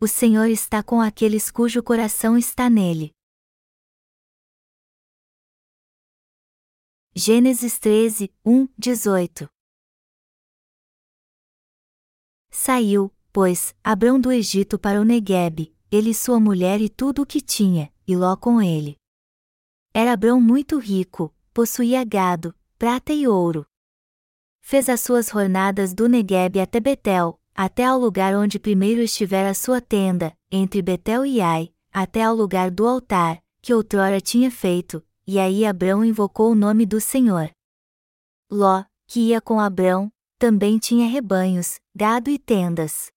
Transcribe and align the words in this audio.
o 0.00 0.06
Senhor 0.06 0.46
está 0.46 0.80
com 0.80 1.00
aqueles 1.00 1.50
cujo 1.50 1.82
coração 1.82 2.38
está 2.38 2.70
nele. 2.70 3.10
Gênesis 7.12 7.80
13, 7.80 8.32
1, 8.46 8.68
18 8.78 9.50
Saiu, 12.48 13.12
pois, 13.32 13.74
Abrão 13.82 14.20
do 14.20 14.30
Egito 14.30 14.78
para 14.78 15.00
o 15.00 15.04
Neguebe, 15.04 15.74
ele 15.90 16.10
e 16.10 16.14
sua 16.14 16.38
mulher 16.38 16.80
e 16.80 16.88
tudo 16.88 17.22
o 17.22 17.26
que 17.26 17.40
tinha, 17.40 17.92
e 18.06 18.14
Ló 18.14 18.36
com 18.36 18.62
ele. 18.62 18.96
Era 19.92 20.12
Abrão 20.12 20.40
muito 20.40 20.78
rico, 20.78 21.34
possuía 21.52 22.04
gado, 22.04 22.54
prata 22.78 23.12
e 23.12 23.26
ouro. 23.26 23.66
Fez 24.60 24.88
as 24.88 25.00
suas 25.00 25.26
jornadas 25.26 25.92
do 25.92 26.08
Neguebe 26.08 26.60
até 26.60 26.78
Betel, 26.78 27.40
até 27.58 27.86
ao 27.86 27.98
lugar 27.98 28.36
onde 28.36 28.56
primeiro 28.56 29.02
estivera 29.02 29.50
a 29.50 29.54
sua 29.54 29.80
tenda, 29.80 30.32
entre 30.48 30.80
Betel 30.80 31.26
e 31.26 31.40
Ai, 31.40 31.74
até 31.92 32.22
ao 32.22 32.32
lugar 32.32 32.70
do 32.70 32.86
altar, 32.86 33.42
que 33.60 33.74
outrora 33.74 34.20
tinha 34.20 34.48
feito, 34.48 35.04
e 35.26 35.40
aí 35.40 35.66
Abrão 35.66 36.04
invocou 36.04 36.52
o 36.52 36.54
nome 36.54 36.86
do 36.86 37.00
Senhor. 37.00 37.50
Ló, 38.48 38.84
que 39.08 39.18
ia 39.18 39.40
com 39.40 39.58
Abrão, 39.58 40.08
também 40.38 40.78
tinha 40.78 41.08
rebanhos, 41.08 41.80
gado 41.92 42.30
e 42.30 42.38
tendas. 42.38 43.10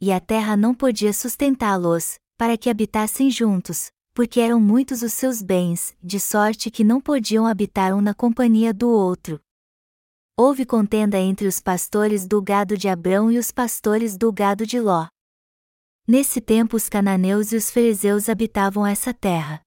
E 0.00 0.12
a 0.12 0.20
terra 0.20 0.56
não 0.56 0.72
podia 0.72 1.12
sustentá-los, 1.12 2.20
para 2.38 2.56
que 2.56 2.70
habitassem 2.70 3.32
juntos, 3.32 3.90
porque 4.14 4.38
eram 4.38 4.60
muitos 4.60 5.02
os 5.02 5.12
seus 5.12 5.42
bens, 5.42 5.92
de 6.00 6.20
sorte 6.20 6.70
que 6.70 6.84
não 6.84 7.00
podiam 7.00 7.48
habitar 7.48 7.96
um 7.96 8.00
na 8.00 8.14
companhia 8.14 8.72
do 8.72 8.88
outro. 8.88 9.40
Houve 10.42 10.64
contenda 10.64 11.18
entre 11.18 11.46
os 11.46 11.60
pastores 11.60 12.26
do 12.26 12.40
gado 12.40 12.74
de 12.74 12.88
Abrão 12.88 13.30
e 13.30 13.36
os 13.36 13.50
pastores 13.52 14.16
do 14.16 14.32
gado 14.32 14.64
de 14.64 14.80
Ló. 14.80 15.06
Nesse 16.08 16.40
tempo 16.40 16.78
os 16.78 16.88
cananeus 16.88 17.52
e 17.52 17.56
os 17.56 17.70
fariseus 17.70 18.26
habitavam 18.26 18.86
essa 18.86 19.12
terra. 19.12 19.60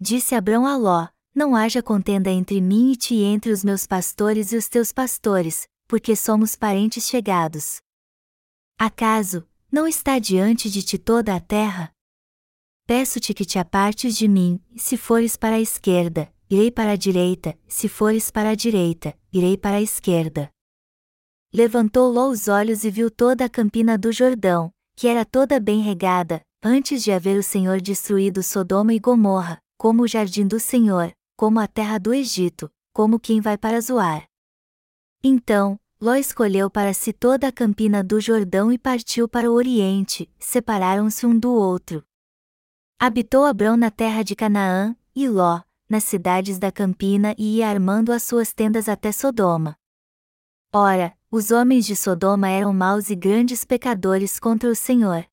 Disse 0.00 0.36
Abrão 0.36 0.68
a 0.68 0.76
Ló: 0.76 1.08
Não 1.34 1.56
haja 1.56 1.82
contenda 1.82 2.30
entre 2.30 2.60
mim 2.60 2.92
e 2.92 2.96
ti 2.96 3.14
e 3.16 3.24
entre 3.24 3.50
os 3.50 3.64
meus 3.64 3.84
pastores 3.84 4.52
e 4.52 4.56
os 4.56 4.68
teus 4.68 4.92
pastores, 4.92 5.66
porque 5.88 6.14
somos 6.14 6.54
parentes 6.54 7.08
chegados. 7.08 7.80
Acaso, 8.78 9.44
não 9.68 9.88
está 9.88 10.20
diante 10.20 10.70
de 10.70 10.80
ti 10.84 10.96
toda 10.96 11.34
a 11.34 11.40
terra? 11.40 11.90
Peço-te 12.86 13.34
que 13.34 13.44
te 13.44 13.58
apartes 13.58 14.16
de 14.16 14.28
mim, 14.28 14.60
se 14.76 14.96
fores 14.96 15.36
para 15.36 15.56
a 15.56 15.60
esquerda, 15.60 16.32
irei 16.48 16.70
para 16.70 16.92
a 16.92 16.96
direita, 16.96 17.58
se 17.66 17.88
fores 17.88 18.30
para 18.30 18.50
a 18.50 18.54
direita, 18.54 19.20
irei 19.32 19.56
para 19.56 19.76
a 19.76 19.82
esquerda. 19.82 20.50
Levantou 21.52 22.12
Ló 22.12 22.28
os 22.28 22.48
olhos 22.48 22.84
e 22.84 22.90
viu 22.90 23.10
toda 23.10 23.44
a 23.46 23.48
campina 23.48 23.96
do 23.96 24.12
Jordão, 24.12 24.70
que 24.94 25.08
era 25.08 25.24
toda 25.24 25.58
bem 25.58 25.80
regada, 25.80 26.42
antes 26.62 27.02
de 27.02 27.10
haver 27.10 27.38
o 27.38 27.42
Senhor 27.42 27.80
destruído 27.80 28.42
Sodoma 28.42 28.92
e 28.92 28.98
Gomorra, 28.98 29.58
como 29.78 30.02
o 30.02 30.08
jardim 30.08 30.46
do 30.46 30.60
Senhor, 30.60 31.12
como 31.36 31.58
a 31.58 31.66
terra 31.66 31.98
do 31.98 32.12
Egito, 32.12 32.70
como 32.92 33.18
quem 33.18 33.40
vai 33.40 33.56
para 33.56 33.80
Zoar. 33.80 34.26
Então, 35.24 35.78
Ló 36.00 36.14
escolheu 36.14 36.68
para 36.68 36.92
si 36.92 37.12
toda 37.12 37.48
a 37.48 37.52
campina 37.52 38.02
do 38.02 38.20
Jordão 38.20 38.72
e 38.72 38.78
partiu 38.78 39.28
para 39.28 39.50
o 39.50 39.54
Oriente, 39.54 40.28
separaram-se 40.38 41.24
um 41.26 41.38
do 41.38 41.52
outro. 41.52 42.04
Habitou 42.98 43.44
Abrão 43.44 43.76
na 43.76 43.90
terra 43.90 44.22
de 44.22 44.34
Canaã, 44.34 44.96
e 45.14 45.28
Ló, 45.28 45.60
nas 45.92 46.04
cidades 46.04 46.58
da 46.58 46.72
campina 46.72 47.34
e 47.36 47.58
ia 47.58 47.68
armando 47.68 48.12
as 48.12 48.22
suas 48.22 48.54
tendas 48.54 48.88
até 48.88 49.12
Sodoma. 49.12 49.76
Ora, 50.72 51.12
os 51.30 51.50
homens 51.50 51.84
de 51.84 51.94
Sodoma 51.94 52.48
eram 52.48 52.72
maus 52.72 53.10
e 53.10 53.14
grandes 53.14 53.62
pecadores 53.62 54.40
contra 54.40 54.70
o 54.70 54.74
Senhor. 54.74 55.26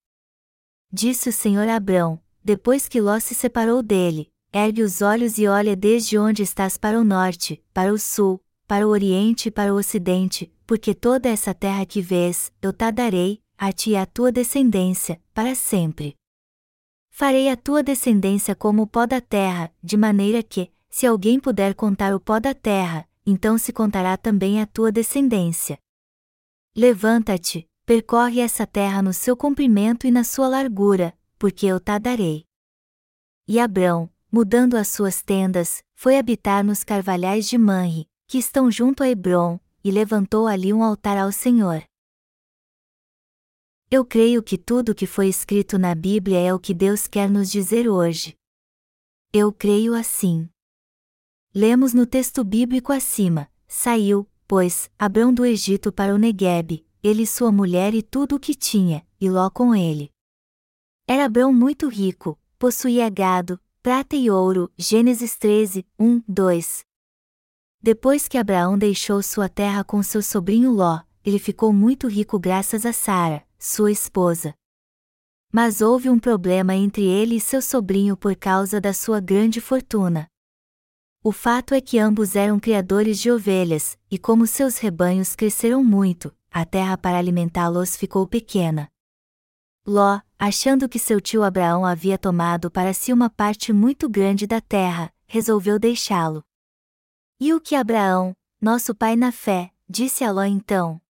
Disse 0.92 1.30
o 1.30 1.34
Senhor 1.34 1.66
a 1.70 1.78
Abrão, 1.78 2.22
depois 2.44 2.90
que 2.90 3.00
Ló 3.00 3.18
se 3.22 3.34
separou 3.34 3.82
dele: 3.82 4.30
ergue 4.52 4.84
os 4.84 5.02
olhos 5.02 5.38
e 5.38 5.48
olha 5.48 5.78
desde 5.78 6.18
onde 6.18 6.44
estás 6.44 6.76
para 6.76 7.00
o 7.00 7.06
norte, 7.06 7.64
para 7.74 7.94
o 7.94 7.98
sul, 7.98 8.44
para 8.68 8.86
o 8.86 8.90
oriente 8.90 9.48
e 9.48 9.52
para 9.52 9.74
o 9.74 9.78
ocidente, 9.78 10.52
porque 10.68 10.94
toda 10.94 11.30
essa 11.30 11.54
terra 11.54 11.86
que 11.86 12.02
vês, 12.02 12.52
eu 12.62 12.74
te 12.74 12.92
darei, 12.92 13.40
a 13.58 13.72
ti 13.72 13.92
e 13.92 13.96
à 13.96 14.06
tua 14.06 14.30
descendência, 14.30 15.22
para 15.34 15.56
sempre. 15.56 16.19
Farei 17.20 17.50
a 17.50 17.58
tua 17.58 17.84
descendência 17.84 18.56
como 18.56 18.84
o 18.84 18.88
pó 18.88 19.06
da 19.06 19.20
terra, 19.20 19.70
de 19.84 19.98
maneira 19.98 20.42
que, 20.42 20.72
se 20.90 21.06
alguém 21.06 21.38
puder 21.38 21.76
contar 21.76 22.16
o 22.16 22.20
pó 22.22 22.40
da 22.40 22.54
terra, 22.54 23.06
então 23.26 23.58
se 23.58 23.74
contará 23.74 24.16
também 24.16 24.62
a 24.62 24.66
tua 24.66 24.90
descendência. 24.90 25.78
Levanta-te, 26.74 27.68
percorre 27.86 28.40
essa 28.40 28.66
terra 28.66 29.02
no 29.02 29.12
seu 29.12 29.36
comprimento 29.36 30.08
e 30.08 30.12
na 30.12 30.24
sua 30.24 30.48
largura, 30.48 31.14
porque 31.38 31.66
eu 31.66 31.78
te 31.78 32.00
darei. 32.00 32.46
E 33.46 33.60
Abrão, 33.60 34.10
mudando 34.32 34.78
as 34.78 34.88
suas 34.88 35.22
tendas, 35.22 35.84
foi 35.96 36.18
habitar 36.18 36.64
nos 36.64 36.86
carvalhais 36.86 37.50
de 37.50 37.58
Manre, 37.58 38.08
que 38.28 38.38
estão 38.38 38.72
junto 38.72 39.04
a 39.04 39.10
Hebron, 39.10 39.60
e 39.84 39.92
levantou 39.92 40.48
ali 40.48 40.72
um 40.72 40.82
altar 40.82 41.18
ao 41.18 41.34
Senhor. 41.34 41.84
Eu 43.92 44.06
creio 44.06 44.44
que 44.44 44.56
tudo 44.56 44.92
o 44.92 44.96
que 44.96 45.08
foi 45.08 45.28
escrito 45.30 45.80
na 45.80 45.96
Bíblia 45.96 46.38
é 46.38 46.54
o 46.54 46.60
que 46.60 46.76
Deus 46.76 47.08
quer 47.08 47.28
nos 47.28 47.50
dizer 47.50 47.90
hoje. 47.90 48.36
Eu 49.34 49.52
creio 49.52 49.96
assim. 49.96 50.48
Lemos 51.56 51.92
no 51.92 52.06
texto 52.06 52.44
bíblico 52.44 52.94
acima: 52.94 53.50
Saiu, 53.68 54.30
pois, 54.48 54.92
Abrão 55.00 55.34
do 55.34 55.44
Egito 55.44 55.92
para 55.92 56.14
o 56.14 56.20
Neguebe, 56.20 56.86
ele 57.02 57.24
e 57.24 57.28
sua 57.28 57.52
mulher 57.52 57.96
e 57.96 58.04
tudo 58.04 58.36
o 58.36 58.40
que 58.40 58.54
tinha, 58.54 59.04
e 59.20 59.28
Ló 59.28 59.50
com 59.50 59.74
ele. 59.74 60.12
Era 61.08 61.26
Abrão 61.26 61.52
muito 61.52 61.88
rico, 61.88 62.40
possuía 62.60 63.10
gado, 63.10 63.60
prata 63.82 64.16
e 64.16 64.30
ouro. 64.30 64.72
Gênesis 64.78 65.36
13, 65.36 65.84
1, 65.98 66.22
2. 66.28 66.86
Depois 67.82 68.28
que 68.28 68.38
Abraão 68.38 68.78
deixou 68.78 69.24
sua 69.24 69.50
terra 69.50 69.84
com 69.84 70.04
seu 70.04 70.22
sobrinho 70.22 70.72
Ló, 70.72 71.02
ele 71.26 71.40
ficou 71.40 71.74
muito 71.74 72.08
rico 72.08 72.38
graças 72.38 72.86
a 72.86 72.94
Sara, 72.94 73.49
sua 73.60 73.92
esposa. 73.92 74.56
Mas 75.52 75.82
houve 75.82 76.10
um 76.10 76.18
problema 76.18 76.74
entre 76.74 77.04
ele 77.04 77.36
e 77.36 77.42
seu 77.42 77.62
sobrinho 77.62 78.16
por 78.16 78.36
causa 78.36 78.80
da 78.80 78.94
sua 78.94 79.20
grande 79.20 79.60
fortuna. 79.60 80.28
O 81.22 81.34
fato 81.34 81.74
é 81.74 81.82
que 81.82 82.00
ambos 82.00 82.38
eram 82.38 82.58
criadores 82.58 83.20
de 83.20 83.30
ovelhas, 83.30 84.00
e 84.10 84.18
como 84.18 84.48
seus 84.48 84.78
rebanhos 84.78 85.36
cresceram 85.36 85.84
muito, 85.84 86.34
a 86.50 86.66
terra 86.66 86.98
para 86.98 87.18
alimentá-los 87.18 87.98
ficou 87.98 88.26
pequena. 88.26 88.90
Ló, 89.86 90.22
achando 90.38 90.88
que 90.88 90.98
seu 90.98 91.20
tio 91.20 91.44
Abraão 91.44 91.86
havia 91.86 92.18
tomado 92.18 92.72
para 92.72 92.94
si 92.94 93.12
uma 93.12 93.30
parte 93.30 93.74
muito 93.74 94.08
grande 94.08 94.48
da 94.48 94.62
terra, 94.62 95.14
resolveu 95.28 95.78
deixá-lo. 95.78 96.42
E 97.40 97.54
o 97.54 97.60
que 97.60 97.76
Abraão, 97.76 98.34
nosso 98.62 98.96
pai 98.96 99.18
na 99.18 99.32
fé, 99.32 99.74
disse 99.90 100.24
a 100.24 100.32
Ló 100.32 100.44
então? 100.44 101.02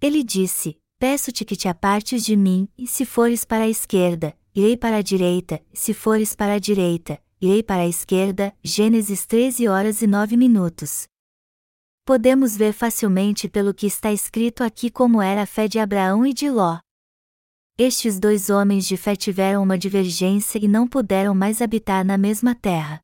Ele 0.00 0.22
disse: 0.22 0.79
Peço-te 1.00 1.46
que 1.46 1.56
te 1.56 1.66
apartes 1.66 2.22
de 2.22 2.36
mim, 2.36 2.68
e 2.76 2.86
se 2.86 3.06
fores 3.06 3.42
para 3.42 3.64
a 3.64 3.68
esquerda, 3.70 4.36
irei 4.54 4.76
para 4.76 4.96
a 4.96 5.02
direita, 5.02 5.58
se 5.72 5.94
fores 5.94 6.34
para 6.34 6.52
a 6.52 6.58
direita, 6.58 7.18
irei 7.40 7.62
para 7.62 7.84
a 7.84 7.88
esquerda. 7.88 8.54
Gênesis 8.62 9.24
13 9.24 9.66
horas 9.66 10.02
e 10.02 10.06
9 10.06 10.36
minutos. 10.36 11.08
Podemos 12.04 12.54
ver 12.54 12.74
facilmente 12.74 13.48
pelo 13.48 13.72
que 13.72 13.86
está 13.86 14.12
escrito 14.12 14.62
aqui 14.62 14.90
como 14.90 15.22
era 15.22 15.44
a 15.44 15.46
fé 15.46 15.66
de 15.66 15.78
Abraão 15.78 16.26
e 16.26 16.34
de 16.34 16.50
Ló. 16.50 16.78
Estes 17.78 18.20
dois 18.20 18.50
homens 18.50 18.86
de 18.86 18.98
fé 18.98 19.16
tiveram 19.16 19.62
uma 19.62 19.78
divergência 19.78 20.58
e 20.62 20.68
não 20.68 20.86
puderam 20.86 21.34
mais 21.34 21.62
habitar 21.62 22.04
na 22.04 22.18
mesma 22.18 22.54
terra. 22.54 23.00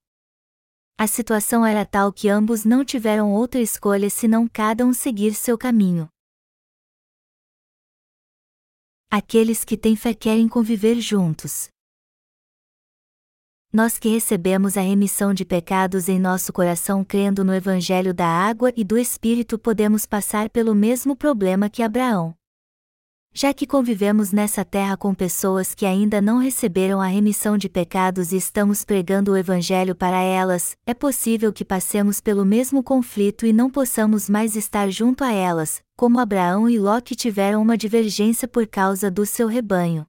A 0.98 1.06
situação 1.06 1.64
era 1.64 1.86
tal 1.86 2.12
que 2.12 2.28
ambos 2.28 2.62
não 2.62 2.84
tiveram 2.84 3.32
outra 3.32 3.58
escolha 3.58 4.10
senão 4.10 4.46
cada 4.46 4.84
um 4.84 4.92
seguir 4.92 5.32
seu 5.32 5.56
caminho. 5.56 6.10
Aqueles 9.10 9.64
que 9.64 9.76
têm 9.76 9.94
fé 9.94 10.12
querem 10.12 10.48
conviver 10.48 11.00
juntos. 11.00 11.68
Nós 13.72 13.98
que 13.98 14.08
recebemos 14.08 14.76
a 14.76 14.80
remissão 14.80 15.32
de 15.32 15.44
pecados 15.44 16.08
em 16.08 16.18
nosso 16.18 16.52
coração 16.52 17.04
crendo 17.04 17.44
no 17.44 17.54
Evangelho 17.54 18.12
da 18.12 18.26
água 18.26 18.72
e 18.76 18.82
do 18.82 18.98
Espírito 18.98 19.58
podemos 19.58 20.06
passar 20.06 20.50
pelo 20.50 20.74
mesmo 20.74 21.14
problema 21.14 21.70
que 21.70 21.82
Abraão 21.82 22.34
já 23.38 23.52
que 23.52 23.66
convivemos 23.66 24.32
nessa 24.32 24.64
terra 24.64 24.96
com 24.96 25.12
pessoas 25.12 25.74
que 25.74 25.84
ainda 25.84 26.22
não 26.22 26.38
receberam 26.38 27.02
a 27.02 27.06
remissão 27.06 27.58
de 27.58 27.68
pecados 27.68 28.32
e 28.32 28.36
estamos 28.38 28.82
pregando 28.82 29.32
o 29.32 29.36
Evangelho 29.36 29.94
para 29.94 30.22
elas, 30.22 30.74
é 30.86 30.94
possível 30.94 31.52
que 31.52 31.62
passemos 31.62 32.18
pelo 32.18 32.46
mesmo 32.46 32.82
conflito 32.82 33.44
e 33.44 33.52
não 33.52 33.68
possamos 33.68 34.30
mais 34.30 34.56
estar 34.56 34.88
junto 34.88 35.22
a 35.22 35.30
elas, 35.34 35.82
como 35.94 36.18
Abraão 36.18 36.66
e 36.66 36.78
Ló 36.78 36.98
que 36.98 37.14
tiveram 37.14 37.60
uma 37.60 37.76
divergência 37.76 38.48
por 38.48 38.66
causa 38.66 39.10
do 39.10 39.26
seu 39.26 39.48
rebanho. 39.48 40.06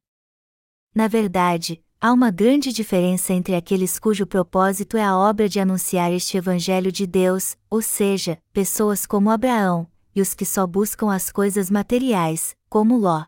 Na 0.95 1.09
verdade, 1.09 1.81
há 1.99 2.13
uma 2.13 2.31
grande 2.31 2.71
diferença 2.71 3.33
entre 3.33 3.55
aqueles 3.55 3.99
cujo 3.99 4.25
propósito 4.25 4.95
é 4.95 5.03
a 5.03 5.17
obra 5.17 5.49
de 5.49 5.59
anunciar 5.59 6.13
este 6.13 6.37
Evangelho 6.37 6.93
de 6.93 7.05
Deus, 7.05 7.57
ou 7.69 7.81
seja, 7.81 8.37
pessoas 8.53 9.05
como 9.05 9.29
Abraão, 9.29 9.85
e 10.15 10.21
os 10.21 10.33
que 10.33 10.45
só 10.45 10.65
buscam 10.65 11.11
as 11.11 11.29
coisas 11.29 11.69
materiais, 11.69 12.55
como 12.69 12.97
Ló. 12.97 13.25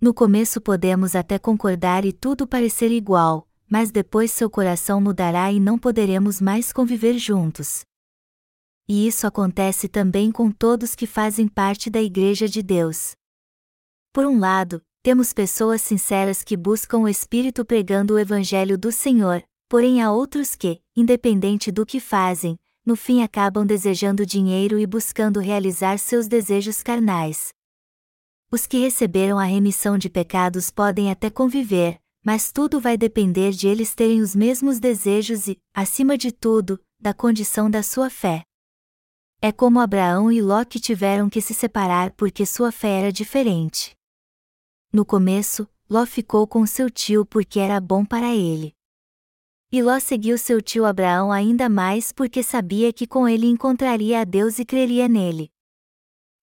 No 0.00 0.12
começo 0.12 0.60
podemos 0.60 1.14
até 1.14 1.38
concordar 1.38 2.04
e 2.04 2.12
tudo 2.12 2.46
parecer 2.46 2.90
igual, 2.90 3.48
mas 3.68 3.90
depois 3.90 4.30
seu 4.30 4.50
coração 4.50 5.00
mudará 5.00 5.50
e 5.50 5.58
não 5.58 5.78
poderemos 5.78 6.40
mais 6.40 6.72
conviver 6.72 7.18
juntos. 7.18 7.84
E 8.86 9.06
isso 9.06 9.26
acontece 9.26 9.88
também 9.88 10.30
com 10.30 10.50
todos 10.50 10.94
que 10.94 11.06
fazem 11.06 11.48
parte 11.48 11.88
da 11.88 12.02
Igreja 12.02 12.46
de 12.46 12.62
Deus. 12.62 13.12
Por 14.12 14.26
um 14.26 14.38
lado, 14.38 14.82
temos 15.02 15.32
pessoas 15.32 15.80
sinceras 15.80 16.42
que 16.42 16.56
buscam 16.56 16.98
o 16.98 17.08
Espírito 17.08 17.64
pregando 17.64 18.14
o 18.14 18.18
Evangelho 18.18 18.76
do 18.76 18.92
Senhor, 18.92 19.42
porém 19.68 20.02
há 20.02 20.12
outros 20.12 20.54
que, 20.54 20.80
independente 20.94 21.72
do 21.72 21.86
que 21.86 21.98
fazem, 21.98 22.58
no 22.84 22.94
fim 22.94 23.22
acabam 23.22 23.64
desejando 23.64 24.26
dinheiro 24.26 24.78
e 24.78 24.86
buscando 24.86 25.40
realizar 25.40 25.98
seus 25.98 26.28
desejos 26.28 26.82
carnais. 26.82 27.52
Os 28.50 28.66
que 28.66 28.78
receberam 28.78 29.38
a 29.38 29.44
remissão 29.44 29.98
de 29.98 30.08
pecados 30.08 30.70
podem 30.70 31.10
até 31.10 31.28
conviver, 31.30 32.00
mas 32.24 32.50
tudo 32.50 32.80
vai 32.80 32.96
depender 32.96 33.50
de 33.52 33.68
eles 33.68 33.94
terem 33.94 34.20
os 34.20 34.34
mesmos 34.34 34.80
desejos 34.80 35.46
e, 35.46 35.60
acima 35.74 36.16
de 36.16 36.32
tudo, 36.32 36.80
da 36.98 37.12
condição 37.12 37.70
da 37.70 37.82
sua 37.82 38.08
fé. 38.08 38.44
É 39.42 39.52
como 39.52 39.78
Abraão 39.78 40.32
e 40.32 40.40
Ló 40.40 40.64
que 40.64 40.80
tiveram 40.80 41.28
que 41.28 41.40
se 41.42 41.52
separar 41.52 42.12
porque 42.12 42.46
sua 42.46 42.72
fé 42.72 43.00
era 43.00 43.12
diferente. 43.12 43.94
No 44.90 45.04
começo, 45.04 45.68
Ló 45.90 46.06
ficou 46.06 46.46
com 46.46 46.64
seu 46.66 46.88
tio 46.88 47.26
porque 47.26 47.60
era 47.60 47.78
bom 47.78 48.06
para 48.06 48.34
ele. 48.34 48.74
E 49.70 49.82
Ló 49.82 50.00
seguiu 50.00 50.38
seu 50.38 50.62
tio 50.62 50.86
Abraão 50.86 51.30
ainda 51.30 51.68
mais 51.68 52.10
porque 52.10 52.42
sabia 52.42 52.90
que 52.92 53.06
com 53.06 53.28
ele 53.28 53.46
encontraria 53.46 54.20
a 54.20 54.24
Deus 54.24 54.58
e 54.58 54.64
creria 54.64 55.08
nele. 55.08 55.50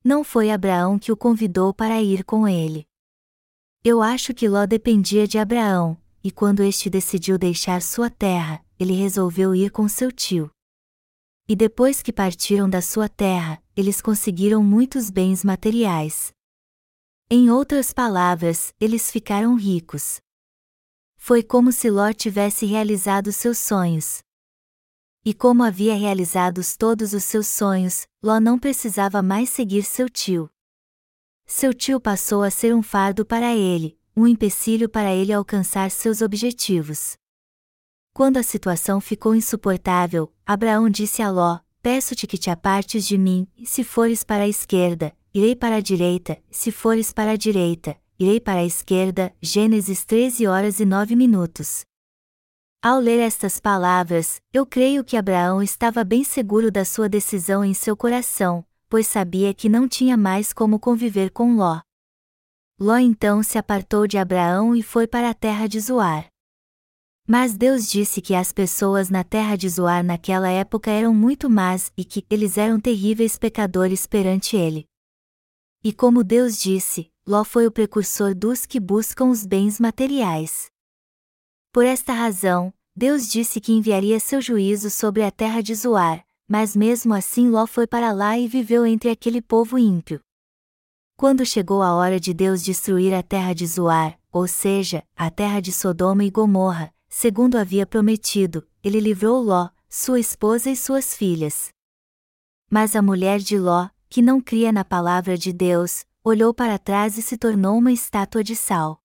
Não 0.03 0.23
foi 0.23 0.49
Abraão 0.49 0.97
que 0.97 1.11
o 1.11 1.17
convidou 1.17 1.73
para 1.73 2.01
ir 2.01 2.23
com 2.23 2.47
ele. 2.47 2.87
Eu 3.83 4.01
acho 4.01 4.33
que 4.33 4.49
Ló 4.49 4.65
dependia 4.65 5.27
de 5.27 5.37
Abraão, 5.37 5.95
e 6.23 6.31
quando 6.31 6.63
este 6.63 6.89
decidiu 6.89 7.37
deixar 7.37 7.81
sua 7.81 8.09
terra, 8.09 8.65
ele 8.79 8.93
resolveu 8.93 9.53
ir 9.53 9.69
com 9.69 9.87
seu 9.87 10.11
tio. 10.11 10.49
E 11.47 11.55
depois 11.55 12.01
que 12.01 12.11
partiram 12.11 12.67
da 12.67 12.81
sua 12.81 13.07
terra, 13.07 13.61
eles 13.75 14.01
conseguiram 14.01 14.63
muitos 14.63 15.09
bens 15.09 15.43
materiais. 15.43 16.31
Em 17.29 17.51
outras 17.51 17.93
palavras, 17.93 18.73
eles 18.79 19.11
ficaram 19.11 19.55
ricos. 19.55 20.19
Foi 21.15 21.43
como 21.43 21.71
se 21.71 21.91
Ló 21.91 22.11
tivesse 22.11 22.65
realizado 22.65 23.31
seus 23.31 23.59
sonhos. 23.59 24.23
E 25.23 25.35
como 25.35 25.61
havia 25.61 25.95
realizado 25.95 26.61
todos 26.79 27.13
os 27.13 27.23
seus 27.23 27.45
sonhos, 27.45 28.07
Ló 28.23 28.39
não 28.39 28.57
precisava 28.57 29.21
mais 29.21 29.49
seguir 29.49 29.83
seu 29.83 30.09
tio. 30.09 30.49
Seu 31.45 31.75
tio 31.75 31.99
passou 31.99 32.41
a 32.41 32.49
ser 32.49 32.73
um 32.73 32.81
fardo 32.81 33.23
para 33.23 33.55
ele, 33.55 33.99
um 34.17 34.25
empecilho 34.25 34.89
para 34.89 35.13
ele 35.13 35.31
alcançar 35.31 35.91
seus 35.91 36.21
objetivos. 36.21 37.13
Quando 38.13 38.37
a 38.37 38.43
situação 38.43 38.99
ficou 38.99 39.35
insuportável, 39.35 40.33
Abraão 40.43 40.89
disse 40.89 41.21
a 41.21 41.29
Ló: 41.29 41.59
Peço-te 41.83 42.25
que 42.25 42.37
te 42.37 42.49
apartes 42.49 43.05
de 43.05 43.15
mim, 43.15 43.47
se 43.63 43.83
fores 43.83 44.23
para 44.23 44.45
a 44.45 44.47
esquerda, 44.47 45.15
irei 45.31 45.55
para 45.55 45.75
a 45.75 45.81
direita, 45.81 46.41
se 46.49 46.71
fores 46.71 47.13
para 47.13 47.31
a 47.33 47.35
direita, 47.35 47.95
irei 48.17 48.39
para 48.39 48.61
a 48.61 48.65
esquerda. 48.65 49.31
Gênesis 49.39 50.03
13 50.03 50.47
horas 50.47 50.79
e 50.79 50.85
9 50.85 51.15
minutos. 51.15 51.85
Ao 52.83 52.99
ler 52.99 53.19
estas 53.19 53.59
palavras, 53.59 54.41
eu 54.51 54.65
creio 54.65 55.03
que 55.03 55.15
Abraão 55.15 55.61
estava 55.61 56.03
bem 56.03 56.23
seguro 56.23 56.71
da 56.71 56.83
sua 56.83 57.07
decisão 57.07 57.63
em 57.63 57.75
seu 57.75 57.95
coração, 57.95 58.65
pois 58.89 59.05
sabia 59.05 59.53
que 59.53 59.69
não 59.69 59.87
tinha 59.87 60.17
mais 60.17 60.51
como 60.51 60.79
conviver 60.79 61.29
com 61.29 61.55
Ló. 61.55 61.79
Ló 62.79 62.97
então 62.97 63.43
se 63.43 63.59
apartou 63.59 64.07
de 64.07 64.17
Abraão 64.17 64.75
e 64.75 64.81
foi 64.81 65.05
para 65.05 65.29
a 65.29 65.33
terra 65.35 65.67
de 65.67 65.79
Zoar. 65.79 66.25
Mas 67.27 67.55
Deus 67.55 67.87
disse 67.87 68.19
que 68.19 68.33
as 68.33 68.51
pessoas 68.51 69.11
na 69.11 69.23
terra 69.23 69.55
de 69.55 69.69
Zoar 69.69 70.03
naquela 70.03 70.49
época 70.49 70.89
eram 70.89 71.13
muito 71.13 71.47
más 71.51 71.93
e 71.95 72.03
que 72.03 72.25
eles 72.31 72.57
eram 72.57 72.79
terríveis 72.79 73.37
pecadores 73.37 74.07
perante 74.07 74.57
ele. 74.57 74.87
E 75.83 75.93
como 75.93 76.23
Deus 76.23 76.59
disse, 76.59 77.11
Ló 77.27 77.43
foi 77.43 77.67
o 77.67 77.71
precursor 77.71 78.33
dos 78.33 78.65
que 78.65 78.79
buscam 78.79 79.25
os 79.25 79.45
bens 79.45 79.79
materiais. 79.79 80.70
Por 81.71 81.85
esta 81.85 82.11
razão, 82.11 82.73
Deus 82.93 83.29
disse 83.29 83.61
que 83.61 83.71
enviaria 83.71 84.19
seu 84.19 84.41
juízo 84.41 84.89
sobre 84.89 85.23
a 85.23 85.31
terra 85.31 85.61
de 85.61 85.73
Zoar, 85.73 86.25
mas 86.45 86.75
mesmo 86.75 87.13
assim 87.13 87.49
Ló 87.49 87.65
foi 87.65 87.87
para 87.87 88.11
lá 88.11 88.37
e 88.37 88.45
viveu 88.45 88.85
entre 88.85 89.09
aquele 89.09 89.41
povo 89.41 89.79
ímpio. 89.79 90.19
Quando 91.15 91.45
chegou 91.45 91.81
a 91.81 91.93
hora 91.93 92.19
de 92.19 92.33
Deus 92.33 92.61
destruir 92.61 93.13
a 93.13 93.23
terra 93.23 93.53
de 93.53 93.65
Zoar, 93.65 94.19
ou 94.33 94.47
seja, 94.49 95.01
a 95.15 95.31
terra 95.31 95.61
de 95.61 95.71
Sodoma 95.71 96.25
e 96.25 96.29
Gomorra, 96.29 96.93
segundo 97.07 97.57
havia 97.57 97.85
prometido, 97.85 98.67
ele 98.83 98.99
livrou 98.99 99.41
Ló, 99.41 99.69
sua 99.87 100.19
esposa 100.19 100.69
e 100.69 100.75
suas 100.75 101.15
filhas. 101.15 101.69
Mas 102.69 102.97
a 102.97 103.01
mulher 103.01 103.39
de 103.39 103.57
Ló, 103.57 103.87
que 104.09 104.21
não 104.21 104.41
cria 104.41 104.73
na 104.73 104.83
palavra 104.83 105.37
de 105.37 105.53
Deus, 105.53 106.05
olhou 106.21 106.53
para 106.53 106.77
trás 106.77 107.17
e 107.17 107.21
se 107.21 107.37
tornou 107.37 107.77
uma 107.77 107.93
estátua 107.93 108.43
de 108.43 108.57
sal. 108.57 109.00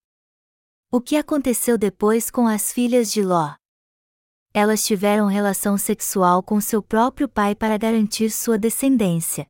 O 0.89 1.01
que 1.01 1.17
aconteceu 1.17 1.77
depois 1.77 2.31
com 2.31 2.47
as 2.47 2.73
filhas 2.73 3.11
de 3.11 3.21
Ló? 3.21 3.55
Elas 4.55 4.87
tiveram 4.87 5.27
relação 5.27 5.77
sexual 5.77 6.45
com 6.45 6.61
seu 6.61 6.81
próprio 6.81 7.29
pai 7.29 7.57
para 7.57 7.77
garantir 7.77 8.31
sua 8.31 8.57
descendência. 8.57 9.49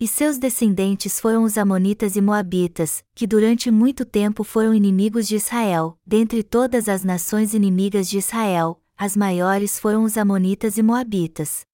E 0.00 0.08
seus 0.08 0.38
descendentes 0.38 1.20
foram 1.20 1.44
os 1.44 1.56
Amonitas 1.56 2.16
e 2.16 2.20
Moabitas, 2.20 3.04
que 3.14 3.24
durante 3.24 3.70
muito 3.70 4.04
tempo 4.04 4.42
foram 4.42 4.74
inimigos 4.74 5.28
de 5.28 5.36
Israel. 5.36 5.96
Dentre 6.04 6.42
todas 6.42 6.88
as 6.88 7.04
nações 7.04 7.54
inimigas 7.54 8.08
de 8.08 8.18
Israel, 8.18 8.82
as 8.96 9.16
maiores 9.16 9.78
foram 9.78 10.02
os 10.02 10.18
Amonitas 10.18 10.76
e 10.76 10.82
Moabitas. 10.82 11.64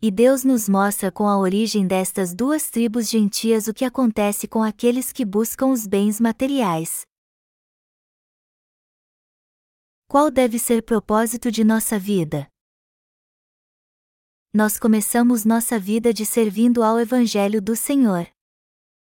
E 0.00 0.08
Deus 0.08 0.44
nos 0.44 0.68
mostra 0.68 1.10
com 1.10 1.26
a 1.26 1.36
origem 1.36 1.84
destas 1.84 2.32
duas 2.32 2.70
tribos 2.70 3.10
gentias 3.10 3.66
o 3.66 3.74
que 3.74 3.84
acontece 3.84 4.46
com 4.46 4.62
aqueles 4.62 5.10
que 5.10 5.24
buscam 5.24 5.66
os 5.66 5.84
bens 5.84 6.20
materiais. 6.20 7.04
Qual 10.12 10.30
deve 10.30 10.58
ser 10.58 10.80
o 10.80 10.82
propósito 10.82 11.50
de 11.50 11.64
nossa 11.64 11.98
vida? 11.98 12.46
nós 14.52 14.78
começamos 14.78 15.46
nossa 15.46 15.78
vida 15.78 16.12
de 16.12 16.26
servindo 16.26 16.82
ao 16.82 17.00
Evangelho 17.00 17.62
do 17.62 17.74
Senhor. 17.74 18.28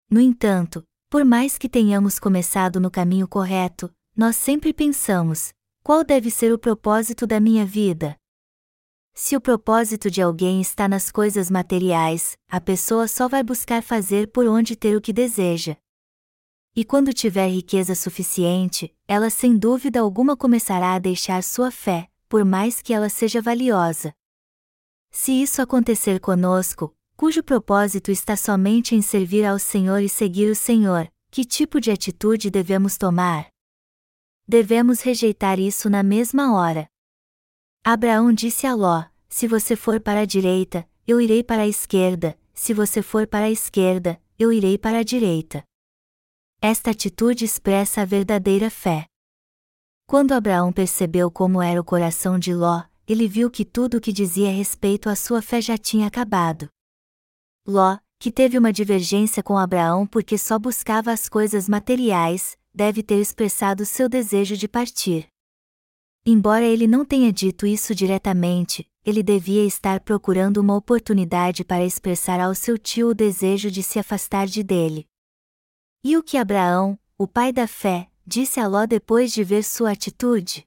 No 0.09 0.21
entanto, 0.21 0.81
por 1.09 1.25
mais 1.25 1.57
que 1.57 1.67
tenhamos 1.67 2.17
começado 2.17 2.79
no 2.79 2.89
caminho 2.89 3.27
correto, 3.27 3.93
nós 4.15 4.37
sempre 4.37 4.71
pensamos: 4.73 5.51
qual 5.83 6.01
deve 6.01 6.31
ser 6.31 6.53
o 6.53 6.57
propósito 6.57 7.27
da 7.27 7.41
minha 7.41 7.65
vida? 7.65 8.15
Se 9.13 9.35
o 9.35 9.41
propósito 9.41 10.09
de 10.09 10.21
alguém 10.21 10.61
está 10.61 10.87
nas 10.87 11.11
coisas 11.11 11.51
materiais, 11.51 12.37
a 12.49 12.61
pessoa 12.61 13.05
só 13.05 13.27
vai 13.27 13.43
buscar 13.43 13.83
fazer 13.83 14.31
por 14.31 14.47
onde 14.47 14.77
ter 14.77 14.95
o 14.95 15.01
que 15.01 15.11
deseja. 15.11 15.75
E 16.77 16.83
quando 16.83 17.13
tiver 17.13 17.47
riqueza 17.47 17.95
suficiente, 17.95 18.93
ela 19.07 19.29
sem 19.29 19.57
dúvida 19.57 20.01
alguma 20.01 20.35
começará 20.35 20.93
a 20.93 20.99
deixar 20.99 21.41
sua 21.41 21.71
fé, 21.71 22.09
por 22.27 22.43
mais 22.43 22.81
que 22.81 22.93
ela 22.93 23.07
seja 23.07 23.41
valiosa. 23.41 24.13
Se 25.09 25.31
isso 25.31 25.61
acontecer 25.61 26.19
conosco, 26.19 26.93
cujo 27.15 27.41
propósito 27.41 28.11
está 28.11 28.35
somente 28.35 28.93
em 28.93 29.01
servir 29.01 29.45
ao 29.45 29.57
Senhor 29.57 29.99
e 29.99 30.09
seguir 30.09 30.51
o 30.51 30.55
Senhor, 30.55 31.09
que 31.31 31.45
tipo 31.45 31.79
de 31.79 31.91
atitude 31.91 32.49
devemos 32.51 32.97
tomar? 32.97 33.47
Devemos 34.45 34.99
rejeitar 34.99 35.57
isso 35.57 35.89
na 35.89 36.03
mesma 36.03 36.53
hora. 36.53 36.89
Abraão 37.85 38.33
disse 38.33 38.67
a 38.67 38.75
Ló: 38.75 39.05
Se 39.29 39.47
você 39.47 39.77
for 39.77 40.01
para 40.01 40.19
a 40.19 40.25
direita, 40.25 40.85
eu 41.07 41.21
irei 41.21 41.41
para 41.41 41.61
a 41.61 41.67
esquerda, 41.67 42.37
se 42.53 42.73
você 42.73 43.01
for 43.01 43.25
para 43.25 43.45
a 43.45 43.51
esquerda, 43.51 44.21
eu 44.37 44.51
irei 44.51 44.77
para 44.77 44.99
a 44.99 45.03
direita. 45.03 45.63
Esta 46.61 46.91
atitude 46.91 47.45
expressa 47.45 48.01
a 48.01 48.05
verdadeira 48.05 48.69
fé. 48.69 49.05
Quando 50.07 50.33
Abraão 50.33 50.71
percebeu 50.71 51.29
como 51.31 51.61
era 51.61 51.79
o 51.79 51.83
coração 51.83 52.37
de 52.37 52.53
Ló, 52.53 52.83
ele 53.07 53.27
viu 53.27 53.49
que 53.51 53.63
tudo 53.63 53.97
o 53.97 54.01
que 54.01 54.11
dizia 54.11 54.51
respeito 54.51 55.09
à 55.09 55.15
sua 55.15 55.41
fé 55.41 55.61
já 55.61 55.77
tinha 55.77 56.07
acabado. 56.07 56.67
Ló, 57.67 57.97
que 58.19 58.31
teve 58.31 58.57
uma 58.57 58.71
divergência 58.71 59.43
com 59.43 59.57
Abraão 59.57 60.07
porque 60.07 60.37
só 60.37 60.57
buscava 60.57 61.11
as 61.11 61.27
coisas 61.27 61.67
materiais, 61.69 62.57
deve 62.73 63.03
ter 63.03 63.19
expressado 63.19 63.85
seu 63.85 64.09
desejo 64.09 64.57
de 64.57 64.67
partir. 64.67 65.27
Embora 66.25 66.65
ele 66.65 66.87
não 66.87 67.05
tenha 67.05 67.31
dito 67.31 67.67
isso 67.67 67.93
diretamente, 67.93 68.87
ele 69.05 69.21
devia 69.21 69.63
estar 69.63 69.99
procurando 69.99 70.57
uma 70.57 70.75
oportunidade 70.75 71.63
para 71.63 71.85
expressar 71.85 72.39
ao 72.39 72.55
seu 72.55 72.77
tio 72.77 73.09
o 73.09 73.13
desejo 73.13 73.69
de 73.69 73.83
se 73.83 73.99
afastar 73.99 74.47
de 74.47 74.63
dele. 74.63 75.07
E 76.07 76.15
o 76.15 76.21
que 76.21 76.37
Abraão, 76.37 76.99
o 77.17 77.27
pai 77.27 77.51
da 77.51 77.65
fé, 77.67 78.11
disse 78.23 78.59
a 78.59 78.67
Ló 78.67 78.85
depois 78.85 79.33
de 79.33 79.43
ver 79.43 79.63
sua 79.63 79.93
atitude? 79.93 80.63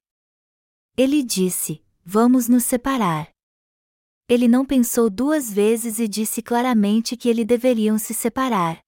Ele 0.97 1.23
disse: 1.23 1.81
Vamos 2.05 2.49
nos 2.49 2.65
separar. 2.65 3.31
Ele 4.29 4.49
não 4.49 4.67
pensou 4.67 5.09
duas 5.09 5.49
vezes 5.49 6.01
e 6.01 6.09
disse 6.09 6.43
claramente 6.43 7.17
que 7.17 7.29
eles 7.29 7.47
deveriam 7.47 8.01
se 8.01 8.15
separar. 8.15 8.81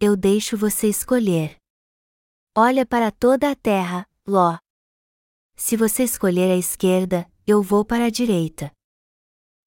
Eu 0.00 0.16
deixo 0.16 0.56
você 0.56 0.88
escolher. 0.88 1.58
Olha 2.56 2.86
para 2.86 3.12
toda 3.12 3.50
a 3.50 3.54
terra, 3.54 4.08
Ló. 4.26 4.56
Se 5.56 5.76
você 5.76 6.04
escolher 6.04 6.50
a 6.50 6.56
esquerda, 6.56 7.30
eu 7.46 7.62
vou 7.62 7.84
para 7.84 8.06
a 8.06 8.10
direita. 8.10 8.72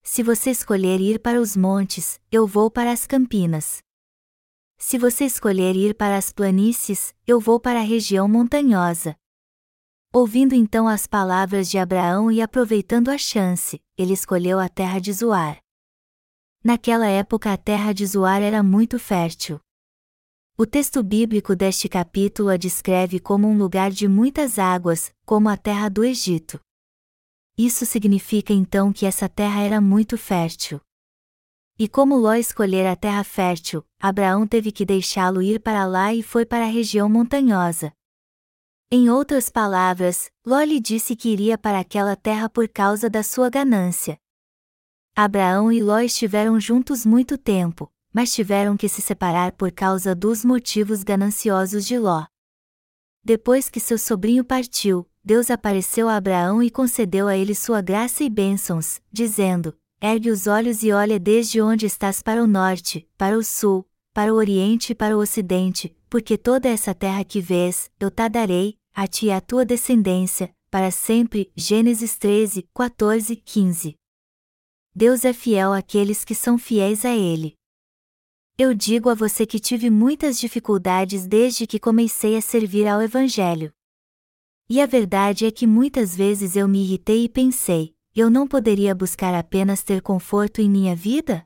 Se 0.01 0.23
você 0.23 0.49
escolher 0.49 0.99
ir 0.99 1.19
para 1.19 1.39
os 1.39 1.55
montes, 1.55 2.19
eu 2.31 2.47
vou 2.47 2.71
para 2.71 2.91
as 2.91 3.05
campinas. 3.05 3.82
Se 4.85 4.97
você 4.97 5.23
escolher 5.23 5.77
ir 5.77 5.95
para 5.95 6.17
as 6.17 6.33
planícies, 6.33 7.15
eu 7.25 7.39
vou 7.39 7.57
para 7.57 7.79
a 7.79 7.83
região 7.83 8.27
montanhosa. 8.27 9.15
Ouvindo 10.11 10.53
então 10.53 10.89
as 10.89 11.07
palavras 11.07 11.69
de 11.69 11.77
Abraão 11.77 12.29
e 12.29 12.41
aproveitando 12.41 13.07
a 13.07 13.17
chance, 13.17 13.81
ele 13.97 14.11
escolheu 14.11 14.59
a 14.59 14.67
terra 14.67 14.99
de 14.99 15.13
Zoar. 15.13 15.57
Naquela 16.61 17.07
época 17.07 17.53
a 17.53 17.57
terra 17.57 17.93
de 17.93 18.05
Zoar 18.05 18.41
era 18.41 18.61
muito 18.61 18.99
fértil. 18.99 19.57
O 20.57 20.65
texto 20.65 21.01
bíblico 21.01 21.55
deste 21.55 21.87
capítulo 21.87 22.49
a 22.49 22.57
descreve 22.57 23.21
como 23.21 23.47
um 23.47 23.57
lugar 23.57 23.89
de 23.89 24.05
muitas 24.05 24.59
águas, 24.59 25.13
como 25.25 25.47
a 25.47 25.55
terra 25.55 25.87
do 25.87 26.03
Egito. 26.03 26.59
Isso 27.57 27.85
significa 27.85 28.51
então 28.51 28.91
que 28.91 29.05
essa 29.05 29.29
terra 29.29 29.61
era 29.61 29.79
muito 29.79 30.17
fértil. 30.17 30.81
E 31.77 31.87
como 31.87 32.15
Ló 32.15 32.35
escolher 32.35 32.85
a 32.85 32.95
terra 32.95 33.23
fértil, 33.23 33.83
Abraão 33.99 34.45
teve 34.45 34.71
que 34.71 34.85
deixá-lo 34.85 35.41
ir 35.41 35.59
para 35.59 35.85
lá 35.85 36.13
e 36.13 36.21
foi 36.21 36.45
para 36.45 36.65
a 36.65 36.69
região 36.69 37.09
montanhosa. 37.09 37.91
Em 38.91 39.09
outras 39.09 39.49
palavras, 39.49 40.29
Ló 40.45 40.61
lhe 40.61 40.79
disse 40.79 41.15
que 41.15 41.29
iria 41.29 41.57
para 41.57 41.79
aquela 41.79 42.15
terra 42.15 42.47
por 42.47 42.69
causa 42.69 43.09
da 43.09 43.23
sua 43.23 43.49
ganância. 43.49 44.19
Abraão 45.15 45.71
e 45.71 45.81
Ló 45.81 45.99
estiveram 45.99 46.59
juntos 46.59 47.03
muito 47.03 47.39
tempo, 47.39 47.91
mas 48.13 48.31
tiveram 48.31 48.77
que 48.77 48.87
se 48.87 49.01
separar 49.01 49.53
por 49.53 49.71
causa 49.71 50.13
dos 50.13 50.45
motivos 50.45 51.01
gananciosos 51.01 51.85
de 51.87 51.97
Ló. 51.97 52.25
Depois 53.23 53.67
que 53.67 53.79
seu 53.79 53.97
sobrinho 53.97 54.43
partiu, 54.43 55.09
Deus 55.23 55.49
apareceu 55.49 56.07
a 56.07 56.17
Abraão 56.17 56.61
e 56.61 56.69
concedeu 56.69 57.27
a 57.27 57.35
ele 57.35 57.55
sua 57.55 57.81
graça 57.81 58.23
e 58.23 58.29
bênçãos, 58.29 59.01
dizendo: 59.11 59.75
Ergue 60.05 60.31
os 60.31 60.47
olhos 60.47 60.83
e 60.83 60.91
olha 60.91 61.17
desde 61.17 61.61
onde 61.61 61.85
estás 61.85 62.21
para 62.21 62.43
o 62.43 62.45
norte, 62.45 63.07
para 63.17 63.37
o 63.37 63.41
sul, 63.41 63.87
para 64.13 64.33
o 64.33 64.35
oriente 64.35 64.91
e 64.91 64.95
para 64.95 65.15
o 65.15 65.21
ocidente, 65.21 65.95
porque 66.09 66.37
toda 66.37 66.67
essa 66.67 66.93
terra 66.93 67.23
que 67.23 67.39
vês, 67.39 67.89
eu 67.97 68.11
te 68.11 68.27
darei, 68.27 68.77
a 68.93 69.07
ti 69.07 69.27
e 69.27 69.31
à 69.31 69.39
tua 69.39 69.63
descendência, 69.63 70.53
para 70.69 70.91
sempre. 70.91 71.49
Gênesis 71.55 72.17
13, 72.17 72.67
14, 72.75 73.33
15. 73.37 73.95
Deus 74.93 75.23
é 75.23 75.31
fiel 75.31 75.71
àqueles 75.71 76.25
que 76.25 76.35
são 76.35 76.57
fiéis 76.57 77.05
a 77.05 77.15
Ele. 77.15 77.55
Eu 78.57 78.73
digo 78.73 79.07
a 79.07 79.15
você 79.15 79.45
que 79.45 79.57
tive 79.57 79.89
muitas 79.89 80.37
dificuldades 80.37 81.25
desde 81.25 81.65
que 81.65 81.79
comecei 81.79 82.35
a 82.35 82.41
servir 82.41 82.89
ao 82.89 83.01
Evangelho. 83.01 83.71
E 84.69 84.81
a 84.81 84.85
verdade 84.85 85.45
é 85.45 85.51
que 85.51 85.65
muitas 85.65 86.13
vezes 86.13 86.57
eu 86.57 86.67
me 86.67 86.83
irritei 86.83 87.23
e 87.23 87.29
pensei: 87.29 87.92
eu 88.15 88.29
não 88.29 88.47
poderia 88.47 88.93
buscar 88.93 89.33
apenas 89.33 89.81
ter 89.81 90.01
conforto 90.01 90.61
em 90.61 90.69
minha 90.69 90.95
vida? 90.95 91.43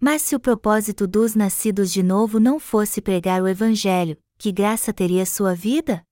Mas 0.00 0.22
se 0.22 0.34
o 0.34 0.40
propósito 0.40 1.06
dos 1.06 1.34
nascidos 1.34 1.92
de 1.92 2.02
novo 2.02 2.40
não 2.40 2.58
fosse 2.58 3.00
pregar 3.00 3.40
o 3.42 3.46
Evangelho, 3.46 4.16
que 4.36 4.50
graça 4.50 4.92
teria 4.92 5.24
sua 5.24 5.54
vida? 5.54 6.02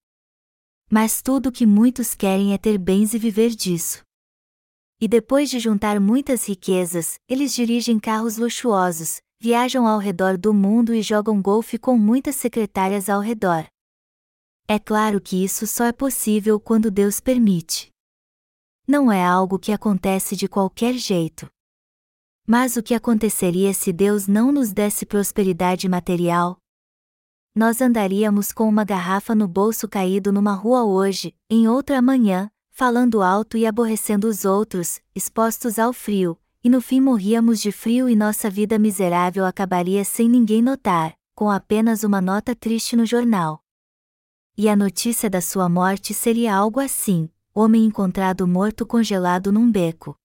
Mas 0.91 1.21
tudo 1.21 1.49
o 1.49 1.53
que 1.53 1.67
muitos 1.67 2.15
querem 2.15 2.55
é 2.55 2.59
ter 2.59 2.79
bens 2.79 3.15
e 3.15 3.19
viver 3.19 3.51
disso. 3.51 4.05
E 5.01 5.09
depois 5.09 5.51
de 5.51 5.59
juntar 5.59 5.99
muitas 5.99 6.49
riquezas, 6.49 7.19
eles 7.29 7.53
dirigem 7.53 7.99
carros 7.99 8.37
luxuosos, 8.37 9.21
viajam 9.41 9.87
ao 9.87 9.99
redor 9.99 10.37
do 10.37 10.55
mundo 10.55 10.95
e 10.95 11.03
jogam 11.03 11.41
golfe 11.43 11.79
com 11.79 11.97
muitas 11.97 12.37
secretárias 12.37 13.09
ao 13.09 13.21
redor. 13.21 13.67
É 14.69 14.79
claro 14.79 15.21
que 15.21 15.43
isso 15.43 15.67
só 15.67 15.85
é 15.85 15.93
possível 15.93 16.61
quando 16.61 16.91
Deus 16.91 17.21
permite. 17.21 17.91
Não 18.91 19.13
é 19.13 19.23
algo 19.23 19.59
que 19.59 19.71
acontece 19.71 20.35
de 20.35 20.49
qualquer 20.49 20.95
jeito. 20.95 21.47
Mas 22.47 22.75
o 22.75 22.83
que 22.83 22.95
aconteceria 22.95 23.75
se 23.75 23.93
Deus 23.93 24.27
não 24.27 24.51
nos 24.51 24.73
desse 24.73 25.05
prosperidade 25.05 25.87
material? 25.87 26.57
Nós 27.55 27.83
andaríamos 27.83 28.51
com 28.51 28.67
uma 28.67 28.85
garrafa 28.85 29.35
no 29.35 29.47
bolso 29.47 29.87
caído 29.87 30.33
numa 30.33 30.55
rua 30.55 30.85
hoje, 30.85 31.37
em 31.51 31.69
outra 31.69 31.99
amanhã, 31.99 32.51
falando 32.71 33.21
alto 33.21 33.59
e 33.59 33.67
aborrecendo 33.67 34.27
os 34.27 34.47
outros, 34.47 35.03
expostos 35.15 35.79
ao 35.79 35.93
frio, 35.93 36.41
e 36.65 36.71
no 36.71 36.81
fim 36.81 36.99
morríamos 36.99 37.61
de 37.61 37.71
frio 37.71 38.09
e 38.09 38.17
nossa 38.17 38.49
vida 38.49 38.79
miserável 38.79 39.45
acabaria 39.45 40.03
sem 40.03 40.31
ninguém 40.31 40.63
notar, 40.63 41.15
com 41.35 41.51
apenas 41.51 42.05
uma 42.05 42.23
nota 42.23 42.57
triste 42.57 42.97
no 42.97 43.05
jornal. 43.05 43.63
E 44.57 44.67
a 44.67 44.75
notícia 44.75 45.29
da 45.29 45.43
sua 45.43 45.69
morte 45.69 46.15
seria 46.15 46.57
algo 46.57 46.81
assim: 46.81 47.29
homem 47.59 47.85
encontrado 47.85 48.47
morto 48.47 48.87
congelado 48.87 49.51
num 49.51 49.69
beco. 49.69 50.17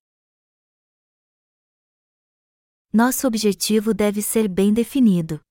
Nosso 2.93 3.25
objetivo 3.25 3.91
deve 3.91 4.21
ser 4.21 4.47
bem 4.47 4.71
definido. 4.71 5.41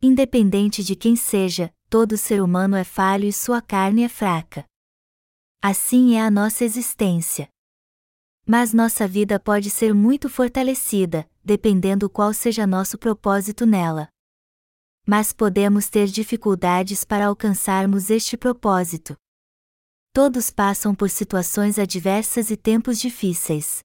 Independente 0.00 0.82
de 0.82 0.96
quem 0.96 1.14
seja, 1.14 1.70
todo 1.90 2.16
ser 2.16 2.42
humano 2.42 2.74
é 2.74 2.84
falho 2.84 3.26
e 3.26 3.32
sua 3.34 3.60
carne 3.60 4.02
é 4.02 4.08
fraca. 4.08 4.64
Assim 5.60 6.14
é 6.14 6.22
a 6.22 6.30
nossa 6.30 6.64
existência. 6.64 7.50
Mas 8.46 8.72
nossa 8.72 9.06
vida 9.06 9.38
pode 9.38 9.68
ser 9.68 9.92
muito 9.92 10.30
fortalecida, 10.30 11.30
dependendo 11.44 12.08
qual 12.08 12.32
seja 12.32 12.66
nosso 12.66 12.96
propósito 12.96 13.66
nela. 13.66 14.08
Mas 15.06 15.34
podemos 15.34 15.90
ter 15.90 16.06
dificuldades 16.06 17.04
para 17.04 17.26
alcançarmos 17.26 18.08
este 18.08 18.38
propósito. 18.38 19.14
Todos 20.14 20.50
passam 20.50 20.94
por 20.94 21.08
situações 21.08 21.78
adversas 21.78 22.50
e 22.50 22.56
tempos 22.56 23.00
difíceis. 23.00 23.80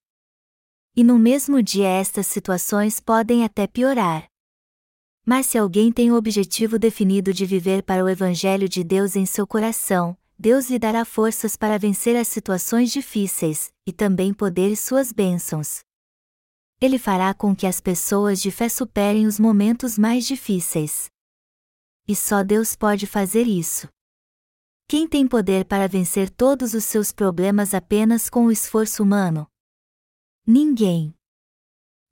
E 0.93 1.01
no 1.01 1.17
mesmo 1.17 1.63
dia 1.63 1.88
estas 1.88 2.27
situações 2.27 3.00
podem 3.00 3.46
até 3.46 3.65
piorar. 3.65 4.25
Mas 5.25 5.46
se 5.46 5.57
alguém 5.57 5.89
tem 5.89 6.12
o 6.12 6.15
objetivo 6.15 6.77
definido 6.77 7.34
de 7.34 7.46
viver 7.46 7.81
para 7.81 8.03
o 8.03 8.10
Evangelho 8.10 8.67
de 8.67 8.84
Deus 8.84 9.15
em 9.15 9.25
seu 9.25 9.48
coração, 9.48 10.17
Deus 10.38 10.69
lhe 10.69 10.77
dará 10.77 11.05
forças 11.05 11.55
para 11.55 11.79
vencer 11.79 12.17
as 12.17 12.27
situações 12.27 12.91
difíceis, 12.91 13.72
e 13.86 13.93
também 13.93 14.34
poder 14.34 14.69
e 14.69 14.75
suas 14.75 15.13
bênçãos. 15.13 15.79
Ele 16.81 17.00
fará 17.00 17.34
com 17.34 17.55
que 17.55 17.65
as 17.65 17.79
pessoas 17.79 18.41
de 18.41 18.51
fé 18.51 18.67
superem 18.67 19.25
os 19.25 19.39
momentos 19.39 19.98
mais 19.98 20.27
difíceis. 20.27 21.10
E 22.05 22.13
só 22.13 22.43
Deus 22.43 22.75
pode 22.75 23.07
fazer 23.07 23.48
isso. 23.48 23.88
Quem 24.89 25.06
tem 25.06 25.27
poder 25.27 25.65
para 25.65 25.86
vencer 25.86 26.29
todos 26.29 26.74
os 26.74 26.86
seus 26.86 27.12
problemas 27.12 27.74
apenas 27.74 28.29
com 28.29 28.46
o 28.46 28.51
esforço 28.53 29.03
humano? 29.03 29.46
Ninguém. 30.46 31.13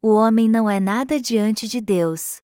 O 0.02 0.10
homem 0.10 0.50
não 0.50 0.70
é 0.70 0.78
nada 0.78 1.18
diante 1.18 1.70
de 1.70 1.80
Deus. 1.80 2.42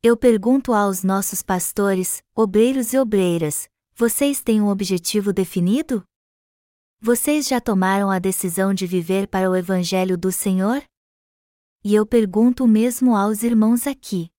Eu 0.00 0.16
pergunto 0.16 0.72
aos 0.72 1.02
nossos 1.02 1.42
pastores, 1.42 2.22
obreiros 2.32 2.92
e 2.92 2.98
obreiras: 2.98 3.68
vocês 3.96 4.40
têm 4.40 4.60
um 4.62 4.68
objetivo 4.68 5.32
definido? 5.32 6.04
Vocês 7.00 7.48
já 7.48 7.60
tomaram 7.60 8.12
a 8.12 8.20
decisão 8.20 8.72
de 8.72 8.86
viver 8.86 9.26
para 9.26 9.50
o 9.50 9.56
Evangelho 9.56 10.16
do 10.16 10.30
Senhor? 10.30 10.80
E 11.82 11.92
eu 11.92 12.06
pergunto 12.06 12.62
o 12.62 12.68
mesmo 12.68 13.16
aos 13.16 13.42
irmãos 13.42 13.88
aqui. 13.88 14.30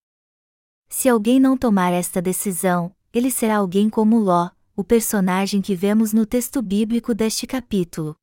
Se 0.87 1.09
alguém 1.09 1.37
não 1.37 1.57
tomar 1.57 1.91
esta 1.91 2.21
decisão, 2.21 2.95
ele 3.13 3.29
será 3.29 3.57
alguém 3.57 3.89
como 3.89 4.17
Ló, 4.19 4.54
o 4.75 4.83
personagem 4.83 5.61
que 5.61 5.75
vemos 5.75 6.13
no 6.13 6.25
texto 6.25 6.61
bíblico 6.61 7.13
deste 7.13 7.47
capítulo. 7.47 8.15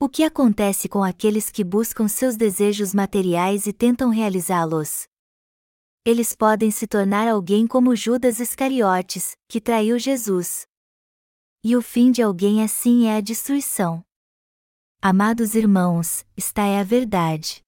O 0.00 0.08
que 0.08 0.24
acontece 0.24 0.88
com 0.88 1.02
aqueles 1.02 1.50
que 1.50 1.62
buscam 1.62 2.08
seus 2.08 2.36
desejos 2.36 2.92
materiais 2.92 3.66
e 3.66 3.72
tentam 3.72 4.10
realizá-los? 4.10 5.06
eles 6.04 6.34
podem 6.34 6.70
se 6.70 6.86
tornar 6.86 7.28
alguém 7.28 7.66
como 7.66 7.94
Judas 7.94 8.40
Iscariotes, 8.40 9.36
que 9.48 9.60
traiu 9.60 9.98
Jesus. 9.98 10.66
E 11.62 11.76
o 11.76 11.82
fim 11.82 12.10
de 12.10 12.20
alguém 12.20 12.62
assim 12.62 13.06
é 13.06 13.16
a 13.16 13.20
destruição. 13.20 14.04
Amados 15.00 15.54
irmãos, 15.54 16.24
esta 16.36 16.62
é 16.62 16.80
a 16.80 16.84
verdade. 16.84 17.62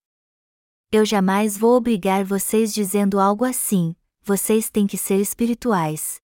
Eu 0.91 1.05
jamais 1.05 1.57
vou 1.57 1.77
obrigar 1.77 2.25
vocês 2.25 2.75
dizendo 2.75 3.21
algo 3.21 3.45
assim, 3.45 3.95
vocês 4.23 4.69
têm 4.69 4.87
que 4.87 4.99
ser 4.99 5.21
espirituais. 5.21 6.21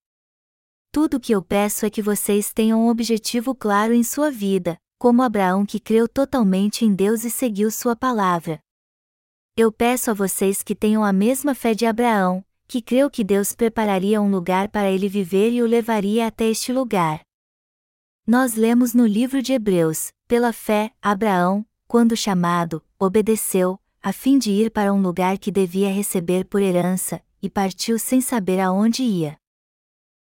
Tudo 0.92 1.18
o 1.18 1.20
que 1.20 1.32
eu 1.34 1.42
peço 1.42 1.86
é 1.86 1.90
que 1.90 2.02
vocês 2.02 2.52
tenham 2.52 2.84
um 2.84 2.88
objetivo 2.88 3.54
claro 3.54 3.94
em 3.94 4.02
sua 4.02 4.30
vida, 4.30 4.76
como 4.98 5.22
Abraão 5.22 5.64
que 5.64 5.78
creu 5.78 6.08
totalmente 6.08 6.84
em 6.84 6.94
Deus 6.94 7.24
e 7.24 7.30
seguiu 7.30 7.70
sua 7.70 7.94
palavra, 7.94 8.60
eu 9.56 9.70
peço 9.70 10.10
a 10.10 10.14
vocês 10.14 10.62
que 10.62 10.74
tenham 10.74 11.04
a 11.04 11.12
mesma 11.12 11.54
fé 11.54 11.74
de 11.74 11.84
Abraão, 11.84 12.42
que 12.66 12.80
creu 12.80 13.10
que 13.10 13.22
Deus 13.22 13.54
prepararia 13.54 14.18
um 14.18 14.30
lugar 14.30 14.70
para 14.70 14.90
ele 14.90 15.06
viver 15.06 15.52
e 15.52 15.62
o 15.62 15.66
levaria 15.66 16.26
até 16.26 16.46
este 16.46 16.72
lugar. 16.72 17.20
Nós 18.26 18.54
lemos 18.54 18.94
no 18.94 19.06
livro 19.06 19.42
de 19.42 19.52
Hebreus: 19.52 20.12
pela 20.26 20.50
fé, 20.50 20.92
Abraão, 21.02 21.66
quando 21.86 22.16
chamado, 22.16 22.82
obedeceu, 22.98 23.78
a 24.02 24.14
fim 24.14 24.38
de 24.38 24.50
ir 24.50 24.70
para 24.70 24.94
um 24.94 25.02
lugar 25.02 25.36
que 25.36 25.50
devia 25.50 25.92
receber 25.92 26.46
por 26.46 26.62
herança, 26.62 27.20
e 27.42 27.50
partiu 27.50 27.98
sem 27.98 28.20
saber 28.22 28.60
aonde 28.60 29.02
ia. 29.02 29.36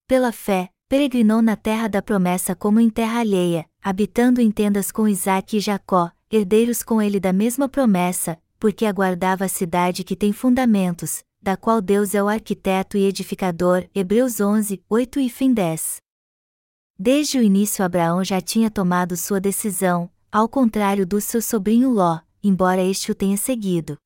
Pela 0.07 0.33
fé, 0.33 0.71
peregrinou 0.89 1.41
na 1.41 1.57
terra 1.57 1.89
da 1.89 2.03
promessa 2.03 2.55
como 2.55 2.79
em 2.79 2.91
terra 2.91 3.21
alheia, 3.21 3.67
habitando 3.83 4.41
em 4.41 4.51
tendas 4.51 4.93
com 4.93 5.09
Isaque 5.09 5.57
e 5.57 5.61
Jacó, 5.61 6.11
herdeiros 6.31 6.83
com 6.83 7.01
ele 7.01 7.19
da 7.19 7.33
mesma 7.33 7.69
promessa, 7.69 8.39
porque 8.59 8.87
aguardava 8.87 9.45
a 9.45 9.49
cidade 9.49 10.05
que 10.05 10.17
tem 10.17 10.33
fundamentos, 10.33 11.25
da 11.41 11.57
qual 11.57 11.81
Deus 11.81 12.15
é 12.15 12.23
o 12.23 12.29
arquiteto 12.29 12.97
e 12.97 13.05
edificador. 13.05 13.87
Hebreus 13.95 14.41
11, 14.41 14.83
8 14.89 15.21
e 15.21 15.29
fim 15.29 15.53
10. 15.53 15.97
Desde 16.99 17.39
o 17.39 17.43
início 17.43 17.85
Abraão 17.85 18.23
já 18.25 18.41
tinha 18.41 18.71
tomado 18.71 19.17
sua 19.17 19.41
decisão, 19.41 20.11
ao 20.31 20.49
contrário 20.49 21.07
do 21.07 21.21
seu 21.21 21.43
sobrinho 21.43 21.91
Ló, 21.91 22.21
embora 22.43 22.83
este 22.83 23.11
o 23.11 23.15
tenha 23.15 23.37
seguido. 23.37 23.97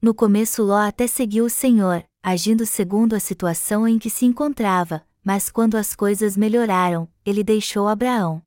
No 0.00 0.14
começo 0.14 0.62
Ló 0.62 0.78
até 0.78 1.06
seguiu 1.06 1.44
o 1.44 1.50
Senhor, 1.50 2.04
agindo 2.22 2.66
segundo 2.66 3.14
a 3.14 3.20
situação 3.20 3.86
em 3.88 3.98
que 3.98 4.10
se 4.10 4.26
encontrava, 4.26 5.06
mas 5.24 5.50
quando 5.50 5.76
as 5.76 5.94
coisas 5.94 6.36
melhoraram, 6.36 7.08
ele 7.24 7.42
deixou 7.42 7.88
Abraão. 7.88 8.42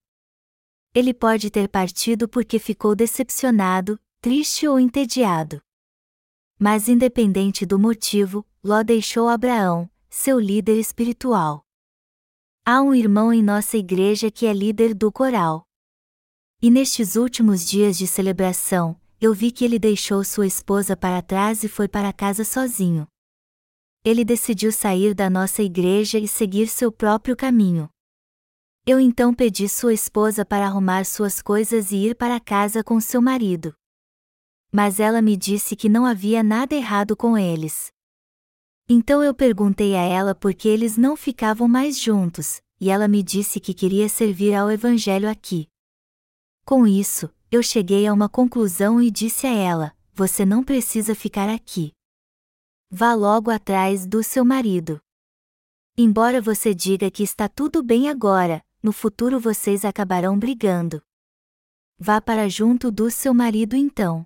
Ele 0.93 1.13
pode 1.13 1.49
ter 1.49 1.67
partido 1.67 2.27
porque 2.27 2.59
ficou 2.59 2.95
decepcionado, 2.95 3.99
triste 4.21 4.67
ou 4.67 4.79
entediado. 4.79 5.61
Mas 6.59 6.87
independente 6.87 7.65
do 7.65 7.79
motivo, 7.79 8.45
Ló 8.63 8.83
deixou 8.83 9.27
Abraão, 9.27 9.89
seu 10.09 10.39
líder 10.39 10.79
espiritual. 10.79 11.65
Há 12.63 12.81
um 12.81 12.93
irmão 12.93 13.33
em 13.33 13.43
nossa 13.43 13.75
igreja 13.75 14.31
que 14.31 14.45
é 14.45 14.53
líder 14.53 14.93
do 14.93 15.11
coral. 15.11 15.67
E 16.61 16.69
nestes 16.71 17.15
últimos 17.15 17.67
dias 17.67 17.97
de 17.97 18.07
celebração, 18.07 18.97
eu 19.19 19.33
vi 19.33 19.51
que 19.51 19.65
ele 19.65 19.77
deixou 19.77 20.23
sua 20.23 20.47
esposa 20.47 20.95
para 20.95 21.21
trás 21.21 21.63
e 21.63 21.67
foi 21.67 21.89
para 21.89 22.13
casa 22.13 22.45
sozinho. 22.45 23.07
Ele 24.03 24.25
decidiu 24.25 24.71
sair 24.71 25.13
da 25.13 25.29
nossa 25.29 25.63
igreja 25.63 26.17
e 26.19 26.27
seguir 26.27 26.67
seu 26.67 26.91
próprio 26.91 27.35
caminho. 27.35 27.89
Eu 28.85 28.99
então 28.99 29.33
pedi 29.33 29.69
sua 29.69 29.93
esposa 29.93 30.45
para 30.45 30.65
arrumar 30.65 31.05
suas 31.05 31.41
coisas 31.41 31.91
e 31.91 32.07
ir 32.07 32.15
para 32.15 32.39
casa 32.39 32.83
com 32.83 32.99
seu 32.99 33.21
marido 33.21 33.73
mas 34.73 34.99
ela 34.99 35.21
me 35.21 35.37
disse 35.37 35.75
que 35.75 35.87
não 35.87 36.03
havia 36.03 36.41
nada 36.41 36.73
errado 36.73 37.15
com 37.15 37.37
eles. 37.37 37.91
Então 38.89 39.23
eu 39.23 39.31
perguntei 39.31 39.95
a 39.95 40.01
ela 40.01 40.33
por 40.33 40.51
que 40.55 40.67
eles 40.67 40.97
não 40.97 41.15
ficavam 41.15 41.67
mais 41.67 41.99
juntos, 41.99 42.59
e 42.81 42.89
ela 42.89 43.07
me 43.07 43.21
disse 43.21 43.59
que 43.59 43.71
queria 43.71 44.09
servir 44.09 44.55
ao 44.55 44.71
Evangelho 44.71 45.29
aqui. 45.29 45.67
Com 46.65 46.87
isso, 46.87 47.29
eu 47.51 47.61
cheguei 47.61 48.07
a 48.07 48.13
uma 48.13 48.27
conclusão 48.27 48.99
e 48.99 49.11
disse 49.11 49.45
a 49.45 49.53
ela: 49.53 49.95
Você 50.11 50.43
não 50.43 50.63
precisa 50.63 51.13
ficar 51.13 51.49
aqui. 51.49 51.91
Vá 52.95 53.15
logo 53.15 53.49
atrás 53.49 54.05
do 54.05 54.21
seu 54.21 54.45
marido. 54.45 55.01
Embora 55.97 56.39
você 56.39 56.75
diga 56.75 57.09
que 57.09 57.23
está 57.23 57.49
tudo 57.49 57.81
bem 57.81 58.07
agora, 58.07 58.63
no 58.83 58.93
futuro 58.93 59.39
vocês 59.39 59.83
acabarão 59.83 60.37
brigando. 60.37 61.01
Vá 61.97 62.21
para 62.21 62.47
junto 62.47 62.91
do 62.91 63.09
seu 63.09 63.33
marido 63.33 63.75
então. 63.75 64.23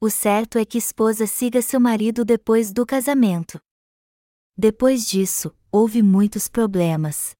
O 0.00 0.08
certo 0.08 0.56
é 0.56 0.64
que 0.64 0.78
esposa 0.78 1.26
siga 1.26 1.60
seu 1.60 1.78
marido 1.78 2.24
depois 2.24 2.72
do 2.72 2.86
casamento. 2.86 3.60
Depois 4.56 5.06
disso, 5.06 5.54
houve 5.70 6.00
muitos 6.00 6.48
problemas. 6.48 7.36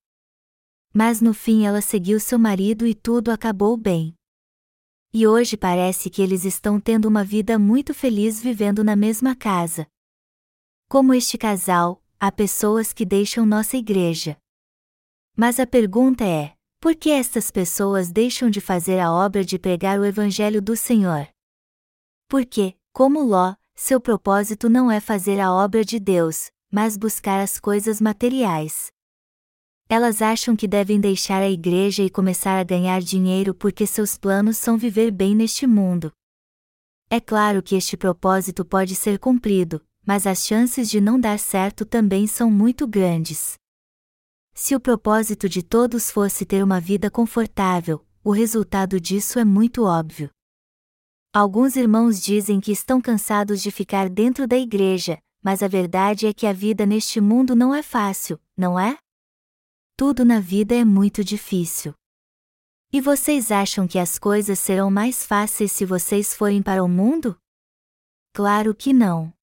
Mas 0.93 1.23
no 1.23 1.33
fim 1.33 1.65
ela 1.65 1.81
seguiu 1.81 2.21
seu 2.21 2.39
marido 2.39 2.87
e 2.87 2.95
tudo 2.95 3.31
acabou 3.31 3.79
bem. 3.79 4.15
E 5.11 5.27
hoje 5.27 5.57
parece 5.57 6.11
que 6.11 6.21
eles 6.21 6.45
estão 6.45 6.79
tendo 6.79 7.09
uma 7.09 7.25
vida 7.25 7.59
muito 7.59 7.95
feliz 7.95 8.43
vivendo 8.43 8.85
na 8.85 8.95
mesma 8.95 9.35
casa. 9.35 9.89
Como 10.91 11.13
este 11.13 11.37
casal, 11.37 12.03
há 12.19 12.33
pessoas 12.33 12.95
que 12.95 13.05
deixam 13.05 13.45
nossa 13.45 13.77
igreja. 13.77 14.39
Mas 15.37 15.61
a 15.61 15.67
pergunta 15.67 16.25
é: 16.25 16.55
por 16.81 16.97
que 16.97 17.11
estas 17.11 17.51
pessoas 17.51 18.11
deixam 18.11 18.49
de 18.49 18.59
fazer 18.59 18.99
a 18.99 19.13
obra 19.13 19.45
de 19.45 19.59
pregar 19.59 20.01
o 20.01 20.05
Evangelho 20.07 20.63
do 20.63 20.75
Senhor? 20.75 21.29
Porque, 22.27 22.75
como 22.91 23.23
Ló, 23.23 23.55
seu 23.75 24.01
propósito 24.01 24.71
não 24.71 24.91
é 24.91 24.99
fazer 24.99 25.39
a 25.41 25.53
obra 25.53 25.85
de 25.85 26.01
Deus, 26.01 26.51
mas 26.73 26.97
buscar 26.97 27.39
as 27.43 27.61
coisas 27.61 28.01
materiais. 28.01 28.91
Elas 29.91 30.23
acham 30.23 30.57
que 30.57 30.67
devem 30.67 30.99
deixar 30.99 31.43
a 31.43 31.51
igreja 31.51 32.03
e 32.03 32.09
começar 32.09 32.59
a 32.59 32.65
ganhar 32.65 33.03
dinheiro 33.03 33.55
porque 33.55 33.87
seus 33.87 34.17
planos 34.17 34.57
são 34.57 34.79
viver 34.79 35.11
bem 35.11 35.35
neste 35.35 35.67
mundo. 35.67 36.11
É 37.11 37.21
claro 37.21 37.63
que 37.63 37.77
este 37.77 37.95
propósito 37.95 38.65
pode 38.65 38.95
ser 38.95 39.19
cumprido, 39.19 39.87
mas 40.09 40.27
as 40.27 40.47
chances 40.47 40.89
de 40.89 41.03
não 41.03 41.21
dar 41.21 41.39
certo 41.39 41.85
também 41.85 42.27
são 42.27 42.51
muito 42.51 42.89
grandes. 42.89 43.59
Se 44.55 44.75
o 44.75 44.81
propósito 44.81 45.51
de 45.51 45.63
todos 45.63 46.11
fosse 46.11 46.47
ter 46.47 46.65
uma 46.65 46.81
vida 46.81 47.11
confortável, 47.11 48.03
o 48.25 48.31
resultado 48.31 48.99
disso 48.99 49.39
é 49.39 49.45
muito 49.45 49.85
óbvio. 49.85 50.31
Alguns 51.31 51.77
irmãos 51.77 52.23
dizem 52.23 52.59
que 52.59 52.73
estão 52.73 53.03
cansados 53.03 53.61
de 53.61 53.71
ficar 53.71 54.09
dentro 54.09 54.49
da 54.49 54.57
igreja, 54.57 55.19
mas 55.43 55.63
a 55.63 55.69
verdade 55.69 56.27
é 56.27 56.33
que 56.33 56.47
a 56.47 56.55
vida 56.55 56.87
neste 56.87 57.21
mundo 57.21 57.55
não 57.55 57.75
é 57.75 57.83
fácil, 57.83 58.41
não 58.57 58.81
é? 58.81 58.97
Tudo 59.95 60.25
na 60.25 60.41
vida 60.41 60.75
é 60.75 60.87
muito 60.87 61.23
difícil. 61.23 61.93
E 62.91 62.99
vocês 62.99 63.53
acham 63.53 63.87
que 63.87 63.99
as 63.99 64.19
coisas 64.19 64.59
serão 64.59 64.91
mais 64.91 65.27
fáceis 65.27 65.71
se 65.71 65.85
vocês 65.85 66.33
forem 66.33 66.63
para 66.63 66.83
o 66.83 66.89
mundo? 66.89 67.39
Claro 68.33 68.75
que 68.75 68.95
não. 68.95 69.37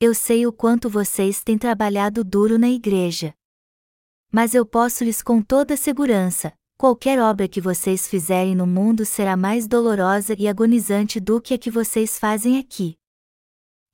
Eu 0.00 0.14
sei 0.14 0.46
o 0.46 0.52
quanto 0.52 0.90
vocês 0.90 1.42
têm 1.42 1.56
trabalhado 1.56 2.22
duro 2.22 2.58
na 2.58 2.68
igreja. 2.68 3.34
Mas 4.30 4.54
eu 4.54 4.66
posso 4.66 5.04
lhes 5.04 5.22
com 5.22 5.40
toda 5.40 5.76
segurança, 5.76 6.52
Qualquer 6.78 7.18
obra 7.18 7.48
que 7.48 7.58
vocês 7.58 8.06
fizerem 8.06 8.54
no 8.54 8.66
mundo 8.66 9.06
será 9.06 9.34
mais 9.34 9.66
dolorosa 9.66 10.36
e 10.38 10.46
agonizante 10.46 11.18
do 11.18 11.40
que 11.40 11.54
a 11.54 11.58
que 11.58 11.70
vocês 11.70 12.18
fazem 12.18 12.58
aqui. 12.58 12.98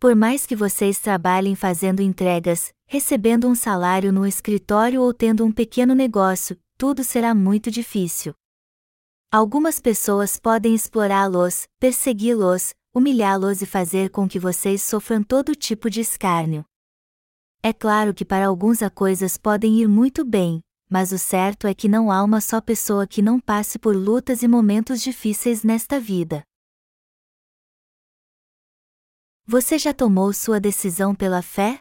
Por 0.01 0.17
mais 0.17 0.45
que 0.45 0.57
vocês 0.57 0.99
trabalhem 0.99 1.55
fazendo 1.55 2.03
entregas, 2.03 2.75
recebendo 2.85 3.47
um 3.47 3.55
salário 3.55 4.13
no 4.13 4.27
escritório 4.27 5.01
ou 5.01 5.15
tendo 5.15 5.45
um 5.45 5.53
pequeno 5.53 5.95
negócio, 5.95 6.59
tudo 6.77 7.05
será 7.05 7.33
muito 7.37 7.71
difícil. 7.71 8.35
Algumas 9.31 9.79
pessoas 9.79 10.37
podem 10.37 10.75
explorá-los, 10.75 11.69
persegui-los, 11.79 12.75
humilhá-los 12.95 13.63
e 13.63 13.67
fazer 13.67 14.11
com 14.11 14.29
que 14.29 14.39
vocês 14.39 14.83
sofram 14.83 15.23
todo 15.23 15.55
tipo 15.55 15.89
de 15.89 16.01
escárnio. 16.01 16.65
É 17.63 17.73
claro 17.73 18.13
que 18.13 18.25
para 18.25 18.47
alguns 18.47 18.83
as 18.83 18.93
coisas 18.93 19.39
podem 19.39 19.81
ir 19.81 19.89
muito 19.89 20.25
bem, 20.25 20.61
mas 20.91 21.11
o 21.11 21.19
certo 21.19 21.67
é 21.67 21.73
que 21.73 21.89
não 21.89 22.11
há 22.13 22.23
uma 22.23 22.41
só 22.41 22.61
pessoa 22.61 23.07
que 23.07 23.23
não 23.23 23.41
passe 23.41 23.79
por 23.79 23.97
lutas 23.97 24.43
e 24.43 24.49
momentos 24.49 25.01
difíceis 25.01 25.65
nesta 25.65 25.99
vida. 25.99 26.43
Você 29.47 29.79
já 29.79 29.95
tomou 29.95 30.33
sua 30.33 30.61
decisão 30.61 31.15
pela 31.15 31.41
fé? 31.41 31.81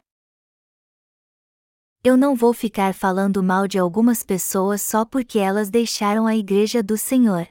Eu 2.03 2.17
não 2.17 2.35
vou 2.35 2.53
ficar 2.53 2.93
falando 2.93 3.43
mal 3.43 3.67
de 3.67 3.77
algumas 3.77 4.23
pessoas 4.23 4.81
só 4.81 5.05
porque 5.05 5.37
elas 5.37 5.69
deixaram 5.69 6.25
a 6.25 6.35
igreja 6.35 6.81
do 6.81 6.97
Senhor. 6.97 7.47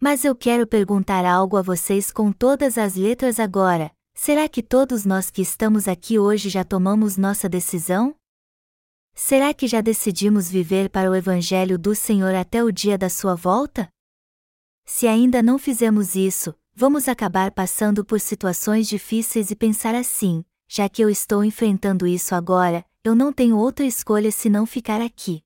Mas 0.00 0.24
eu 0.24 0.34
quero 0.34 0.66
perguntar 0.66 1.24
algo 1.24 1.56
a 1.56 1.62
vocês 1.62 2.10
com 2.10 2.32
todas 2.32 2.76
as 2.76 2.94
letras 2.94 3.38
agora: 3.38 3.90
será 4.14 4.48
que 4.48 4.62
todos 4.62 5.04
nós 5.04 5.30
que 5.30 5.42
estamos 5.42 5.88
aqui 5.88 6.18
hoje 6.18 6.48
já 6.48 6.64
tomamos 6.64 7.16
nossa 7.16 7.48
decisão? 7.48 8.14
Será 9.14 9.54
que 9.54 9.68
já 9.68 9.80
decidimos 9.80 10.50
viver 10.50 10.90
para 10.90 11.08
o 11.08 11.14
Evangelho 11.14 11.78
do 11.78 11.94
Senhor 11.94 12.34
até 12.34 12.64
o 12.64 12.72
dia 12.72 12.98
da 12.98 13.08
sua 13.08 13.36
volta? 13.36 13.88
Se 14.84 15.06
ainda 15.06 15.40
não 15.40 15.56
fizemos 15.58 16.16
isso, 16.16 16.52
vamos 16.74 17.08
acabar 17.08 17.52
passando 17.52 18.04
por 18.04 18.18
situações 18.18 18.88
difíceis 18.88 19.52
e 19.52 19.56
pensar 19.56 19.94
assim: 19.94 20.44
já 20.68 20.88
que 20.88 21.00
eu 21.00 21.08
estou 21.08 21.44
enfrentando 21.44 22.06
isso 22.06 22.34
agora, 22.34 22.84
eu 23.04 23.14
não 23.14 23.32
tenho 23.32 23.56
outra 23.56 23.86
escolha 23.86 24.32
senão 24.32 24.66
ficar 24.66 25.00
aqui. 25.00 25.43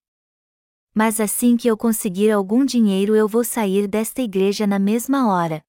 Mas 0.95 1.21
assim 1.21 1.57
que 1.57 1.69
eu 1.69 1.77
conseguir 1.77 2.31
algum 2.31 2.65
dinheiro, 2.65 3.15
eu 3.15 3.29
vou 3.29 3.45
sair 3.45 3.87
desta 3.87 4.23
igreja 4.23 4.67
na 4.67 4.79
mesma 4.79 5.33
hora. 5.33 5.63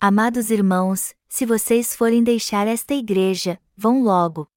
Amados 0.00 0.50
irmãos, 0.50 1.14
se 1.28 1.46
vocês 1.46 1.96
forem 1.96 2.22
deixar 2.22 2.66
esta 2.66 2.94
igreja, 2.94 3.60
vão 3.76 4.02
logo. 4.02 4.48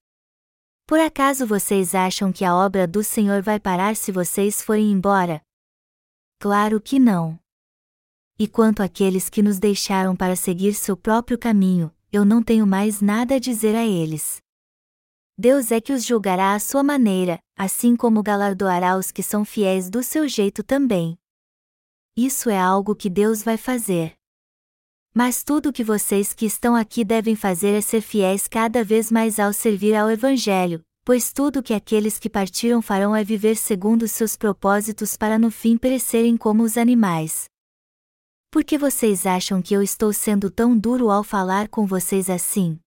Por 0.86 1.00
acaso 1.00 1.46
vocês 1.46 1.94
acham 1.94 2.32
que 2.32 2.46
a 2.46 2.56
obra 2.56 2.88
do 2.88 3.04
Senhor 3.04 3.42
vai 3.42 3.60
parar 3.60 3.96
se 3.96 4.12
vocês 4.12 4.62
forem 4.62 4.92
embora? 4.92 5.42
Claro 6.40 6.80
que 6.80 7.00
não. 7.00 7.40
E 8.40 8.48
quanto 8.48 8.82
àqueles 8.84 9.30
que 9.30 9.42
nos 9.42 9.60
deixaram 9.60 10.16
para 10.16 10.36
seguir 10.36 10.74
seu 10.74 10.96
próprio 10.96 11.38
caminho, 11.38 11.92
eu 12.12 12.24
não 12.24 12.42
tenho 12.44 12.68
mais 12.68 13.02
nada 13.02 13.36
a 13.36 13.40
dizer 13.40 13.76
a 13.76 13.86
eles. 13.86 14.42
Deus 15.40 15.72
é 15.72 15.80
que 15.80 15.94
os 15.94 16.04
julgará 16.04 16.56
à 16.56 16.60
sua 16.60 16.82
maneira, 16.82 17.40
assim 17.56 17.96
como 17.96 18.24
galardoará 18.24 18.98
os 18.98 19.12
que 19.12 19.22
são 19.22 19.46
fiéis 19.46 19.88
do 19.88 20.02
seu 20.02 20.28
jeito 20.28 20.64
também. 20.64 21.16
Isso 22.18 22.50
é 22.50 22.58
algo 22.58 22.96
que 22.96 23.08
Deus 23.08 23.44
vai 23.44 23.56
fazer. 23.56 24.16
Mas 25.14 25.44
tudo 25.44 25.70
o 25.70 25.74
que 25.74 25.84
vocês 25.84 26.34
que 26.34 26.48
estão 26.48 26.76
aqui 26.76 27.06
devem 27.06 27.36
fazer 27.36 27.76
é 27.76 27.82
ser 27.82 28.02
fiéis 28.02 28.48
cada 28.48 28.84
vez 28.84 29.12
mais 29.12 29.40
ao 29.40 29.54
servir 29.54 29.96
ao 29.96 30.10
Evangelho, 30.10 30.82
pois 31.06 31.32
tudo 31.32 31.62
que 31.62 31.74
aqueles 31.76 32.18
que 32.18 32.32
partiram 32.32 32.82
farão 32.82 33.16
é 33.16 33.24
viver 33.24 33.58
segundo 33.58 34.08
seus 34.08 34.36
propósitos 34.36 35.16
para 35.16 35.38
no 35.38 35.52
fim 35.52 35.78
perecerem 35.78 36.36
como 36.36 36.64
os 36.64 36.78
animais. 36.78 37.46
Por 38.50 38.64
que 38.64 38.76
vocês 38.76 39.28
acham 39.28 39.62
que 39.62 39.76
eu 39.76 39.84
estou 39.84 40.12
sendo 40.12 40.50
tão 40.50 40.76
duro 40.76 41.12
ao 41.12 41.24
falar 41.24 41.68
com 41.68 41.86
vocês 41.86 42.28
assim? 42.28 42.80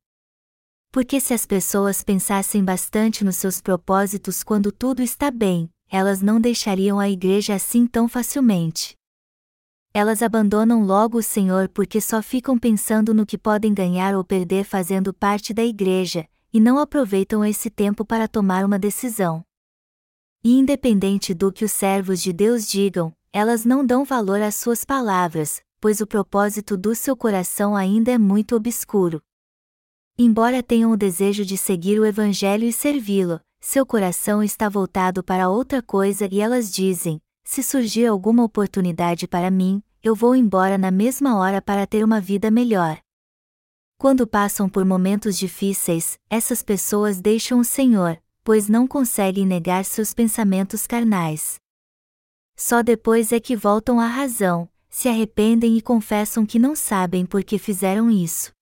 Porque 0.93 1.21
se 1.21 1.33
as 1.33 1.47
pessoas 1.47 2.03
pensassem 2.03 2.65
bastante 2.65 3.25
nos 3.25 3.37
seus 3.37 3.61
propósitos 3.61 4.43
quando 4.43 4.73
tudo 4.73 5.03
está 5.03 5.31
bem, 5.31 5.71
elas 5.89 6.21
não 6.21 6.41
deixariam 6.41 6.99
a 6.99 7.09
igreja 7.09 7.55
assim 7.55 7.87
tão 7.87 8.09
facilmente. 8.09 8.97
Elas 9.95 10.21
abandonam 10.21 10.83
logo 10.85 11.19
o 11.19 11.23
Senhor 11.23 11.69
porque 11.69 12.01
só 12.01 12.21
ficam 12.21 12.59
pensando 12.59 13.15
no 13.15 13.25
que 13.25 13.39
podem 13.39 13.73
ganhar 13.73 14.17
ou 14.17 14.25
perder 14.25 14.65
fazendo 14.65 15.15
parte 15.15 15.55
da 15.55 15.65
igreja, 15.65 16.29
e 16.53 16.59
não 16.59 16.79
aproveitam 16.79 17.45
esse 17.45 17.71
tempo 17.71 18.05
para 18.05 18.27
tomar 18.27 18.65
uma 18.65 18.79
decisão. 18.79 19.45
E 20.43 20.59
independente 20.59 21.35
do 21.35 21.53
que 21.53 21.65
os 21.65 21.73
servos 21.73 22.21
de 22.21 22.33
Deus 22.33 22.67
digam, 22.67 23.13
elas 23.33 23.65
não 23.65 23.85
dão 23.87 24.05
valor 24.05 24.41
às 24.43 24.57
suas 24.57 24.85
palavras, 24.85 25.61
pois 25.81 26.01
o 26.01 26.07
propósito 26.07 26.77
do 26.77 26.95
seu 26.97 27.17
coração 27.17 27.77
ainda 27.77 28.11
é 28.11 28.19
muito 28.19 28.57
obscuro. 28.57 29.23
Embora 30.23 30.63
tenham 30.63 30.93
o 30.93 30.99
desejo 30.99 31.47
de 31.47 31.57
seguir 31.57 31.99
o 31.99 32.05
Evangelho 32.05 32.65
e 32.65 32.75
servi-lo, 32.75 33.41
seu 33.59 33.87
coração 33.87 34.43
está 34.43 34.69
voltado 34.69 35.25
para 35.25 35.49
outra 35.49 35.81
coisa 35.81 36.29
e 36.31 36.43
elas 36.43 36.71
dizem: 36.71 37.19
se 37.43 37.63
surgir 37.63 38.05
alguma 38.05 38.45
oportunidade 38.45 39.27
para 39.27 39.51
mim, 39.51 39.83
eu 40.03 40.15
vou 40.15 40.37
embora 40.37 40.77
na 40.77 40.91
mesma 40.91 41.39
hora 41.39 41.63
para 41.63 41.87
ter 41.87 42.05
uma 42.05 42.21
vida 42.21 42.51
melhor. 42.51 42.99
Quando 43.97 44.27
passam 44.27 44.69
por 44.69 44.85
momentos 44.85 45.39
difíceis, 45.39 46.19
essas 46.29 46.63
pessoas 46.63 47.19
deixam 47.19 47.59
o 47.59 47.65
Senhor, 47.65 48.21
pois 48.45 48.69
não 48.69 48.87
conseguem 48.87 49.47
negar 49.47 49.87
seus 49.87 50.13
pensamentos 50.13 50.87
carnais. 50.87 51.55
Só 52.55 52.83
depois 52.83 53.33
é 53.33 53.41
que 53.41 53.57
voltam 53.57 53.99
à 53.99 54.07
razão, 54.07 54.69
se 54.87 55.09
arrependem 55.09 55.79
e 55.79 55.81
confessam 55.81 56.45
que 56.45 56.59
não 56.59 56.77
sabem 56.77 57.25
por 57.25 57.43
que 57.43 57.57
fizeram 57.57 58.11
isso. 58.11 58.53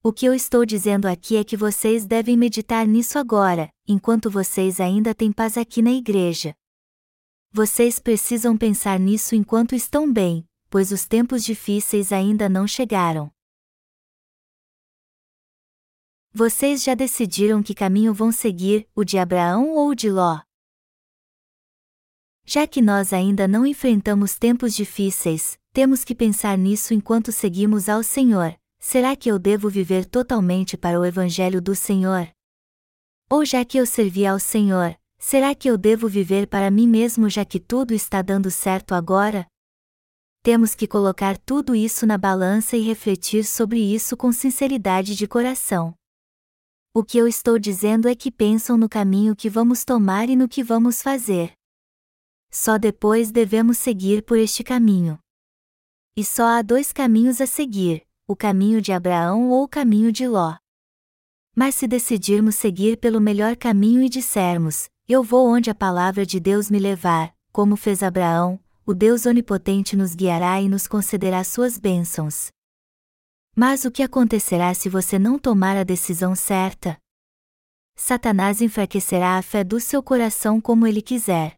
O 0.00 0.12
que 0.12 0.26
eu 0.26 0.32
estou 0.32 0.64
dizendo 0.64 1.06
aqui 1.06 1.36
é 1.36 1.42
que 1.42 1.56
vocês 1.56 2.06
devem 2.06 2.36
meditar 2.36 2.86
nisso 2.86 3.18
agora, 3.18 3.68
enquanto 3.86 4.30
vocês 4.30 4.78
ainda 4.78 5.12
têm 5.12 5.32
paz 5.32 5.56
aqui 5.58 5.82
na 5.82 5.90
igreja. 5.90 6.54
Vocês 7.50 7.98
precisam 7.98 8.56
pensar 8.56 9.00
nisso 9.00 9.34
enquanto 9.34 9.74
estão 9.74 10.10
bem, 10.10 10.48
pois 10.70 10.92
os 10.92 11.04
tempos 11.04 11.42
difíceis 11.42 12.12
ainda 12.12 12.48
não 12.48 12.64
chegaram. 12.64 13.28
Vocês 16.32 16.84
já 16.84 16.94
decidiram 16.94 17.60
que 17.60 17.74
caminho 17.74 18.14
vão 18.14 18.30
seguir, 18.30 18.88
o 18.94 19.02
de 19.02 19.18
Abraão 19.18 19.70
ou 19.70 19.88
o 19.88 19.94
de 19.96 20.10
Ló? 20.12 20.38
Já 22.44 22.68
que 22.68 22.80
nós 22.80 23.12
ainda 23.12 23.48
não 23.48 23.66
enfrentamos 23.66 24.38
tempos 24.38 24.76
difíceis, 24.76 25.58
temos 25.72 26.04
que 26.04 26.14
pensar 26.14 26.56
nisso 26.56 26.94
enquanto 26.94 27.32
seguimos 27.32 27.88
ao 27.88 28.04
Senhor. 28.04 28.56
Será 28.80 29.16
que 29.16 29.30
eu 29.30 29.38
devo 29.38 29.68
viver 29.68 30.06
totalmente 30.06 30.76
para 30.76 30.98
o 30.98 31.04
Evangelho 31.04 31.60
do 31.60 31.74
Senhor? 31.74 32.30
Ou 33.28 33.44
já 33.44 33.64
que 33.64 33.76
eu 33.76 33.84
servi 33.84 34.24
ao 34.24 34.38
Senhor, 34.38 34.98
será 35.18 35.54
que 35.54 35.68
eu 35.68 35.76
devo 35.76 36.08
viver 36.08 36.46
para 36.46 36.70
mim 36.70 36.88
mesmo 36.88 37.28
já 37.28 37.44
que 37.44 37.60
tudo 37.60 37.92
está 37.92 38.22
dando 38.22 38.50
certo 38.50 38.94
agora? 38.94 39.46
Temos 40.42 40.74
que 40.74 40.86
colocar 40.86 41.36
tudo 41.36 41.74
isso 41.74 42.06
na 42.06 42.16
balança 42.16 42.76
e 42.76 42.80
refletir 42.80 43.44
sobre 43.44 43.80
isso 43.80 44.16
com 44.16 44.32
sinceridade 44.32 45.14
de 45.14 45.26
coração. 45.26 45.94
O 46.94 47.04
que 47.04 47.18
eu 47.18 47.28
estou 47.28 47.58
dizendo 47.58 48.08
é 48.08 48.14
que 48.14 48.30
pensam 48.30 48.78
no 48.78 48.88
caminho 48.88 49.36
que 49.36 49.50
vamos 49.50 49.84
tomar 49.84 50.30
e 50.30 50.36
no 50.36 50.48
que 50.48 50.62
vamos 50.62 51.02
fazer. 51.02 51.52
Só 52.50 52.78
depois 52.78 53.30
devemos 53.30 53.76
seguir 53.76 54.22
por 54.22 54.38
este 54.38 54.64
caminho. 54.64 55.18
E 56.16 56.24
só 56.24 56.46
há 56.46 56.62
dois 56.62 56.92
caminhos 56.92 57.40
a 57.40 57.46
seguir: 57.46 58.07
o 58.30 58.36
caminho 58.36 58.82
de 58.82 58.92
Abraão 58.92 59.48
ou 59.48 59.64
o 59.64 59.68
caminho 59.68 60.12
de 60.12 60.28
Ló. 60.28 60.54
Mas 61.56 61.74
se 61.74 61.88
decidirmos 61.88 62.56
seguir 62.56 62.98
pelo 62.98 63.22
melhor 63.22 63.56
caminho 63.56 64.02
e 64.02 64.08
dissermos: 64.08 64.90
Eu 65.08 65.22
vou 65.22 65.48
onde 65.48 65.70
a 65.70 65.74
palavra 65.74 66.26
de 66.26 66.38
Deus 66.38 66.70
me 66.70 66.78
levar, 66.78 67.34
como 67.50 67.74
fez 67.74 68.02
Abraão, 68.02 68.60
o 68.84 68.92
Deus 68.92 69.24
onipotente 69.24 69.96
nos 69.96 70.14
guiará 70.14 70.60
e 70.60 70.68
nos 70.68 70.86
concederá 70.86 71.42
suas 71.42 71.78
bênçãos. 71.78 72.48
Mas 73.56 73.86
o 73.86 73.90
que 73.90 74.02
acontecerá 74.02 74.72
se 74.74 74.90
você 74.90 75.18
não 75.18 75.38
tomar 75.38 75.76
a 75.78 75.82
decisão 75.82 76.34
certa? 76.34 76.98
Satanás 77.96 78.60
enfraquecerá 78.60 79.38
a 79.38 79.42
fé 79.42 79.64
do 79.64 79.80
seu 79.80 80.02
coração 80.02 80.60
como 80.60 80.86
ele 80.86 81.02
quiser. 81.02 81.56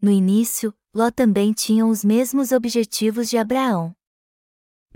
No 0.00 0.10
início, 0.10 0.74
Ló 0.94 1.10
também 1.10 1.52
tinha 1.52 1.86
os 1.86 2.02
mesmos 2.02 2.50
objetivos 2.50 3.28
de 3.28 3.38
Abraão. 3.38 3.95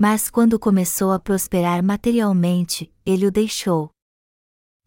Mas 0.03 0.31
quando 0.31 0.59
começou 0.59 1.13
a 1.13 1.19
prosperar 1.19 1.85
materialmente, 1.85 2.91
ele 3.05 3.27
o 3.27 3.31
deixou. 3.31 3.91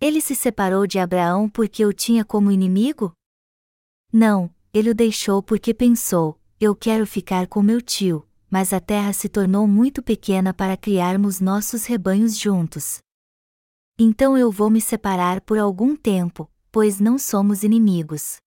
Ele 0.01 0.19
se 0.19 0.33
separou 0.33 0.87
de 0.87 0.97
Abraão 0.97 1.47
porque 1.47 1.85
o 1.85 1.93
tinha 1.93 2.25
como 2.25 2.49
inimigo? 2.49 3.13
Não, 4.11 4.51
ele 4.73 4.89
o 4.89 4.95
deixou 4.95 5.43
porque 5.43 5.71
pensou: 5.71 6.41
eu 6.59 6.75
quero 6.75 7.05
ficar 7.05 7.45
com 7.45 7.61
meu 7.61 7.79
tio, 7.79 8.27
mas 8.49 8.73
a 8.73 8.79
terra 8.79 9.13
se 9.13 9.29
tornou 9.29 9.67
muito 9.67 10.01
pequena 10.01 10.51
para 10.51 10.75
criarmos 10.75 11.39
nossos 11.39 11.85
rebanhos 11.85 12.35
juntos. 12.35 12.97
Então 13.99 14.35
eu 14.35 14.51
vou 14.51 14.71
me 14.71 14.81
separar 14.81 15.41
por 15.41 15.59
algum 15.59 15.95
tempo, 15.95 16.49
pois 16.71 16.99
não 16.99 17.19
somos 17.19 17.61
inimigos. 17.61 18.37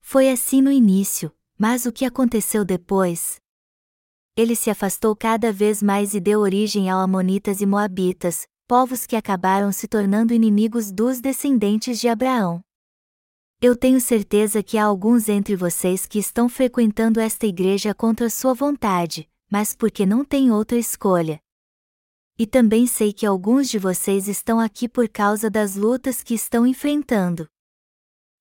Foi 0.00 0.28
assim 0.28 0.60
no 0.60 0.72
início, 0.72 1.32
mas 1.56 1.86
o 1.86 1.92
que 1.92 2.04
aconteceu 2.04 2.64
depois? 2.64 3.38
Ele 4.38 4.54
se 4.54 4.70
afastou 4.70 5.16
cada 5.16 5.52
vez 5.52 5.82
mais 5.82 6.14
e 6.14 6.20
deu 6.20 6.38
origem 6.38 6.88
aos 6.88 7.02
Amonitas 7.02 7.60
e 7.60 7.66
Moabitas, 7.66 8.46
povos 8.68 9.04
que 9.04 9.16
acabaram 9.16 9.72
se 9.72 9.88
tornando 9.88 10.32
inimigos 10.32 10.92
dos 10.92 11.20
descendentes 11.20 11.98
de 11.98 12.06
Abraão. 12.06 12.62
Eu 13.60 13.74
tenho 13.74 14.00
certeza 14.00 14.62
que 14.62 14.78
há 14.78 14.84
alguns 14.84 15.28
entre 15.28 15.56
vocês 15.56 16.06
que 16.06 16.20
estão 16.20 16.48
frequentando 16.48 17.18
esta 17.18 17.46
igreja 17.46 17.92
contra 17.92 18.30
sua 18.30 18.54
vontade, 18.54 19.28
mas 19.50 19.74
porque 19.74 20.06
não 20.06 20.24
têm 20.24 20.52
outra 20.52 20.78
escolha. 20.78 21.40
E 22.38 22.46
também 22.46 22.86
sei 22.86 23.12
que 23.12 23.26
alguns 23.26 23.68
de 23.68 23.76
vocês 23.76 24.28
estão 24.28 24.60
aqui 24.60 24.88
por 24.88 25.08
causa 25.08 25.50
das 25.50 25.74
lutas 25.74 26.22
que 26.22 26.34
estão 26.34 26.64
enfrentando. 26.64 27.48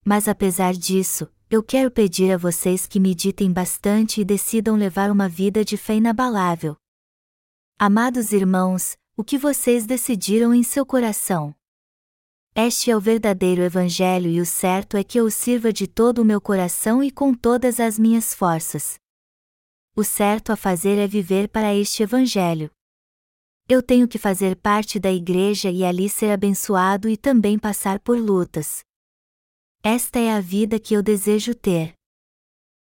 Mas 0.05 0.27
apesar 0.27 0.75
disso, 0.75 1.27
eu 1.49 1.63
quero 1.63 1.89
pedir 1.89 2.33
a 2.33 2.37
vocês 2.37 2.85
que 2.85 2.99
meditem 2.99 3.51
bastante 3.53 4.19
e 4.19 4.25
decidam 4.25 4.75
levar 4.75 5.09
uma 5.09 5.29
vida 5.29 5.63
de 5.63 5.77
fé 5.77 5.95
inabalável. 5.95 6.75
Amados 7.79 8.33
irmãos, 8.33 8.97
o 9.15 9.23
que 9.23 9.37
vocês 9.37 9.85
decidiram 9.85 10.53
em 10.53 10.61
seu 10.61 10.85
coração? 10.85 11.55
Este 12.53 12.91
é 12.91 12.97
o 12.97 12.99
verdadeiro 12.99 13.61
Evangelho 13.61 14.29
e 14.29 14.41
o 14.41 14.45
certo 14.45 14.97
é 14.97 15.03
que 15.05 15.19
eu 15.19 15.25
o 15.25 15.31
sirva 15.31 15.71
de 15.71 15.87
todo 15.87 16.19
o 16.19 16.25
meu 16.25 16.41
coração 16.41 17.01
e 17.01 17.09
com 17.09 17.33
todas 17.33 17.79
as 17.79 17.97
minhas 17.97 18.33
forças. 18.33 18.99
O 19.95 20.03
certo 20.03 20.51
a 20.51 20.57
fazer 20.57 20.97
é 20.97 21.07
viver 21.07 21.47
para 21.47 21.73
este 21.73 22.03
Evangelho. 22.03 22.69
Eu 23.69 23.81
tenho 23.81 24.07
que 24.07 24.17
fazer 24.17 24.55
parte 24.57 24.99
da 24.99 25.11
igreja 25.11 25.69
e 25.69 25.85
ali 25.85 26.09
ser 26.09 26.31
abençoado 26.31 27.07
e 27.07 27.15
também 27.15 27.57
passar 27.57 27.99
por 27.99 28.17
lutas. 28.17 28.86
Esta 29.83 30.19
é 30.19 30.31
a 30.31 30.41
vida 30.41 30.79
que 30.79 30.93
eu 30.93 31.03
desejo 31.03 31.53
ter. 31.55 31.93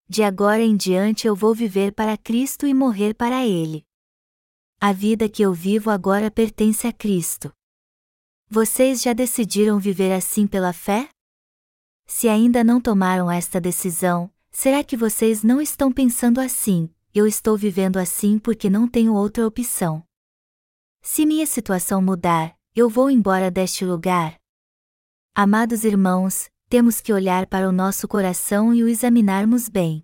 De 0.08 0.21
agora 0.21 0.62
em 0.62 0.75
diante 0.77 1.27
eu 1.27 1.36
vou 1.36 1.53
viver 1.56 1.91
para 1.91 2.17
Cristo 2.17 2.67
e 2.67 2.73
morrer 2.73 3.13
para 3.13 3.45
Ele. 3.45 3.86
A 4.79 4.93
vida 4.93 5.27
que 5.29 5.41
eu 5.41 5.53
vivo 5.53 5.89
agora 5.89 6.29
pertence 6.29 6.86
a 6.86 6.93
Cristo. 6.93 7.51
Vocês 8.49 9.01
já 9.01 9.13
decidiram 9.13 9.79
viver 9.79 10.12
assim 10.12 10.45
pela 10.45 10.73
fé? 10.73 11.10
Se 12.06 12.27
ainda 12.27 12.63
não 12.63 12.79
tomaram 12.79 13.32
esta 13.32 13.60
decisão, 13.60 14.32
será 14.51 14.84
que 14.84 14.95
vocês 14.95 15.43
não 15.43 15.62
estão 15.62 15.91
pensando 15.91 16.39
assim? 16.39 16.93
Eu 17.13 17.25
estou 17.25 17.58
vivendo 17.58 17.97
assim 17.97 18.38
porque 18.38 18.69
não 18.69 18.88
tenho 18.88 19.13
outra 19.13 19.47
opção. 19.47 20.03
Se 21.01 21.25
minha 21.25 21.45
situação 21.45 22.01
mudar, 22.01 22.58
eu 22.75 22.89
vou 22.89 23.10
embora 23.10 23.49
deste 23.49 23.86
lugar. 23.86 24.39
Amados 25.36 25.84
irmãos, 25.84 26.49
temos 26.74 27.00
que 27.00 27.14
olhar 27.14 27.46
para 27.46 27.70
o 27.70 27.72
nosso 27.72 28.08
coração 28.08 28.74
e 28.74 28.84
o 28.84 28.88
examinarmos 28.88 29.70
bem. 29.70 30.04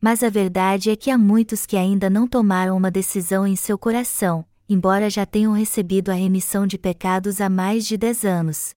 Mas 0.00 0.24
a 0.24 0.28
verdade 0.28 0.90
é 0.90 0.96
que 0.96 1.12
há 1.12 1.16
muitos 1.16 1.64
que 1.64 1.76
ainda 1.76 2.10
não 2.10 2.26
tomaram 2.26 2.76
uma 2.76 2.90
decisão 2.90 3.46
em 3.46 3.54
seu 3.54 3.78
coração, 3.78 4.44
embora 4.68 5.08
já 5.08 5.24
tenham 5.24 5.52
recebido 5.52 6.10
a 6.10 6.14
remissão 6.14 6.66
de 6.66 6.76
pecados 6.76 7.40
há 7.40 7.48
mais 7.48 7.86
de 7.86 7.96
10 7.96 8.24
anos. 8.24 8.74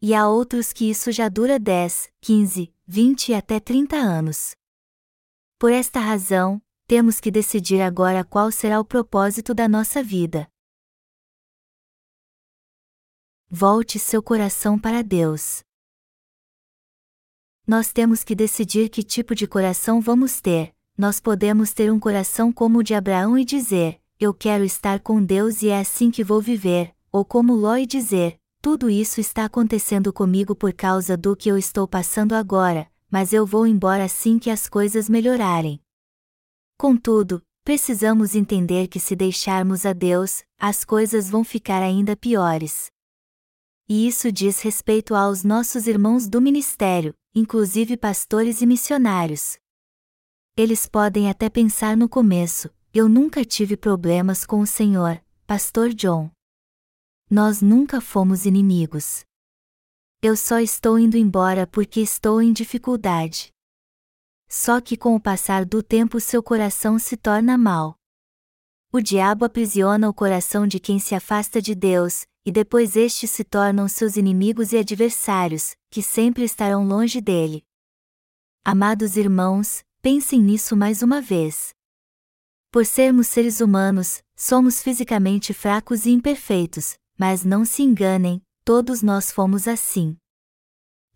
E 0.00 0.14
há 0.14 0.26
outros 0.26 0.72
que 0.72 0.88
isso 0.88 1.12
já 1.12 1.28
dura 1.28 1.58
10, 1.58 2.10
15, 2.22 2.74
20 2.86 3.28
e 3.28 3.34
até 3.34 3.60
30 3.60 3.96
anos. 3.96 4.52
Por 5.58 5.70
esta 5.70 6.00
razão, 6.00 6.62
temos 6.86 7.20
que 7.20 7.30
decidir 7.30 7.82
agora 7.82 8.24
qual 8.24 8.50
será 8.50 8.80
o 8.80 8.86
propósito 8.86 9.52
da 9.52 9.68
nossa 9.68 10.02
vida. 10.02 10.48
volte 13.50 13.98
seu 13.98 14.22
coração 14.22 14.78
para 14.78 15.02
Deus. 15.02 15.60
Nós 17.66 17.92
temos 17.92 18.24
que 18.24 18.34
decidir 18.34 18.88
que 18.88 19.02
tipo 19.02 19.34
de 19.34 19.46
coração 19.46 20.00
vamos 20.00 20.40
ter. 20.40 20.74
Nós 20.96 21.20
podemos 21.20 21.72
ter 21.72 21.90
um 21.92 21.98
coração 21.98 22.52
como 22.52 22.80
o 22.80 22.82
de 22.82 22.94
Abraão 22.94 23.38
e 23.38 23.44
dizer: 23.44 24.00
Eu 24.18 24.34
quero 24.34 24.64
estar 24.64 25.00
com 25.00 25.22
Deus 25.22 25.62
e 25.62 25.68
é 25.68 25.80
assim 25.80 26.10
que 26.10 26.24
vou 26.24 26.40
viver, 26.40 26.94
ou 27.10 27.24
como 27.24 27.54
Ló 27.54 27.76
e 27.76 27.86
dizer: 27.86 28.38
Tudo 28.60 28.90
isso 28.90 29.20
está 29.20 29.44
acontecendo 29.44 30.12
comigo 30.12 30.54
por 30.54 30.72
causa 30.72 31.16
do 31.16 31.36
que 31.36 31.48
eu 31.48 31.56
estou 31.56 31.86
passando 31.86 32.34
agora, 32.34 32.90
mas 33.10 33.32
eu 33.32 33.46
vou 33.46 33.66
embora 33.66 34.04
assim 34.04 34.38
que 34.38 34.50
as 34.50 34.68
coisas 34.68 35.08
melhorarem. 35.08 35.80
Contudo, 36.76 37.42
precisamos 37.64 38.34
entender 38.34 38.88
que 38.88 38.98
se 39.00 39.14
deixarmos 39.14 39.86
a 39.86 39.92
Deus, 39.92 40.42
as 40.58 40.84
coisas 40.84 41.30
vão 41.30 41.44
ficar 41.44 41.82
ainda 41.82 42.16
piores. 42.16 42.90
E 43.88 44.06
isso 44.06 44.30
diz 44.30 44.60
respeito 44.60 45.14
aos 45.14 45.42
nossos 45.42 45.86
irmãos 45.86 46.28
do 46.28 46.40
ministério, 46.40 47.14
inclusive 47.34 47.96
pastores 47.96 48.60
e 48.60 48.66
missionários. 48.66 49.58
Eles 50.56 50.86
podem 50.86 51.30
até 51.30 51.48
pensar 51.48 51.96
no 51.96 52.08
começo: 52.08 52.68
eu 52.92 53.08
nunca 53.08 53.44
tive 53.44 53.76
problemas 53.76 54.44
com 54.44 54.60
o 54.60 54.66
Senhor, 54.66 55.22
Pastor 55.46 55.94
John. 55.94 56.30
Nós 57.30 57.62
nunca 57.62 58.00
fomos 58.00 58.44
inimigos. 58.44 59.24
Eu 60.20 60.36
só 60.36 60.58
estou 60.58 60.98
indo 60.98 61.16
embora 61.16 61.66
porque 61.66 62.00
estou 62.00 62.42
em 62.42 62.52
dificuldade. 62.52 63.52
Só 64.48 64.80
que 64.80 64.96
com 64.96 65.14
o 65.14 65.20
passar 65.20 65.64
do 65.64 65.82
tempo 65.82 66.18
seu 66.18 66.42
coração 66.42 66.98
se 66.98 67.16
torna 67.16 67.56
mau. 67.56 67.94
O 68.92 69.00
diabo 69.00 69.44
aprisiona 69.44 70.08
o 70.08 70.12
coração 70.12 70.66
de 70.66 70.80
quem 70.80 70.98
se 70.98 71.14
afasta 71.14 71.62
de 71.62 71.76
Deus, 71.76 72.26
e 72.44 72.50
depois 72.50 72.96
estes 72.96 73.30
se 73.30 73.44
tornam 73.44 73.86
seus 73.86 74.16
inimigos 74.16 74.72
e 74.72 74.78
adversários, 74.78 75.76
que 75.90 76.02
sempre 76.02 76.44
estarão 76.44 76.86
longe 76.86 77.20
dele. 77.20 77.64
Amados 78.64 79.16
irmãos, 79.16 79.82
pensem 80.00 80.40
nisso 80.40 80.76
mais 80.76 81.02
uma 81.02 81.20
vez. 81.20 81.74
Por 82.70 82.86
sermos 82.86 83.26
seres 83.26 83.60
humanos, 83.60 84.22
somos 84.36 84.80
fisicamente 84.80 85.52
fracos 85.52 86.06
e 86.06 86.10
imperfeitos, 86.10 86.96
mas 87.18 87.44
não 87.44 87.64
se 87.64 87.82
enganem, 87.82 88.40
todos 88.64 89.02
nós 89.02 89.32
fomos 89.32 89.66
assim. 89.66 90.16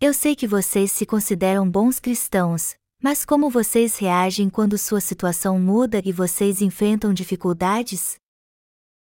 Eu 0.01 0.13
sei 0.13 0.35
que 0.35 0.45
vocês 0.45 0.91
se 0.91 1.05
consideram 1.05 1.69
bons 1.69 1.97
cristãos, 1.97 2.75
mas 3.01 3.23
como 3.23 3.49
vocês 3.49 3.97
reagem 3.97 4.49
quando 4.49 4.77
sua 4.77 4.99
situação 4.99 5.57
muda 5.57 6.01
e 6.03 6.11
vocês 6.11 6.61
enfrentam 6.61 7.13
dificuldades? 7.13 8.17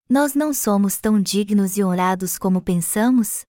Nós 0.09 0.33
não 0.33 0.51
somos 0.51 0.97
tão 0.97 1.21
dignos 1.21 1.77
e 1.77 1.83
honrados 1.83 2.39
como 2.39 2.59
pensamos? 2.59 3.45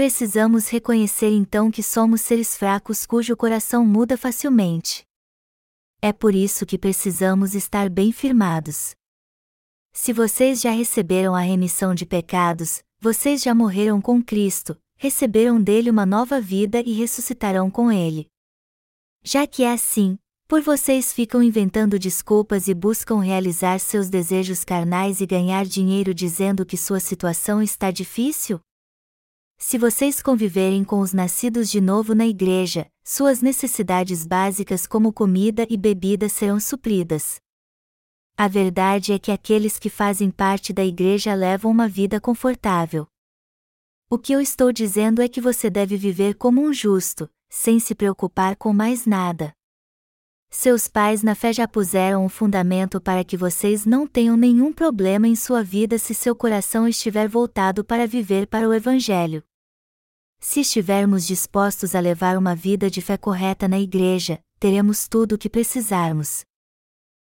Precisamos 0.00 0.66
reconhecer 0.70 1.28
então 1.28 1.70
que 1.70 1.82
somos 1.82 2.22
seres 2.22 2.56
fracos 2.56 3.04
cujo 3.04 3.36
coração 3.36 3.84
muda 3.84 4.16
facilmente. 4.16 5.02
É 6.00 6.10
por 6.10 6.34
isso 6.34 6.64
que 6.64 6.78
precisamos 6.78 7.54
estar 7.54 7.90
bem 7.90 8.10
firmados. 8.10 8.92
Se 9.92 10.14
vocês 10.14 10.62
já 10.62 10.70
receberam 10.70 11.34
a 11.34 11.40
remissão 11.40 11.94
de 11.94 12.06
pecados, 12.06 12.82
vocês 12.98 13.42
já 13.42 13.54
morreram 13.54 14.00
com 14.00 14.22
Cristo, 14.22 14.74
receberam 14.96 15.62
dele 15.62 15.90
uma 15.90 16.06
nova 16.06 16.40
vida 16.40 16.80
e 16.80 16.94
ressuscitarão 16.94 17.70
com 17.70 17.92
ele. 17.92 18.26
Já 19.22 19.46
que 19.46 19.64
é 19.64 19.70
assim, 19.70 20.18
por 20.48 20.62
vocês 20.62 21.12
ficam 21.12 21.42
inventando 21.42 21.98
desculpas 21.98 22.68
e 22.68 22.72
buscam 22.72 23.20
realizar 23.20 23.78
seus 23.78 24.08
desejos 24.08 24.64
carnais 24.64 25.20
e 25.20 25.26
ganhar 25.26 25.66
dinheiro 25.66 26.14
dizendo 26.14 26.64
que 26.64 26.78
sua 26.78 27.00
situação 27.00 27.62
está 27.62 27.90
difícil? 27.90 28.58
Se 29.62 29.76
vocês 29.76 30.22
conviverem 30.22 30.82
com 30.82 31.00
os 31.00 31.12
nascidos 31.12 31.70
de 31.70 31.82
novo 31.82 32.14
na 32.14 32.26
igreja, 32.26 32.90
suas 33.04 33.42
necessidades 33.42 34.26
básicas 34.26 34.86
como 34.86 35.12
comida 35.12 35.66
e 35.68 35.76
bebida 35.76 36.30
serão 36.30 36.58
supridas. 36.58 37.38
A 38.38 38.48
verdade 38.48 39.12
é 39.12 39.18
que 39.18 39.30
aqueles 39.30 39.78
que 39.78 39.90
fazem 39.90 40.30
parte 40.30 40.72
da 40.72 40.82
igreja 40.82 41.34
levam 41.34 41.70
uma 41.70 41.86
vida 41.86 42.18
confortável. 42.18 43.06
O 44.08 44.18
que 44.18 44.32
eu 44.32 44.40
estou 44.40 44.72
dizendo 44.72 45.20
é 45.20 45.28
que 45.28 45.42
você 45.42 45.68
deve 45.68 45.94
viver 45.94 46.36
como 46.36 46.62
um 46.62 46.72
justo, 46.72 47.28
sem 47.50 47.78
se 47.78 47.94
preocupar 47.94 48.56
com 48.56 48.72
mais 48.72 49.04
nada. 49.04 49.52
Seus 50.48 50.88
pais 50.88 51.22
na 51.22 51.34
fé 51.34 51.52
já 51.52 51.68
puseram 51.68 52.24
um 52.24 52.30
fundamento 52.30 52.98
para 52.98 53.22
que 53.22 53.36
vocês 53.36 53.84
não 53.84 54.06
tenham 54.06 54.38
nenhum 54.38 54.72
problema 54.72 55.28
em 55.28 55.36
sua 55.36 55.62
vida 55.62 55.98
se 55.98 56.14
seu 56.14 56.34
coração 56.34 56.88
estiver 56.88 57.28
voltado 57.28 57.84
para 57.84 58.06
viver 58.06 58.46
para 58.46 58.66
o 58.66 58.72
Evangelho. 58.72 59.44
Se 60.42 60.60
estivermos 60.60 61.26
dispostos 61.26 61.94
a 61.94 62.00
levar 62.00 62.38
uma 62.38 62.56
vida 62.56 62.90
de 62.90 63.02
fé 63.02 63.18
correta 63.18 63.68
na 63.68 63.78
igreja, 63.78 64.42
teremos 64.58 65.06
tudo 65.06 65.34
o 65.34 65.38
que 65.38 65.50
precisarmos. 65.50 66.44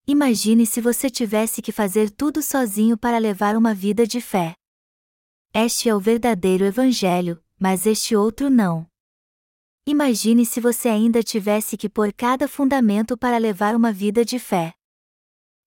Imagine 0.08 0.65
se 0.65 0.82
você 0.82 1.08
tivesse 1.08 1.62
que 1.62 1.72
fazer 1.72 2.10
tudo 2.10 2.41
sozinho 2.41 2.98
para 2.98 3.20
levar 3.20 3.56
uma 3.56 3.76
vida 3.76 4.08
de 4.08 4.20
fé. 4.20 4.56
Este 5.54 5.88
é 5.88 5.96
o 5.96 6.00
verdadeiro 6.00 6.65
Evangelho, 6.65 7.41
mas 7.60 7.86
este 7.86 8.15
outro 8.15 8.50
não. 8.50 8.88
Imagine 9.86 10.44
se 10.44 10.60
você 10.60 10.89
ainda 10.89 11.22
tivesse 11.22 11.78
que 11.78 11.88
pôr 11.88 12.12
cada 12.12 12.48
fundamento 12.48 13.15
para 13.15 13.38
levar 13.38 13.76
uma 13.76 13.94
vida 13.94 14.26
de 14.26 14.39
fé. 14.39 14.74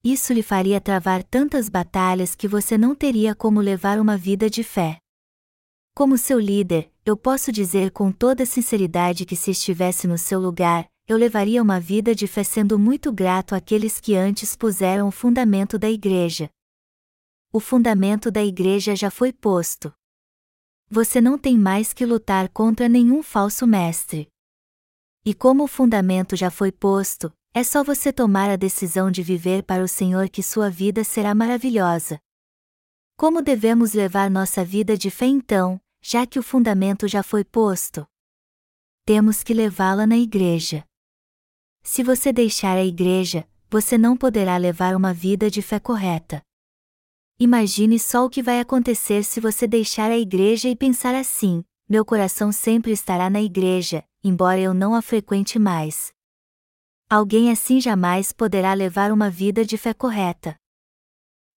Isso 0.02 0.32
lhe 0.32 0.42
faria 0.42 0.80
travar 0.80 1.22
tantas 1.22 1.68
batalhas 1.68 2.34
que 2.34 2.48
você 2.48 2.76
não 2.76 2.96
teria 2.96 3.32
como 3.32 3.60
levar 3.60 4.00
uma 4.00 4.16
vida 4.16 4.50
de 4.50 4.64
fé. 4.64 4.98
Como 5.94 6.16
seu 6.16 6.38
líder, 6.38 6.92
eu 7.08 7.16
posso 7.16 7.50
dizer 7.50 7.90
com 7.90 8.10
toda 8.10 8.46
sinceridade 8.46 9.24
que 9.24 9.36
se 9.36 9.50
estivesse 9.50 10.06
no 10.06 10.18
seu 10.18 10.40
lugar, 10.40 10.88
eu 11.06 11.16
levaria 11.16 11.62
uma 11.62 11.80
vida 11.80 12.14
de 12.14 12.26
fé 12.26 12.44
sendo 12.44 12.78
muito 12.78 13.12
grato 13.12 13.54
àqueles 13.54 14.00
que 14.00 14.14
antes 14.14 14.54
puseram 14.54 15.08
o 15.08 15.12
fundamento 15.12 15.78
da 15.78 15.90
igreja. 15.90 16.50
O 17.52 17.60
fundamento 17.60 18.30
da 18.30 18.44
igreja 18.44 18.94
já 18.94 19.10
foi 19.10 19.32
posto 19.32 19.92
você 20.90 21.20
não 21.20 21.36
tem 21.36 21.58
mais 21.58 21.92
que 21.92 22.06
lutar 22.06 22.48
contra 22.48 22.88
nenhum 22.88 23.22
falso 23.22 23.66
mestre. 23.66 24.28
E 25.24 25.34
como 25.34 25.64
o 25.64 25.68
fundamento 25.68 26.34
já 26.34 26.50
foi 26.50 26.72
posto, 26.72 27.30
é 27.52 27.62
só 27.62 27.84
você 27.84 28.10
tomar 28.10 28.48
a 28.48 28.56
decisão 28.56 29.10
de 29.10 29.22
viver 29.22 29.62
para 29.62 29.82
o 29.82 29.88
Senhor 29.88 30.30
que 30.30 30.42
sua 30.42 30.70
vida 30.70 31.04
será 31.04 31.34
maravilhosa. 31.34 32.18
Como 33.16 33.42
devemos 33.42 33.92
levar 33.92 34.30
nossa 34.30 34.64
vida 34.64 34.96
de 34.96 35.10
fé 35.10 35.26
então, 35.26 35.78
já 36.10 36.26
que 36.26 36.38
o 36.38 36.42
fundamento 36.42 37.06
já 37.06 37.22
foi 37.22 37.44
posto? 37.44 38.06
Temos 39.04 39.42
que 39.42 39.52
levá-la 39.52 40.06
na 40.06 40.16
igreja. 40.16 40.82
Se 41.82 42.02
você 42.02 42.32
deixar 42.32 42.78
a 42.78 42.82
igreja, 42.82 43.46
você 43.68 43.98
não 43.98 44.16
poderá 44.16 44.56
levar 44.56 44.96
uma 44.96 45.12
vida 45.12 45.50
de 45.50 45.60
fé 45.60 45.78
correta. 45.78 46.40
Imagine 47.38 47.98
só 47.98 48.24
o 48.24 48.30
que 48.30 48.42
vai 48.42 48.58
acontecer 48.58 49.22
se 49.22 49.38
você 49.38 49.66
deixar 49.66 50.10
a 50.10 50.16
igreja 50.16 50.70
e 50.70 50.74
pensar 50.74 51.14
assim: 51.14 51.62
meu 51.86 52.06
coração 52.06 52.52
sempre 52.52 52.90
estará 52.90 53.28
na 53.28 53.42
igreja, 53.42 54.02
embora 54.24 54.58
eu 54.58 54.72
não 54.72 54.94
a 54.94 55.02
frequente 55.02 55.58
mais. 55.58 56.10
Alguém 57.10 57.50
assim 57.50 57.82
jamais 57.82 58.32
poderá 58.32 58.72
levar 58.72 59.12
uma 59.12 59.28
vida 59.28 59.62
de 59.62 59.76
fé 59.76 59.92
correta. 59.92 60.56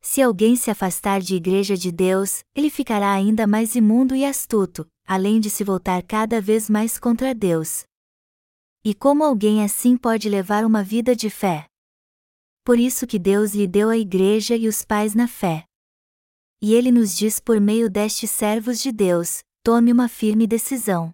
Se 0.01 0.21
alguém 0.21 0.55
se 0.55 0.71
afastar 0.71 1.21
de 1.21 1.35
igreja 1.35 1.77
de 1.77 1.91
Deus, 1.91 2.43
ele 2.55 2.69
ficará 2.69 3.11
ainda 3.13 3.45
mais 3.45 3.75
imundo 3.75 4.15
e 4.15 4.25
astuto, 4.25 4.87
além 5.05 5.39
de 5.39 5.49
se 5.49 5.63
voltar 5.63 6.01
cada 6.03 6.41
vez 6.41 6.69
mais 6.69 6.97
contra 6.97 7.33
Deus. 7.33 7.83
E 8.83 8.95
como 8.95 9.23
alguém 9.23 9.63
assim 9.63 9.95
pode 9.95 10.27
levar 10.27 10.65
uma 10.65 10.83
vida 10.83 11.15
de 11.15 11.29
fé? 11.29 11.67
Por 12.63 12.79
isso 12.79 13.05
que 13.05 13.19
Deus 13.19 13.53
lhe 13.53 13.67
deu 13.67 13.89
a 13.89 13.97
igreja 13.97 14.55
e 14.55 14.67
os 14.67 14.83
pais 14.83 15.13
na 15.13 15.27
fé 15.27 15.65
e 16.61 16.75
ele 16.75 16.91
nos 16.91 17.17
diz 17.17 17.39
por 17.39 17.59
meio 17.59 17.89
destes 17.89 18.29
servos 18.29 18.79
de 18.79 18.91
Deus: 18.91 19.43
tome 19.63 19.91
uma 19.91 20.07
firme 20.07 20.45
decisão. 20.45 21.13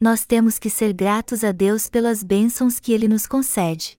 Nós 0.00 0.24
temos 0.24 0.58
que 0.58 0.70
ser 0.70 0.92
gratos 0.92 1.44
a 1.44 1.52
Deus 1.52 1.88
pelas 1.88 2.22
bênçãos 2.22 2.80
que 2.80 2.92
ele 2.92 3.08
nos 3.08 3.26
concede. 3.26 3.97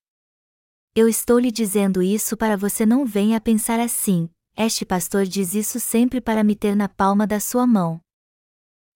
Eu 0.95 1.07
estou 1.07 1.39
lhe 1.39 1.51
dizendo 1.51 2.01
isso 2.01 2.35
para 2.35 2.57
você 2.57 2.85
não 2.85 3.05
venha 3.05 3.39
pensar 3.39 3.79
assim: 3.79 4.29
este 4.57 4.85
pastor 4.85 5.25
diz 5.25 5.53
isso 5.53 5.79
sempre 5.79 6.19
para 6.19 6.43
me 6.43 6.55
ter 6.55 6.75
na 6.75 6.89
palma 6.89 7.25
da 7.25 7.39
sua 7.39 7.65
mão. 7.65 8.01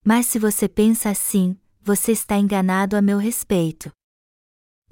Mas 0.03 0.25
se 0.25 0.37
você 0.37 0.67
pensa 0.67 1.09
assim, 1.09 1.57
você 1.81 2.11
está 2.11 2.37
enganado 2.37 2.97
a 2.97 3.01
meu 3.01 3.17
respeito. 3.17 3.91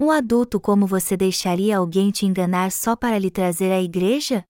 Um 0.00 0.10
adulto 0.10 0.58
como 0.58 0.86
você 0.86 1.16
deixaria 1.16 1.76
alguém 1.76 2.10
te 2.10 2.24
enganar 2.24 2.72
só 2.72 2.96
para 2.96 3.18
lhe 3.18 3.30
trazer 3.30 3.70
à 3.70 3.82
igreja? 3.82 4.44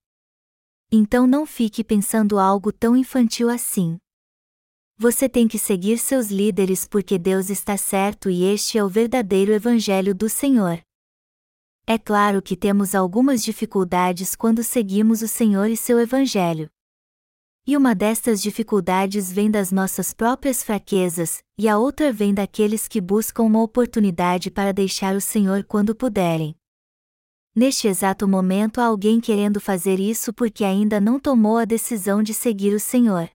Então 0.90 1.26
não 1.26 1.44
fique 1.44 1.82
pensando 1.82 2.38
algo 2.38 2.72
tão 2.72 2.96
infantil 2.96 3.48
assim. 3.48 3.98
Você 4.96 5.28
tem 5.28 5.48
que 5.48 5.58
seguir 5.58 5.98
seus 5.98 6.28
líderes 6.28 6.86
porque 6.86 7.18
Deus 7.18 7.50
está 7.50 7.76
certo 7.76 8.30
e 8.30 8.44
este 8.44 8.78
é 8.78 8.84
o 8.84 8.88
verdadeiro 8.88 9.52
Evangelho 9.52 10.14
do 10.14 10.28
Senhor. 10.28 10.80
É 11.86 11.98
claro 11.98 12.40
que 12.40 12.56
temos 12.56 12.94
algumas 12.94 13.42
dificuldades 13.42 14.36
quando 14.36 14.62
seguimos 14.62 15.20
o 15.20 15.28
Senhor 15.28 15.68
e 15.68 15.76
seu 15.76 15.98
Evangelho. 15.98 16.70
e 17.64 17.76
uma 17.76 17.94
destas 17.94 18.42
dificuldades 18.42 19.30
vem 19.30 19.48
das 19.48 19.70
nossas 19.70 20.12
próprias 20.12 20.64
fraquezas, 20.64 21.44
e 21.56 21.68
a 21.68 21.78
outra 21.78 22.12
vem 22.12 22.34
daqueles 22.34 22.88
que 22.88 23.00
buscam 23.00 23.44
uma 23.44 23.62
oportunidade 23.62 24.50
para 24.50 24.72
deixar 24.72 25.14
o 25.14 25.20
Senhor 25.20 25.62
quando 25.64 25.94
puderem. 25.94 26.56
Neste 27.54 27.86
exato 27.86 28.26
momento 28.26 28.80
há 28.80 28.86
alguém 28.86 29.20
querendo 29.20 29.60
fazer 29.60 30.00
isso 30.00 30.32
porque 30.32 30.64
ainda 30.64 31.00
não 31.00 31.20
tomou 31.20 31.56
a 31.56 31.64
decisão 31.64 32.22
de 32.22 32.34
seguir 32.34 32.74
o 32.74 32.80
Senhor. 32.80 33.30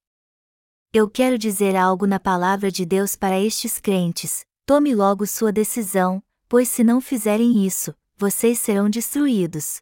Eu 0.91 1.09
quero 1.09 1.37
dizer 1.37 1.75
algo 1.75 2.05
na 2.05 2.19
palavra 2.19 2.69
de 2.69 2.85
Deus 2.85 3.15
para 3.15 3.39
estes 3.39 3.79
crentes: 3.79 4.45
tome 4.65 4.93
logo 4.93 5.25
sua 5.25 5.53
decisão, 5.53 6.21
pois 6.49 6.67
se 6.67 6.83
não 6.83 6.99
fizerem 6.99 7.65
isso, 7.65 7.95
vocês 8.17 8.59
serão 8.59 8.89
destruídos. 8.89 9.77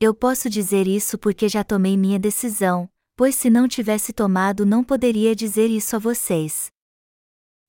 Eu 0.00 0.14
posso 0.14 0.50
dizer 0.50 0.86
isso 0.86 1.16
porque 1.16 1.48
já 1.48 1.64
tomei 1.64 1.96
minha 1.96 2.18
decisão, 2.18 2.90
pois 3.16 3.34
se 3.34 3.48
não 3.48 3.66
tivesse 3.66 4.12
tomado 4.12 4.66
não 4.66 4.84
poderia 4.84 5.34
dizer 5.34 5.68
isso 5.70 5.96
a 5.96 5.98
vocês. 5.98 6.70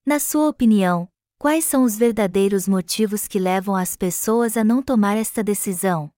Na 0.06 0.20
sua 0.20 0.50
opinião, 0.50 1.10
Quais 1.42 1.64
são 1.64 1.84
os 1.84 1.96
verdadeiros 1.96 2.68
motivos 2.68 3.26
que 3.26 3.40
levam 3.40 3.74
as 3.74 3.96
pessoas 3.96 4.58
a 4.58 4.64
não 4.64 4.84
tomar 4.84 5.16
esta 5.16 5.42
decisão? 5.42 6.12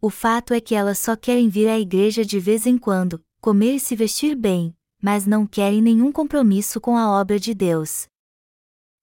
O 0.00 0.08
fato 0.08 0.54
é 0.54 0.60
que 0.60 0.72
elas 0.72 1.00
só 1.00 1.16
querem 1.16 1.48
vir 1.48 1.68
à 1.68 1.80
igreja 1.80 2.24
de 2.24 2.38
vez 2.38 2.64
em 2.64 2.78
quando, 2.78 3.20
comer 3.40 3.74
e 3.74 3.80
se 3.80 3.96
vestir 3.96 4.36
bem, 4.36 4.72
mas 5.02 5.26
não 5.26 5.48
querem 5.48 5.82
nenhum 5.82 6.12
compromisso 6.12 6.80
com 6.80 6.96
a 6.96 7.10
obra 7.10 7.40
de 7.40 7.52
Deus. 7.52 8.06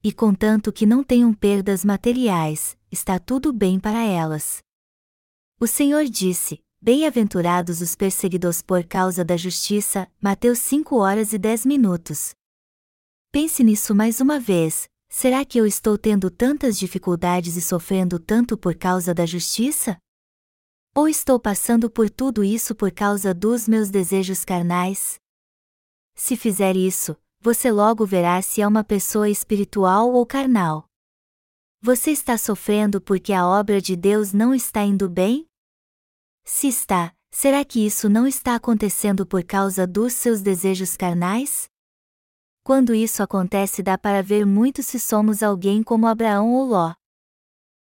E 0.04 0.14
contanto 0.14 0.72
que 0.72 0.86
não 0.86 1.04
tenham 1.04 1.34
perdas 1.34 1.84
materiais, 1.84 2.78
está 2.92 3.20
tudo 3.20 3.52
bem 3.52 3.80
para 3.80 4.04
elas. 4.04 4.60
O 5.60 5.68
Senhor 5.68 6.06
disse: 6.06 6.60
Bem-aventurados 6.82 7.82
os 7.82 7.96
perseguidos 7.96 8.62
por 8.62 8.84
causa 8.84 9.26
da 9.26 9.36
justiça. 9.36 10.08
Mateus 10.22 10.60
5 10.60 10.96
horas 10.98 11.34
e 11.34 11.38
10 11.38 11.66
minutos. 11.66 12.32
Pense 13.32 13.64
nisso 13.64 13.94
mais 13.94 14.22
uma 14.22 14.40
vez, 14.40 14.88
Será 15.10 15.46
que 15.46 15.58
eu 15.58 15.66
estou 15.66 15.98
tendo 15.98 16.30
tantas 16.30 16.78
dificuldades 16.78 17.56
e 17.56 17.62
sofrendo 17.62 18.20
tanto 18.20 18.58
por 18.58 18.76
causa 18.76 19.14
da 19.14 19.26
justiça? 19.26 19.98
Ou 20.94 21.08
estou 21.08 21.40
passando 21.40 21.90
por 21.90 22.10
tudo 22.10 22.44
isso 22.44 22.76
por 22.76 22.92
causa 22.92 23.34
dos 23.34 23.68
meus 23.68 23.90
desejos 23.90 24.44
carnais? 24.44 25.18
Se 26.14 26.36
fizer 26.36 26.76
isso, 26.76 27.16
você 27.40 27.72
logo 27.72 28.06
verá 28.06 28.42
se 28.42 28.62
é 28.62 28.68
uma 28.68 28.84
pessoa 28.84 29.30
espiritual 29.30 30.12
ou 30.12 30.26
carnal. 30.26 30.88
Você 31.82 32.12
está 32.12 32.38
sofrendo 32.38 33.00
porque 33.00 33.32
a 33.32 33.48
obra 33.48 33.80
de 33.80 33.96
Deus 33.96 34.34
não 34.34 34.54
está 34.54 34.84
indo 34.84 35.10
bem? 35.10 35.48
Se 36.44 36.68
está, 36.68 37.14
será 37.30 37.64
que 37.64 37.86
isso 37.86 38.10
não 38.10 38.26
está 38.26 38.56
acontecendo 38.56 39.26
por 39.26 39.44
causa 39.44 39.86
dos 39.86 40.14
seus 40.14 40.42
desejos 40.42 40.98
carnais? 40.98 41.70
Quando 42.64 42.94
isso 42.94 43.24
acontece, 43.24 43.82
dá 43.82 43.98
para 43.98 44.22
ver 44.22 44.46
muito 44.46 44.84
se 44.84 45.00
somos 45.00 45.42
alguém 45.44 45.84
como 45.84 46.08
Abraão 46.08 46.54
ou 46.54 46.66
Ló. 46.66 46.94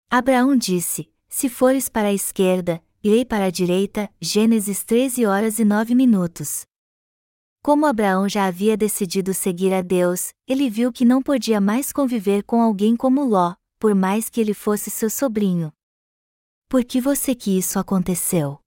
Abraão 0.08 0.56
disse: 0.56 1.12
Se 1.28 1.48
fores 1.48 1.88
para 1.88 2.08
a 2.08 2.12
esquerda, 2.14 2.82
irei 3.02 3.24
para 3.24 3.46
a 3.46 3.50
direita. 3.50 4.08
Gênesis 4.20 4.82
13 4.82 5.26
horas 5.26 5.58
e 5.58 5.64
9 5.64 5.94
minutos. 5.94 6.69
Como 7.62 7.84
Abraão 7.84 8.26
já 8.26 8.46
havia 8.46 8.74
decidido 8.74 9.34
seguir 9.34 9.74
a 9.74 9.82
Deus, 9.82 10.32
ele 10.48 10.70
viu 10.70 10.90
que 10.90 11.04
não 11.04 11.22
podia 11.22 11.60
mais 11.60 11.92
conviver 11.92 12.42
com 12.42 12.62
alguém 12.62 12.96
como 12.96 13.22
Ló, 13.22 13.54
por 13.78 13.94
mais 13.94 14.30
que 14.30 14.40
ele 14.40 14.54
fosse 14.54 14.90
seu 14.90 15.10
sobrinho. 15.10 15.70
Por 16.70 16.82
que 16.82 17.02
você 17.02 17.34
que 17.34 17.58
isso 17.58 17.78
aconteceu? 17.78 18.58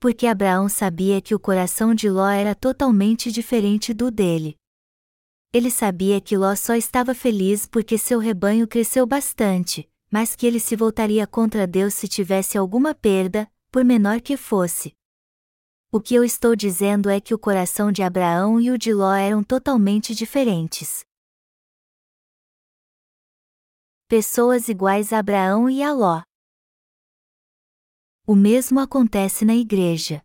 Porque 0.00 0.26
Abraão 0.26 0.68
sabia 0.68 1.20
que 1.20 1.32
o 1.32 1.38
coração 1.38 1.94
de 1.94 2.10
Ló 2.10 2.28
era 2.28 2.56
totalmente 2.56 3.30
diferente 3.30 3.94
do 3.94 4.10
dele. 4.10 4.56
Ele 5.52 5.70
sabia 5.70 6.20
que 6.20 6.36
Ló 6.36 6.56
só 6.56 6.74
estava 6.74 7.14
feliz 7.14 7.68
porque 7.68 7.96
seu 7.96 8.18
rebanho 8.18 8.66
cresceu 8.66 9.06
bastante, 9.06 9.88
mas 10.10 10.34
que 10.34 10.44
ele 10.44 10.58
se 10.58 10.74
voltaria 10.74 11.24
contra 11.24 11.68
Deus 11.68 11.94
se 11.94 12.08
tivesse 12.08 12.58
alguma 12.58 12.96
perda, 12.96 13.48
por 13.70 13.84
menor 13.84 14.20
que 14.20 14.36
fosse. 14.36 14.92
O 15.94 16.00
que 16.00 16.14
eu 16.14 16.24
estou 16.24 16.56
dizendo 16.56 17.10
é 17.10 17.20
que 17.20 17.34
o 17.34 17.38
coração 17.38 17.92
de 17.92 18.02
Abraão 18.02 18.58
e 18.58 18.70
o 18.70 18.78
de 18.78 18.94
Ló 18.94 19.12
eram 19.12 19.44
totalmente 19.44 20.14
diferentes. 20.14 21.04
Pessoas 24.08 24.68
iguais 24.68 25.12
a 25.12 25.18
Abraão 25.18 25.68
e 25.68 25.82
a 25.82 25.92
Ló. 25.92 26.22
O 28.26 28.34
mesmo 28.34 28.80
acontece 28.80 29.44
na 29.44 29.54
igreja. 29.54 30.22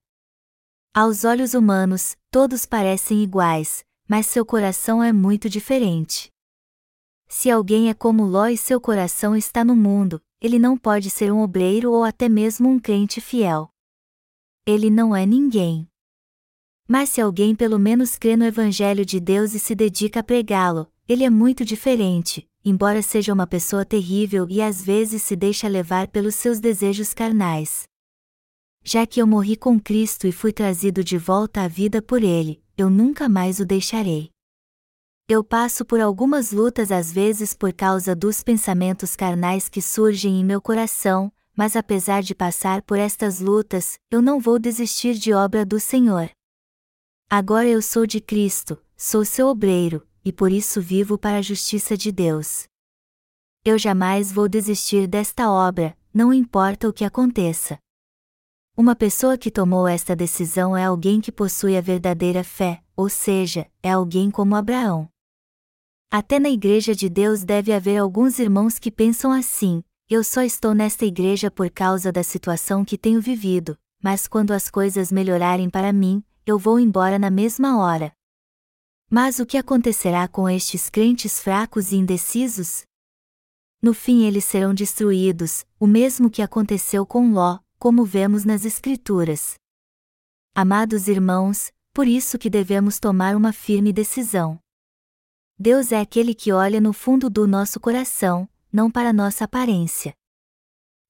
Aos 0.94 1.26
olhos 1.26 1.54
humanos, 1.54 2.16
todos 2.32 2.66
parecem 2.66 3.22
iguais, 3.22 3.84
mas 4.08 4.26
seu 4.26 4.46
coração 4.46 5.04
é 5.04 5.12
muito 5.12 5.50
diferente. 5.50 6.30
Se 7.28 7.52
alguém 7.52 7.90
é 7.90 7.94
como 7.94 8.24
Ló 8.24 8.48
e 8.48 8.58
seu 8.58 8.80
coração 8.80 9.36
está 9.36 9.66
no 9.66 9.76
mundo, 9.76 10.22
ele 10.40 10.60
não 10.60 10.78
pode 10.78 11.10
ser 11.10 11.30
um 11.30 11.42
obreiro 11.42 11.92
ou 11.92 12.06
até 12.06 12.30
mesmo 12.30 12.70
um 12.70 12.80
crente 12.80 13.20
fiel. 13.20 13.70
Ele 14.68 14.90
não 14.90 15.16
é 15.16 15.26
ninguém. 15.26 15.88
Mas 16.86 17.08
se 17.08 17.22
alguém 17.22 17.56
pelo 17.56 17.80
menos 17.80 18.18
crê 18.18 18.36
no 18.36 18.44
Evangelho 18.44 19.06
de 19.06 19.18
Deus 19.18 19.54
e 19.54 19.60
se 19.60 19.74
dedica 19.74 20.20
a 20.20 20.24
pregá-lo, 20.24 20.92
ele 21.08 21.24
é 21.24 21.30
muito 21.30 21.64
diferente, 21.64 22.46
embora 22.66 23.02
seja 23.02 23.32
uma 23.32 23.48
pessoa 23.48 23.86
terrível 23.86 24.46
e 24.50 24.62
às 24.62 24.82
vezes 24.82 25.24
se 25.24 25.38
deixa 25.38 25.70
levar 25.70 26.10
pelos 26.10 26.36
seus 26.36 26.60
desejos 26.60 27.14
carnais. 27.14 27.86
Já 28.84 29.08
que 29.08 29.22
eu 29.22 29.26
morri 29.26 29.56
com 29.56 29.80
Cristo 29.80 30.28
e 30.28 30.34
fui 30.34 30.52
trazido 30.52 31.02
de 31.02 31.18
volta 31.18 31.62
à 31.62 31.68
vida 31.70 32.02
por 32.02 32.22
Ele, 32.22 32.62
eu 32.78 32.90
nunca 32.90 33.30
mais 33.30 33.62
o 33.62 33.66
deixarei. 33.66 34.32
Eu 35.30 35.46
passo 35.46 35.86
por 35.86 36.02
algumas 36.02 36.52
lutas 36.52 36.92
às 36.92 37.10
vezes 37.10 37.54
por 37.54 37.72
causa 37.72 38.14
dos 38.14 38.44
pensamentos 38.44 39.16
carnais 39.16 39.70
que 39.70 39.82
surgem 39.82 40.42
em 40.42 40.44
meu 40.44 40.62
coração, 40.62 41.32
mas 41.58 41.76
apesar 41.76 42.22
de 42.22 42.36
passar 42.36 42.84
por 42.84 43.00
estas 43.00 43.40
lutas, 43.40 44.00
eu 44.12 44.22
não 44.22 44.40
vou 44.40 44.60
desistir 44.60 45.16
de 45.16 45.34
obra 45.34 45.66
do 45.66 45.80
Senhor. 45.80 46.30
Agora 47.28 47.68
eu 47.68 47.82
sou 47.82 48.06
de 48.06 48.22
Cristo, 48.22 48.80
sou 48.96 49.26
seu 49.26 49.48
obreiro, 49.48 50.08
e 50.24 50.32
por 50.32 50.52
isso 50.52 50.80
vivo 50.80 51.18
para 51.18 51.40
a 51.40 51.42
justiça 51.42 51.98
de 51.98 52.12
Deus. 52.12 52.68
Eu 53.66 53.76
jamais 53.76 54.32
vou 54.32 54.48
desistir 54.48 55.08
desta 55.08 55.52
obra, 55.52 55.98
não 56.14 56.32
importa 56.32 56.88
o 56.88 56.94
que 56.94 57.04
aconteça. 57.04 57.80
Uma 58.78 58.96
pessoa 58.96 59.36
que 59.36 59.50
tomou 59.50 59.88
esta 59.88 60.16
decisão 60.16 60.78
é 60.78 60.86
alguém 60.86 61.20
que 61.20 61.32
possui 61.32 61.76
a 61.76 61.82
verdadeira 61.82 62.44
fé, 62.44 62.84
ou 62.96 63.10
seja, 63.10 63.68
é 63.82 63.90
alguém 63.90 64.30
como 64.30 64.56
Abraão. 64.56 65.10
Até 66.12 66.40
na 66.40 66.52
Igreja 66.52 66.94
de 66.94 67.10
Deus 67.10 67.44
deve 67.44 67.74
haver 67.74 67.98
alguns 67.98 68.38
irmãos 68.38 68.78
que 68.78 68.92
pensam 68.92 69.32
assim: 69.32 69.84
eu 70.10 70.24
só 70.24 70.42
estou 70.42 70.74
nesta 70.74 71.06
igreja 71.06 71.52
por 71.52 71.70
causa 71.70 72.14
da 72.14 72.24
situação 72.24 72.86
que 72.86 72.98
tenho 72.98 73.20
vivido, 73.20 73.78
mas 74.02 74.26
quando 74.26 74.52
as 74.52 74.70
coisas 74.70 75.12
melhorarem 75.12 75.70
para 75.70 75.92
mim, 75.92 76.24
eu 76.46 76.58
vou 76.58 76.80
embora 76.80 77.20
na 77.20 77.30
mesma 77.30 77.78
hora. 77.78 78.14
Mas 79.10 79.40
o 79.40 79.46
que 79.46 79.58
acontecerá 79.58 80.26
com 80.28 80.50
estes 80.50 80.90
crentes 80.90 81.42
fracos 81.42 81.92
e 81.92 81.98
indecisos? 81.98 82.86
No 83.82 83.94
fim 83.94 84.24
eles 84.24 84.46
serão 84.46 84.74
destruídos, 84.74 85.66
o 85.78 85.86
mesmo 85.86 86.30
que 86.30 86.42
aconteceu 86.42 87.06
com 87.06 87.34
Ló, 87.34 87.60
como 87.78 88.06
vemos 88.06 88.46
nas 88.46 88.64
Escrituras. 88.64 89.56
Amados 90.56 91.10
irmãos, 91.10 91.72
por 91.94 92.08
isso 92.08 92.38
que 92.38 92.50
devemos 92.50 92.98
tomar 92.98 93.36
uma 93.36 93.52
firme 93.52 93.92
decisão. 93.92 94.58
Deus 95.60 95.92
é 95.92 96.00
aquele 96.00 96.34
que 96.34 96.54
olha 96.54 96.80
no 96.80 96.94
fundo 96.94 97.30
do 97.30 97.46
nosso 97.46 97.80
coração, 97.80 98.48
não 98.78 98.92
para 98.92 99.12
nossa 99.12 99.46
aparência. 99.46 100.14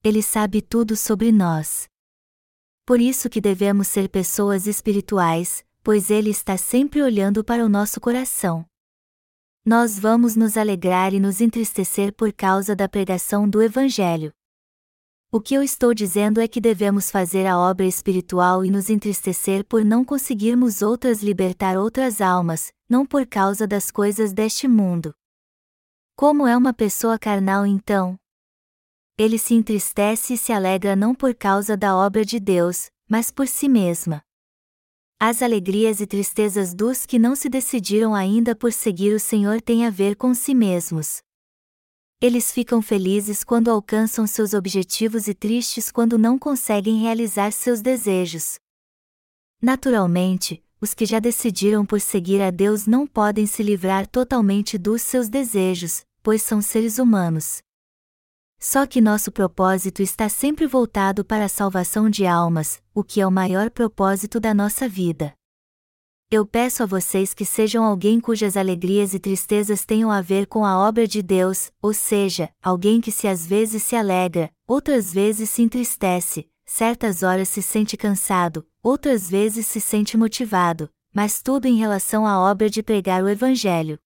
Ele 0.02 0.22
sabe 0.22 0.62
tudo 0.62 0.96
sobre 0.96 1.30
nós. 1.30 1.86
Por 2.86 2.98
isso 2.98 3.28
que 3.28 3.42
devemos 3.42 3.88
ser 3.88 4.08
pessoas 4.08 4.66
espirituais, 4.66 5.62
pois 5.82 6.08
ele 6.08 6.30
está 6.30 6.56
sempre 6.56 7.02
olhando 7.02 7.44
para 7.44 7.62
o 7.62 7.68
nosso 7.68 8.00
coração. 8.00 8.64
Nós 9.66 9.98
vamos 9.98 10.34
nos 10.34 10.56
alegrar 10.56 11.12
e 11.12 11.20
nos 11.20 11.42
entristecer 11.42 12.14
por 12.14 12.32
causa 12.32 12.74
da 12.74 12.88
pregação 12.88 13.46
do 13.46 13.62
Evangelho. 13.62 14.32
O 15.30 15.38
que 15.38 15.52
eu 15.52 15.62
estou 15.62 15.92
dizendo 15.92 16.40
é 16.40 16.48
que 16.48 16.62
devemos 16.62 17.10
fazer 17.10 17.46
a 17.46 17.58
obra 17.58 17.84
espiritual 17.84 18.64
e 18.64 18.70
nos 18.70 18.88
entristecer 18.88 19.62
por 19.62 19.84
não 19.84 20.06
conseguirmos 20.06 20.80
outras 20.80 21.22
libertar 21.22 21.76
outras 21.76 22.22
almas, 22.22 22.72
não 22.88 23.04
por 23.04 23.26
causa 23.26 23.66
das 23.66 23.90
coisas 23.90 24.32
deste 24.32 24.66
mundo. 24.66 25.12
Como 26.20 26.48
é 26.48 26.56
uma 26.56 26.74
pessoa 26.74 27.16
carnal 27.16 27.64
então? 27.64 28.18
Ele 29.16 29.38
se 29.38 29.54
entristece 29.54 30.34
e 30.34 30.36
se 30.36 30.52
alegra 30.52 30.96
não 30.96 31.14
por 31.14 31.32
causa 31.32 31.76
da 31.76 31.96
obra 31.96 32.24
de 32.24 32.40
Deus, 32.40 32.90
mas 33.08 33.30
por 33.30 33.46
si 33.46 33.68
mesma. 33.68 34.20
As 35.20 35.42
alegrias 35.42 36.00
e 36.00 36.08
tristezas 36.08 36.74
dos 36.74 37.06
que 37.06 37.20
não 37.20 37.36
se 37.36 37.48
decidiram 37.48 38.16
ainda 38.16 38.56
por 38.56 38.72
seguir 38.72 39.14
o 39.14 39.20
Senhor 39.20 39.62
têm 39.62 39.86
a 39.86 39.90
ver 39.90 40.16
com 40.16 40.34
si 40.34 40.56
mesmos. 40.56 41.22
Eles 42.20 42.50
ficam 42.50 42.82
felizes 42.82 43.44
quando 43.44 43.70
alcançam 43.70 44.26
seus 44.26 44.54
objetivos 44.54 45.28
e 45.28 45.34
tristes 45.34 45.88
quando 45.88 46.18
não 46.18 46.36
conseguem 46.36 47.00
realizar 47.00 47.52
seus 47.52 47.80
desejos. 47.80 48.58
Naturalmente, 49.62 50.64
os 50.80 50.94
que 50.94 51.06
já 51.06 51.20
decidiram 51.20 51.86
por 51.86 52.00
seguir 52.00 52.42
a 52.42 52.50
Deus 52.50 52.88
não 52.88 53.06
podem 53.06 53.46
se 53.46 53.62
livrar 53.62 54.04
totalmente 54.04 54.76
dos 54.76 55.02
seus 55.02 55.28
desejos, 55.28 56.07
pois 56.28 56.42
são 56.42 56.60
seres 56.60 56.98
humanos. 56.98 57.62
Só 58.60 58.86
que 58.86 59.00
nosso 59.00 59.32
propósito 59.32 60.02
está 60.02 60.28
sempre 60.28 60.66
voltado 60.66 61.24
para 61.24 61.46
a 61.46 61.48
salvação 61.48 62.10
de 62.10 62.26
almas, 62.26 62.82
o 62.94 63.02
que 63.02 63.22
é 63.22 63.26
o 63.26 63.30
maior 63.30 63.70
propósito 63.70 64.38
da 64.38 64.52
nossa 64.52 64.86
vida. 64.86 65.32
Eu 66.30 66.44
peço 66.44 66.82
a 66.82 66.86
vocês 66.86 67.32
que 67.32 67.46
sejam 67.46 67.82
alguém 67.82 68.20
cujas 68.20 68.58
alegrias 68.58 69.14
e 69.14 69.18
tristezas 69.18 69.86
tenham 69.86 70.10
a 70.10 70.20
ver 70.20 70.46
com 70.46 70.66
a 70.66 70.78
obra 70.86 71.08
de 71.08 71.22
Deus, 71.22 71.72
ou 71.80 71.94
seja, 71.94 72.50
alguém 72.62 73.00
que 73.00 73.10
se 73.10 73.26
às 73.26 73.46
vezes 73.46 73.82
se 73.82 73.96
alegra, 73.96 74.50
outras 74.66 75.10
vezes 75.10 75.48
se 75.48 75.62
entristece, 75.62 76.46
certas 76.66 77.22
horas 77.22 77.48
se 77.48 77.62
sente 77.62 77.96
cansado, 77.96 78.66
outras 78.82 79.30
vezes 79.30 79.66
se 79.66 79.80
sente 79.80 80.14
motivado, 80.14 80.90
mas 81.10 81.40
tudo 81.40 81.64
em 81.64 81.78
relação 81.78 82.26
à 82.26 82.38
obra 82.38 82.68
de 82.68 82.82
pregar 82.82 83.24
o 83.24 83.30
Evangelho. 83.30 83.98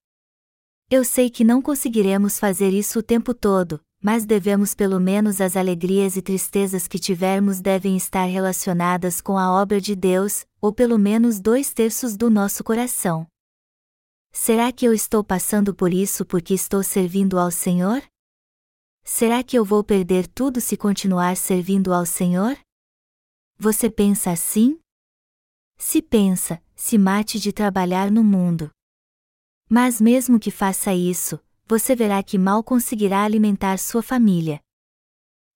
Eu 0.94 1.04
sei 1.06 1.30
que 1.30 1.42
não 1.42 1.62
conseguiremos 1.62 2.38
fazer 2.38 2.68
isso 2.68 2.98
o 2.98 3.02
tempo 3.02 3.32
todo, 3.32 3.80
mas 3.98 4.26
devemos 4.26 4.74
pelo 4.74 5.00
menos 5.00 5.40
as 5.40 5.56
alegrias 5.56 6.18
e 6.18 6.20
tristezas 6.20 6.86
que 6.86 6.98
tivermos 6.98 7.62
devem 7.62 7.96
estar 7.96 8.26
relacionadas 8.26 9.18
com 9.18 9.38
a 9.38 9.50
obra 9.50 9.80
de 9.80 9.96
Deus, 9.96 10.44
ou 10.60 10.70
pelo 10.70 10.98
menos 10.98 11.40
dois 11.40 11.72
terços 11.72 12.14
do 12.14 12.28
nosso 12.28 12.62
coração. 12.62 13.26
Será 14.30 14.70
que 14.70 14.84
eu 14.84 14.92
estou 14.92 15.24
passando 15.24 15.74
por 15.74 15.94
isso 15.94 16.26
porque 16.26 16.52
estou 16.52 16.82
servindo 16.82 17.38
ao 17.38 17.50
Senhor? 17.50 18.02
Será 19.02 19.42
que 19.42 19.58
eu 19.58 19.64
vou 19.64 19.82
perder 19.82 20.26
tudo 20.26 20.60
se 20.60 20.76
continuar 20.76 21.38
servindo 21.38 21.94
ao 21.94 22.04
Senhor? 22.04 22.54
Você 23.58 23.88
pensa 23.88 24.30
assim? 24.30 24.78
Se 25.78 26.02
pensa, 26.02 26.62
se 26.76 26.98
mate 26.98 27.40
de 27.40 27.50
trabalhar 27.50 28.10
no 28.10 28.22
mundo. 28.22 28.70
Mas 29.74 30.02
mesmo 30.02 30.38
que 30.38 30.50
faça 30.50 30.92
isso, 30.92 31.40
você 31.66 31.96
verá 31.96 32.22
que 32.22 32.36
mal 32.36 32.62
conseguirá 32.62 33.24
alimentar 33.24 33.78
sua 33.78 34.02
família. 34.02 34.60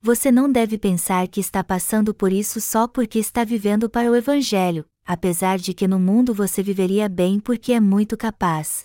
Você 0.00 0.32
não 0.32 0.50
deve 0.50 0.78
pensar 0.78 1.28
que 1.28 1.38
está 1.38 1.62
passando 1.62 2.14
por 2.14 2.32
isso 2.32 2.58
só 2.58 2.88
porque 2.88 3.18
está 3.18 3.44
vivendo 3.44 3.90
para 3.90 4.10
o 4.10 4.16
Evangelho, 4.16 4.86
apesar 5.04 5.58
de 5.58 5.74
que 5.74 5.86
no 5.86 6.00
mundo 6.00 6.32
você 6.32 6.62
viveria 6.62 7.10
bem 7.10 7.38
porque 7.38 7.74
é 7.74 7.78
muito 7.78 8.16
capaz. 8.16 8.84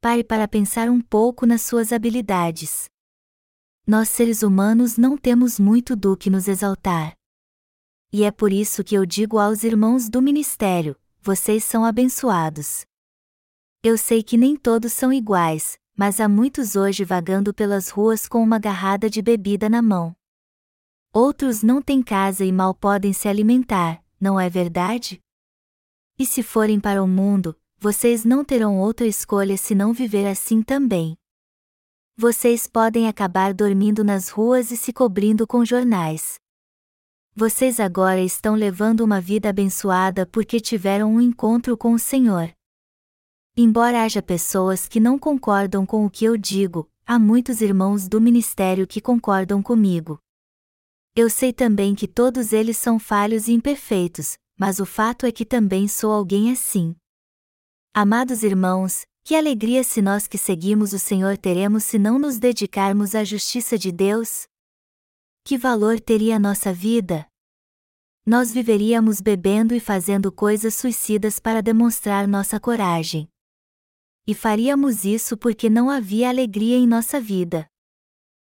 Pare 0.00 0.24
para 0.24 0.48
pensar 0.48 0.90
um 0.90 1.00
pouco 1.00 1.46
nas 1.46 1.62
suas 1.62 1.92
habilidades. 1.92 2.86
Nós 3.86 4.08
seres 4.08 4.42
humanos 4.42 4.96
não 4.98 5.16
temos 5.16 5.60
muito 5.60 5.94
do 5.94 6.16
que 6.16 6.28
nos 6.28 6.48
exaltar. 6.48 7.14
E 8.12 8.24
é 8.24 8.32
por 8.32 8.52
isso 8.52 8.82
que 8.82 8.96
eu 8.96 9.06
digo 9.06 9.38
aos 9.38 9.62
irmãos 9.62 10.08
do 10.08 10.20
ministério: 10.20 10.96
vocês 11.22 11.62
são 11.62 11.84
abençoados. 11.84 12.84
Eu 13.86 13.98
sei 13.98 14.22
que 14.22 14.38
nem 14.38 14.56
todos 14.56 14.94
são 14.94 15.12
iguais, 15.12 15.78
mas 15.94 16.18
há 16.18 16.26
muitos 16.26 16.74
hoje 16.74 17.04
vagando 17.04 17.52
pelas 17.52 17.90
ruas 17.90 18.26
com 18.26 18.42
uma 18.42 18.58
garrada 18.58 19.10
de 19.10 19.20
bebida 19.20 19.68
na 19.68 19.82
mão. 19.82 20.16
Outros 21.12 21.62
não 21.62 21.82
têm 21.82 22.02
casa 22.02 22.46
e 22.46 22.50
mal 22.50 22.74
podem 22.74 23.12
se 23.12 23.28
alimentar, 23.28 24.02
não 24.18 24.40
é 24.40 24.48
verdade? 24.48 25.20
E 26.18 26.24
se 26.24 26.42
forem 26.42 26.80
para 26.80 27.02
o 27.02 27.06
mundo, 27.06 27.54
vocês 27.76 28.24
não 28.24 28.42
terão 28.42 28.78
outra 28.78 29.06
escolha 29.06 29.54
senão 29.58 29.92
viver 29.92 30.26
assim 30.26 30.62
também. 30.62 31.14
Vocês 32.16 32.66
podem 32.66 33.06
acabar 33.06 33.52
dormindo 33.52 34.02
nas 34.02 34.30
ruas 34.30 34.70
e 34.70 34.78
se 34.78 34.94
cobrindo 34.94 35.46
com 35.46 35.62
jornais. 35.62 36.36
Vocês 37.34 37.78
agora 37.78 38.22
estão 38.22 38.54
levando 38.54 39.02
uma 39.02 39.20
vida 39.20 39.50
abençoada 39.50 40.24
porque 40.24 40.58
tiveram 40.58 41.12
um 41.12 41.20
encontro 41.20 41.76
com 41.76 41.92
o 41.92 41.98
Senhor. 41.98 42.50
Embora 43.56 44.02
haja 44.02 44.20
pessoas 44.20 44.88
que 44.88 44.98
não 44.98 45.16
concordam 45.16 45.86
com 45.86 46.04
o 46.04 46.10
que 46.10 46.24
eu 46.24 46.36
digo, 46.36 46.90
há 47.06 47.20
muitos 47.20 47.60
irmãos 47.60 48.08
do 48.08 48.20
ministério 48.20 48.84
que 48.84 49.00
concordam 49.00 49.62
comigo. 49.62 50.18
Eu 51.14 51.30
sei 51.30 51.52
também 51.52 51.94
que 51.94 52.08
todos 52.08 52.52
eles 52.52 52.76
são 52.76 52.98
falhos 52.98 53.46
e 53.46 53.52
imperfeitos, 53.52 54.36
mas 54.58 54.80
o 54.80 54.84
fato 54.84 55.24
é 55.24 55.30
que 55.30 55.44
também 55.44 55.86
sou 55.86 56.10
alguém 56.10 56.50
assim. 56.50 56.96
Amados 57.94 58.42
irmãos, 58.42 59.06
que 59.22 59.36
alegria 59.36 59.84
se 59.84 60.02
nós 60.02 60.26
que 60.26 60.36
seguimos 60.36 60.92
o 60.92 60.98
Senhor 60.98 61.38
teremos 61.38 61.84
se 61.84 61.96
não 61.96 62.18
nos 62.18 62.40
dedicarmos 62.40 63.14
à 63.14 63.22
justiça 63.22 63.78
de 63.78 63.92
Deus? 63.92 64.48
Que 65.44 65.56
valor 65.56 66.00
teria 66.00 66.34
a 66.34 66.40
nossa 66.40 66.72
vida? 66.72 67.24
Nós 68.26 68.50
viveríamos 68.50 69.20
bebendo 69.20 69.76
e 69.76 69.78
fazendo 69.78 70.32
coisas 70.32 70.74
suicidas 70.74 71.38
para 71.38 71.62
demonstrar 71.62 72.26
nossa 72.26 72.58
coragem. 72.58 73.28
E 74.26 74.34
faríamos 74.34 75.04
isso 75.04 75.36
porque 75.36 75.68
não 75.68 75.90
havia 75.90 76.28
alegria 76.28 76.76
em 76.76 76.86
nossa 76.86 77.20
vida. 77.20 77.66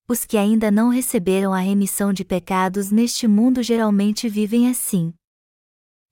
Os 0.07 0.23
que 0.23 0.37
ainda 0.37 0.71
não 0.71 0.89
receberam 0.89 1.53
a 1.53 1.59
remissão 1.59 2.13
de 2.13 2.23
pecados 2.23 2.89
neste 2.91 3.27
mundo 3.27 3.61
geralmente 3.61 4.29
vivem 4.29 4.69
assim. 4.69 5.13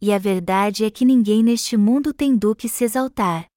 E 0.01 0.11
a 0.11 0.17
verdade 0.17 0.83
é 0.83 0.91
que 0.91 1.05
ninguém 1.05 1.41
neste 1.41 1.77
mundo 1.77 2.13
tem 2.13 2.35
do 2.35 2.53
que 2.53 2.67
se 2.67 2.83
exaltar. 2.83 3.47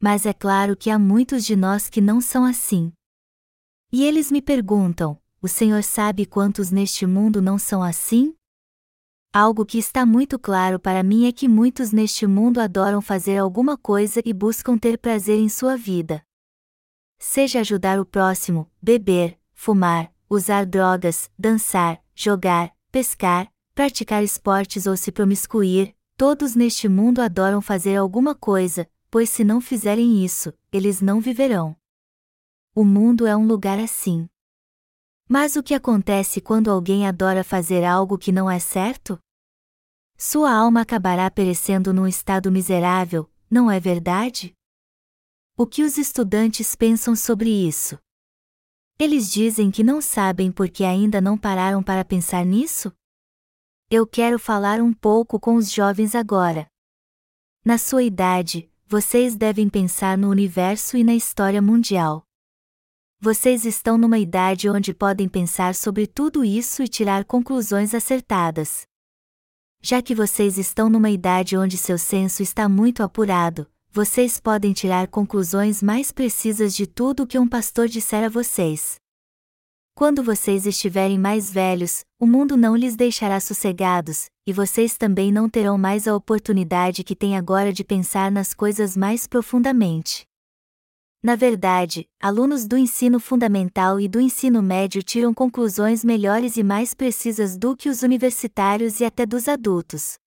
Mas 0.00 0.24
é 0.24 0.32
claro 0.32 0.74
que 0.74 0.88
há 0.88 0.98
muitos 0.98 1.44
de 1.44 1.54
nós 1.54 1.90
que 1.90 2.00
não 2.00 2.20
são 2.20 2.44
assim. 2.44 2.90
E 3.92 4.02
eles 4.02 4.32
me 4.32 4.40
perguntam: 4.40 5.20
o 5.42 5.48
Senhor 5.48 5.82
sabe 5.82 6.24
quantos 6.24 6.70
neste 6.70 7.06
mundo 7.06 7.42
não 7.42 7.58
são 7.58 7.82
assim? 7.82 8.34
Algo 9.36 9.66
que 9.66 9.78
está 9.78 10.06
muito 10.06 10.38
claro 10.38 10.78
para 10.78 11.02
mim 11.02 11.26
é 11.26 11.32
que 11.32 11.48
muitos 11.48 11.90
neste 11.90 12.24
mundo 12.24 12.60
adoram 12.60 13.02
fazer 13.02 13.36
alguma 13.36 13.76
coisa 13.76 14.22
e 14.24 14.32
buscam 14.32 14.78
ter 14.78 14.96
prazer 14.96 15.40
em 15.40 15.48
sua 15.48 15.76
vida. 15.76 16.22
Seja 17.18 17.58
ajudar 17.58 17.98
o 17.98 18.06
próximo, 18.06 18.70
beber, 18.80 19.36
fumar, 19.52 20.14
usar 20.30 20.64
drogas, 20.64 21.28
dançar, 21.36 22.00
jogar, 22.14 22.72
pescar, 22.92 23.52
praticar 23.74 24.22
esportes 24.22 24.86
ou 24.86 24.96
se 24.96 25.10
promiscuir, 25.10 25.96
todos 26.16 26.54
neste 26.54 26.88
mundo 26.88 27.18
adoram 27.18 27.60
fazer 27.60 27.96
alguma 27.96 28.36
coisa, 28.36 28.88
pois 29.10 29.30
se 29.30 29.42
não 29.42 29.60
fizerem 29.60 30.24
isso, 30.24 30.54
eles 30.72 31.00
não 31.00 31.20
viverão. 31.20 31.76
O 32.72 32.84
mundo 32.84 33.26
é 33.26 33.36
um 33.36 33.48
lugar 33.48 33.80
assim. 33.80 34.28
Mas 35.28 35.56
o 35.56 35.62
que 35.62 35.74
acontece 35.74 36.40
quando 36.40 36.70
alguém 36.70 37.04
adora 37.04 37.42
fazer 37.42 37.82
algo 37.82 38.16
que 38.16 38.30
não 38.30 38.48
é 38.48 38.60
certo? 38.60 39.18
Sua 40.16 40.52
alma 40.52 40.82
acabará 40.82 41.30
perecendo 41.30 41.92
num 41.92 42.06
estado 42.06 42.50
miserável, 42.50 43.30
não 43.50 43.70
é 43.70 43.80
verdade? 43.80 44.54
O 45.56 45.66
que 45.66 45.82
os 45.82 45.98
estudantes 45.98 46.74
pensam 46.74 47.16
sobre 47.16 47.50
isso? 47.50 47.98
Eles 48.98 49.30
dizem 49.32 49.70
que 49.70 49.82
não 49.82 50.00
sabem 50.00 50.52
porque 50.52 50.84
ainda 50.84 51.20
não 51.20 51.36
pararam 51.36 51.82
para 51.82 52.04
pensar 52.04 52.44
nisso? 52.44 52.92
Eu 53.90 54.06
quero 54.06 54.38
falar 54.38 54.80
um 54.80 54.92
pouco 54.92 55.38
com 55.38 55.56
os 55.56 55.70
jovens 55.70 56.14
agora. 56.14 56.66
Na 57.64 57.76
sua 57.76 58.02
idade, 58.02 58.70
vocês 58.86 59.36
devem 59.36 59.68
pensar 59.68 60.16
no 60.16 60.28
universo 60.28 60.96
e 60.96 61.02
na 61.02 61.14
história 61.14 61.60
mundial. 61.60 62.24
Vocês 63.20 63.64
estão 63.64 63.98
numa 63.98 64.18
idade 64.18 64.68
onde 64.68 64.94
podem 64.94 65.28
pensar 65.28 65.74
sobre 65.74 66.06
tudo 66.06 66.44
isso 66.44 66.82
e 66.82 66.88
tirar 66.88 67.24
conclusões 67.24 67.94
acertadas. 67.94 68.86
Já 69.86 70.00
que 70.00 70.14
vocês 70.14 70.56
estão 70.56 70.88
numa 70.88 71.10
idade 71.10 71.58
onde 71.58 71.76
seu 71.76 71.98
senso 71.98 72.42
está 72.42 72.70
muito 72.70 73.02
apurado, 73.02 73.66
vocês 73.92 74.40
podem 74.40 74.72
tirar 74.72 75.08
conclusões 75.08 75.82
mais 75.82 76.10
precisas 76.10 76.74
de 76.74 76.86
tudo 76.86 77.24
o 77.24 77.26
que 77.26 77.38
um 77.38 77.46
pastor 77.46 77.86
disser 77.86 78.24
a 78.24 78.30
vocês. 78.30 78.96
Quando 79.94 80.22
vocês 80.22 80.64
estiverem 80.64 81.18
mais 81.18 81.50
velhos, 81.50 82.02
o 82.18 82.26
mundo 82.26 82.56
não 82.56 82.74
lhes 82.74 82.96
deixará 82.96 83.38
sossegados, 83.40 84.30
e 84.46 84.54
vocês 84.54 84.96
também 84.96 85.30
não 85.30 85.50
terão 85.50 85.76
mais 85.76 86.08
a 86.08 86.16
oportunidade 86.16 87.04
que 87.04 87.14
têm 87.14 87.36
agora 87.36 87.70
de 87.70 87.84
pensar 87.84 88.30
nas 88.30 88.54
coisas 88.54 88.96
mais 88.96 89.26
profundamente. 89.26 90.24
Na 91.24 91.36
verdade, 91.36 92.06
alunos 92.20 92.66
do 92.66 92.76
ensino 92.76 93.18
fundamental 93.18 93.98
e 93.98 94.06
do 94.06 94.20
ensino 94.20 94.60
médio 94.60 95.02
tiram 95.02 95.32
conclusões 95.32 96.04
melhores 96.04 96.58
e 96.58 96.62
mais 96.62 96.92
precisas 96.92 97.56
do 97.56 97.74
que 97.74 97.88
os 97.88 98.02
universitários 98.02 99.00
e 99.00 99.06
até 99.06 99.24
dos 99.24 99.48
adultos. 99.48 100.18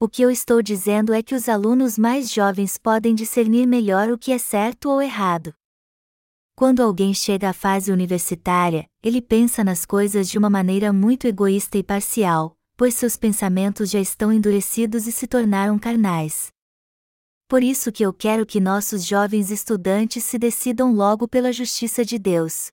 O 0.00 0.08
que 0.08 0.22
eu 0.22 0.30
estou 0.30 0.62
dizendo 0.62 1.12
é 1.12 1.22
que 1.22 1.34
os 1.34 1.46
alunos 1.46 1.98
mais 1.98 2.32
jovens 2.32 2.78
podem 2.78 3.14
discernir 3.14 3.66
melhor 3.66 4.08
o 4.08 4.16
que 4.16 4.32
é 4.32 4.38
certo 4.38 4.88
ou 4.88 5.02
errado. 5.02 5.52
Quando 6.56 6.80
alguém 6.80 7.12
chega 7.12 7.50
à 7.50 7.52
fase 7.52 7.92
universitária, 7.92 8.88
ele 9.02 9.20
pensa 9.20 9.62
nas 9.62 9.84
coisas 9.84 10.26
de 10.30 10.38
uma 10.38 10.48
maneira 10.48 10.90
muito 10.90 11.26
egoísta 11.26 11.76
e 11.76 11.82
parcial, 11.82 12.56
pois 12.78 12.94
seus 12.94 13.18
pensamentos 13.18 13.90
já 13.90 14.00
estão 14.00 14.32
endurecidos 14.32 15.06
e 15.06 15.12
se 15.12 15.26
tornaram 15.26 15.78
carnais. 15.78 16.50
Por 17.48 17.62
isso 17.62 17.90
que 17.90 18.04
eu 18.04 18.12
quero 18.12 18.44
que 18.44 18.60
nossos 18.60 19.06
jovens 19.06 19.50
estudantes 19.50 20.22
se 20.22 20.38
decidam 20.38 20.92
logo 20.92 21.26
pela 21.26 21.50
justiça 21.50 22.04
de 22.04 22.18
Deus. 22.18 22.70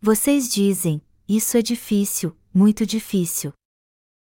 Vocês 0.00 0.48
dizem, 0.48 1.02
isso 1.28 1.56
é 1.56 1.62
difícil, 1.62 2.38
muito 2.54 2.86
difícil. 2.86 3.52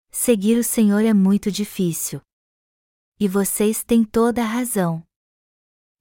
Seguir 0.09 0.57
o 0.57 0.63
Senhor 0.63 1.05
é 1.05 1.13
muito 1.13 1.51
difícil. 1.51 2.21
E 3.19 3.27
vocês 3.27 3.83
têm 3.83 4.05
toda 4.05 4.41
a 4.41 4.47
razão. 4.47 5.03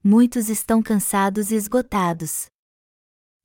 Muitos 0.02 0.48
estão 0.48 0.80
cansados 0.80 1.50
e 1.50 1.56
esgotados. 1.56 2.46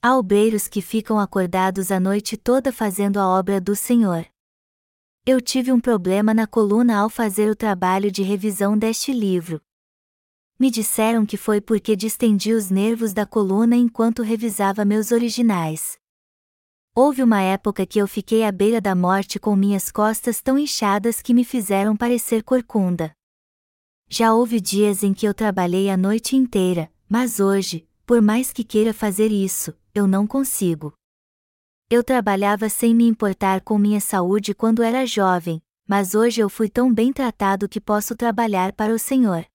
Há 0.03 0.15
obreiros 0.15 0.67
que 0.67 0.83
ficam 0.83 1.17
acordados 1.17 1.91
a 1.91 1.99
noite 1.99 2.37
toda 2.37 2.71
fazendo 2.71 3.19
a 3.19 3.27
obra 3.27 3.59
do 3.59 3.75
Senhor. 3.75 4.23
Eu 5.25 5.41
tive 5.41 5.71
um 5.71 5.79
problema 5.79 6.31
na 6.31 6.45
coluna 6.45 6.99
ao 6.99 7.09
fazer 7.09 7.49
o 7.49 7.55
trabalho 7.55 8.11
de 8.11 8.21
revisão 8.21 8.77
deste 8.77 9.11
livro. 9.11 9.59
Me 10.61 10.69
disseram 10.69 11.25
que 11.25 11.37
foi 11.37 11.61
porque 11.61 11.95
distendi 11.95 12.51
os 12.51 12.69
nervos 12.69 13.13
da 13.13 13.25
coluna 13.25 13.77
enquanto 13.77 14.21
revisava 14.21 14.83
meus 14.83 15.09
originais. 15.09 15.97
Houve 16.93 17.23
uma 17.23 17.41
época 17.41 17.85
que 17.85 17.97
eu 17.97 18.05
fiquei 18.05 18.43
à 18.43 18.51
beira 18.51 18.81
da 18.81 18.93
morte 18.93 19.39
com 19.39 19.55
minhas 19.55 19.89
costas 19.89 20.41
tão 20.41 20.59
inchadas 20.59 21.21
que 21.21 21.33
me 21.33 21.45
fizeram 21.45 21.95
parecer 21.95 22.43
corcunda. 22.43 23.13
Já 24.09 24.33
houve 24.33 24.59
dias 24.59 25.01
em 25.01 25.13
que 25.13 25.25
eu 25.25 25.33
trabalhei 25.33 25.89
a 25.89 25.95
noite 25.95 26.35
inteira, 26.35 26.91
mas 27.07 27.39
hoje, 27.39 27.87
por 28.05 28.21
mais 28.21 28.51
que 28.51 28.65
queira 28.65 28.93
fazer 28.93 29.31
isso, 29.31 29.73
eu 29.95 30.05
não 30.05 30.27
consigo. 30.27 30.93
Eu 31.89 32.03
trabalhava 32.03 32.67
sem 32.67 32.93
me 32.93 33.07
importar 33.07 33.61
com 33.61 33.77
minha 33.77 34.01
saúde 34.01 34.53
quando 34.53 34.83
era 34.83 35.05
jovem, 35.05 35.61
mas 35.87 36.15
hoje 36.15 36.41
eu 36.41 36.49
fui 36.49 36.67
tão 36.67 36.93
bem 36.93 37.13
tratado 37.13 37.69
que 37.69 37.79
posso 37.79 38.13
trabalhar 38.13 38.73
para 38.73 38.93
o 38.93 38.99
Senhor. 38.99 39.45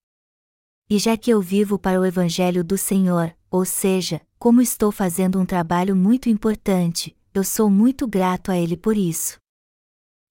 E 0.89 0.99
já 0.99 1.17
que 1.17 1.31
eu 1.31 1.41
vivo 1.41 1.79
para 1.79 1.99
o 1.99 2.05
Evangelho 2.05 2.63
do 2.63 2.77
Senhor, 2.77 3.35
ou 3.51 3.65
seja, 3.65 4.21
como 4.39 4.61
estou 4.61 4.93
fazendo 4.93 5.41
um 5.41 5.47
trabalho 5.47 5.97
muito 5.97 6.29
importante, 6.29 7.17
eu 7.33 7.43
sou 7.43 7.71
muito 7.71 8.07
grato 8.07 8.51
a 8.51 8.59
Ele 8.59 8.77
por 8.77 8.97
isso. 8.97 9.39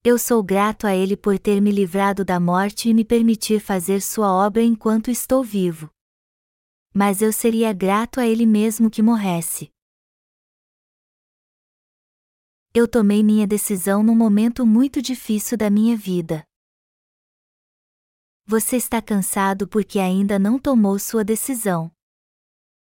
Eu 0.03 0.19
sou 0.19 0.43
grato 0.43 0.85
a 0.85 0.95
Ele 0.95 1.17
por 1.17 1.39
ter 1.39 1.59
me 1.59 1.71
livrado 1.71 2.23
da 2.23 2.39
morte 2.39 2.89
e 2.89 2.93
me 2.93 3.03
permitir 3.03 3.59
fazer 3.59 4.01
Sua 4.01 4.31
obra 4.31 4.61
enquanto 4.61 5.09
estou 5.09 5.43
vivo. 5.43 5.89
Mas 6.93 7.21
eu 7.21 7.33
seria 7.33 7.73
grato 7.73 8.19
a 8.19 8.27
Ele 8.27 8.45
mesmo 8.45 8.91
que 8.91 9.01
morresse. 9.01 9.71
Eu 12.75 12.87
tomei 12.87 13.23
minha 13.23 13.47
decisão 13.47 14.03
num 14.03 14.15
momento 14.15 14.65
muito 14.65 15.01
difícil 15.01 15.57
da 15.57 15.69
minha 15.69 15.97
vida. 15.97 16.43
Você 18.45 18.75
está 18.75 19.01
cansado 19.01 19.67
porque 19.67 19.99
ainda 19.99 20.37
não 20.37 20.59
tomou 20.59 20.99
sua 20.99 21.23
decisão. 21.23 21.89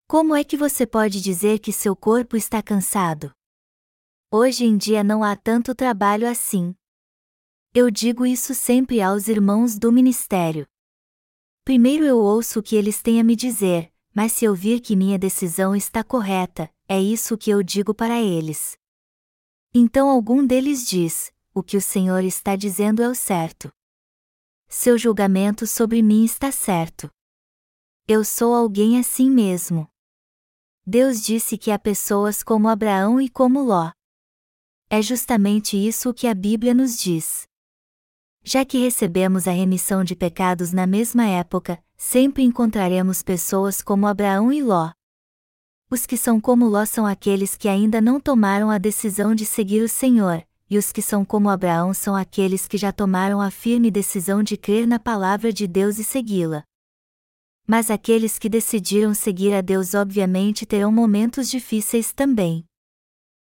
Como 0.05 0.35
é 0.35 0.43
que 0.43 0.57
você 0.57 0.85
pode 0.85 1.21
dizer 1.21 1.59
que 1.59 1.71
seu 1.71 1.95
corpo 1.95 2.35
está 2.35 2.61
cansado? 2.61 3.31
Hoje 4.29 4.65
em 4.65 4.77
dia 4.77 5.03
não 5.05 5.23
há 5.23 5.37
tanto 5.37 5.73
trabalho 5.73 6.27
assim. 6.27 6.75
Eu 7.73 7.89
digo 7.89 8.25
isso 8.25 8.53
sempre 8.53 9.01
aos 9.01 9.29
irmãos 9.29 9.79
do 9.79 9.89
ministério. 9.89 10.67
Primeiro 11.63 12.03
eu 12.03 12.19
ouço 12.19 12.59
o 12.59 12.63
que 12.63 12.75
eles 12.75 13.01
têm 13.01 13.21
a 13.21 13.23
me 13.23 13.35
dizer, 13.35 13.91
mas 14.13 14.33
se 14.33 14.43
eu 14.43 14.53
vir 14.53 14.81
que 14.81 14.97
minha 14.97 15.17
decisão 15.17 15.73
está 15.73 16.03
correta, 16.03 16.69
é 16.89 17.01
isso 17.01 17.37
que 17.37 17.49
eu 17.49 17.63
digo 17.63 17.93
para 17.93 18.21
eles. 18.21 18.77
Então 19.73 20.09
algum 20.09 20.45
deles 20.45 20.85
diz: 20.85 21.31
O 21.53 21.63
que 21.63 21.77
o 21.77 21.81
Senhor 21.81 22.23
está 22.25 22.57
dizendo 22.57 23.01
é 23.01 23.07
o 23.07 23.15
certo. 23.15 23.71
Seu 24.75 24.97
julgamento 24.97 25.67
sobre 25.67 26.01
mim 26.01 26.25
está 26.25 26.51
certo. 26.51 27.07
Eu 28.07 28.25
sou 28.25 28.55
alguém 28.55 28.99
assim 28.99 29.29
mesmo. 29.29 29.87
Deus 30.83 31.21
disse 31.21 31.59
que 31.59 31.69
há 31.69 31.77
pessoas 31.77 32.41
como 32.41 32.67
Abraão 32.67 33.21
e 33.21 33.29
como 33.29 33.61
Ló. 33.61 33.91
É 34.89 34.99
justamente 34.99 35.77
isso 35.77 36.09
o 36.09 36.13
que 36.13 36.25
a 36.25 36.33
Bíblia 36.33 36.73
nos 36.73 36.97
diz. 36.97 37.43
Já 38.43 38.65
que 38.65 38.79
recebemos 38.79 39.47
a 39.47 39.51
remissão 39.51 40.03
de 40.03 40.15
pecados 40.15 40.73
na 40.73 40.87
mesma 40.87 41.27
época, 41.27 41.81
sempre 41.95 42.41
encontraremos 42.41 43.21
pessoas 43.21 43.79
como 43.79 44.07
Abraão 44.07 44.51
e 44.51 44.63
Ló. 44.63 44.91
Os 45.87 46.07
que 46.07 46.17
são 46.17 46.41
como 46.41 46.67
Ló 46.67 46.83
são 46.83 47.05
aqueles 47.05 47.55
que 47.55 47.69
ainda 47.69 48.01
não 48.01 48.19
tomaram 48.19 48.71
a 48.71 48.79
decisão 48.79 49.35
de 49.35 49.45
seguir 49.45 49.83
o 49.83 49.87
Senhor, 49.87 50.43
e 50.73 50.77
os 50.77 50.91
que 50.91 51.03
são 51.03 51.23
como 51.23 51.51
Abraão 51.51 51.93
são 51.93 52.15
aqueles 52.15 52.67
que 52.67 52.79
já 52.79 52.91
tomaram 52.91 53.39
a 53.39 53.51
firme 53.51 53.91
decisão 53.91 54.41
de 54.41 54.57
crer 54.57 54.87
na 54.87 54.97
palavra 54.97 55.53
de 55.53 55.67
Deus 55.67 55.99
e 55.99 56.03
segui-la. 56.03 56.63
Mas 57.67 57.91
aqueles 57.91 58.39
que 58.39 58.49
decidiram 58.49 59.13
seguir 59.13 59.53
a 59.53 59.61
Deus 59.61 59.93
obviamente 59.93 60.65
terão 60.65 60.91
momentos 60.91 61.47
difíceis 61.47 62.11
também. 62.11 62.65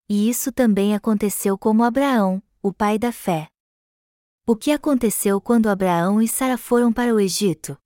E 0.08 0.30
isso 0.30 0.52
também 0.52 0.94
aconteceu 0.94 1.58
como 1.58 1.82
Abraão, 1.82 2.40
o 2.62 2.72
pai 2.72 3.00
da 3.00 3.10
fé. 3.10 3.48
O 4.46 4.54
que 4.54 4.70
aconteceu 4.70 5.40
quando 5.40 5.68
Abraão 5.68 6.22
e 6.22 6.28
Sara 6.28 6.56
foram 6.56 6.92
para 6.92 7.12
o 7.12 7.18
Egito? 7.18 7.76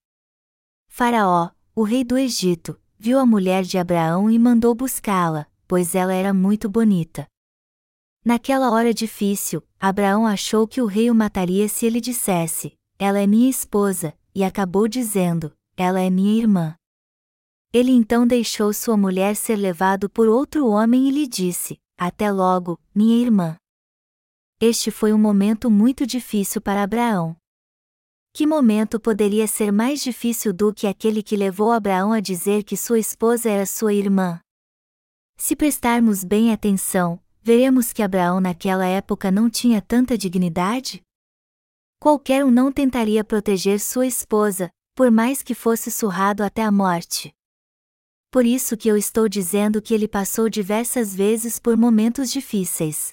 Faraó, 0.89 1.53
o 1.75 1.85
rei 1.85 2.05
do 2.05 2.19
Egito, 2.19 2.79
viu 2.99 3.19
a 3.19 3.25
mulher 3.25 3.63
de 3.63 3.79
Abraão 3.79 4.31
e 4.31 4.39
mandou 4.39 4.75
buscá-la, 4.75 5.47
pois 5.67 5.95
ela 5.95 6.13
era 6.13 6.35
muito 6.35 6.69
bonita. 6.69 7.27
Naquela 8.25 8.71
hora 8.71 8.95
difícil, 8.95 9.63
Abraão 9.81 10.27
achou 10.27 10.67
que 10.67 10.81
o 10.81 10.87
rei 10.87 11.11
o 11.11 11.15
mataria 11.15 11.69
se 11.69 11.87
ele 11.87 12.01
dissesse: 12.01 12.75
Ela 12.99 13.21
é 13.21 13.27
minha 13.27 13.51
esposa, 13.51 14.17
e 14.35 14.45
acabou 14.45 14.87
dizendo: 14.87 15.53
Ela 15.77 16.01
é 16.01 16.09
minha 16.09 16.39
irmã. 16.39 16.77
Ele 17.73 17.91
então 17.91 18.27
deixou 18.27 18.73
sua 18.73 18.97
mulher 18.97 19.35
ser 19.35 19.57
levado 19.57 20.09
por 20.11 20.29
outro 20.29 20.69
homem 20.69 21.09
e 21.09 21.11
lhe 21.11 21.27
disse: 21.27 21.81
até 21.97 22.33
logo, 22.33 22.81
minha 22.93 23.17
irmã. 23.17 23.57
Este 24.61 24.91
foi 24.91 25.13
um 25.13 25.19
momento 25.19 25.71
muito 25.71 26.05
difícil 26.05 26.61
para 26.61 26.83
Abraão. 26.83 27.37
Que 28.33 28.45
momento 28.45 28.99
poderia 28.99 29.47
ser 29.47 29.71
mais 29.71 30.03
difícil 30.03 30.53
do 30.53 30.75
que 30.75 30.89
aquele 30.89 31.23
que 31.23 31.37
levou 31.37 31.71
Abraão 31.71 32.13
a 32.13 32.19
dizer 32.19 32.65
que 32.65 32.77
sua 32.77 32.99
esposa 32.99 33.49
era 33.49 33.65
sua 33.67 33.95
irmã? 33.95 34.41
Se 35.37 35.55
prestarmos 35.55 36.25
bem 36.25 36.53
atenção, 36.53 37.22
veremos 37.43 37.93
que 37.93 38.03
Abraão 38.03 38.41
naquela 38.41 38.87
época 38.87 39.31
não 39.31 39.51
tinha 39.51 39.83
tanta 39.83 40.17
dignidade? 40.17 41.03
Qualquer 41.99 42.45
um 42.45 42.51
não 42.51 42.73
tentaria 42.73 43.23
proteger 43.23 43.81
sua 43.81 44.07
esposa, 44.07 44.71
por 44.95 45.11
mais 45.11 45.43
que 45.43 45.55
fosse 45.55 45.91
surrado 45.91 46.43
até 46.43 46.63
a 46.63 46.71
morte 46.71 47.35
por 48.33 48.47
isso 48.47 48.79
que 48.79 48.89
eu 48.89 48.97
estou 48.97 49.29
dizendo 49.29 49.83
que 49.83 49.93
ele 49.93 50.09
passou 50.09 50.49
diversas 50.49 51.15
vezes 51.15 51.59
por 51.59 51.77
momentos 51.77 52.33
difíceis. 52.33 53.13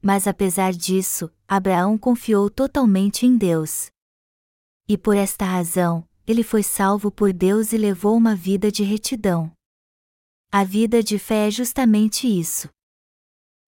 Mas 0.00 0.28
apesar 0.28 0.72
disso, 0.72 1.28
Abraão 1.48 1.98
confiou 1.98 2.48
totalmente 2.48 3.26
em 3.26 3.36
Deus. 3.36 3.90
E 4.88 4.96
por 4.96 5.16
esta 5.16 5.44
razão, 5.44 6.08
ele 6.24 6.44
foi 6.44 6.62
salvo 6.62 7.10
por 7.10 7.32
Deus 7.32 7.72
e 7.72 7.76
levou 7.76 8.16
uma 8.16 8.36
vida 8.36 8.70
de 8.70 8.84
retidão. 8.84 9.50
A 10.52 10.62
vida 10.62 11.02
de 11.02 11.18
fé 11.18 11.48
é 11.48 11.50
justamente 11.50 12.28
isso. 12.28 12.68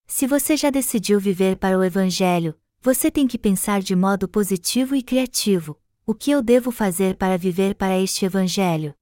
Se 0.07 0.27
você 0.27 0.55
já 0.55 0.69
decidiu 0.69 1.19
viver 1.19 1.57
para 1.57 1.77
o 1.77 1.83
Evangelho, 1.83 2.55
você 2.81 3.09
tem 3.09 3.27
que 3.27 3.37
pensar 3.37 3.81
de 3.81 3.95
modo 3.95 4.27
positivo 4.27 4.95
e 4.95 5.01
criativo: 5.01 5.79
o 6.05 6.13
que 6.13 6.31
eu 6.31 6.41
devo 6.41 6.71
fazer 6.71 7.15
para 7.15 7.37
viver 7.37 7.75
para 7.75 7.97
este 7.97 8.25
Evangelho? 8.25 8.93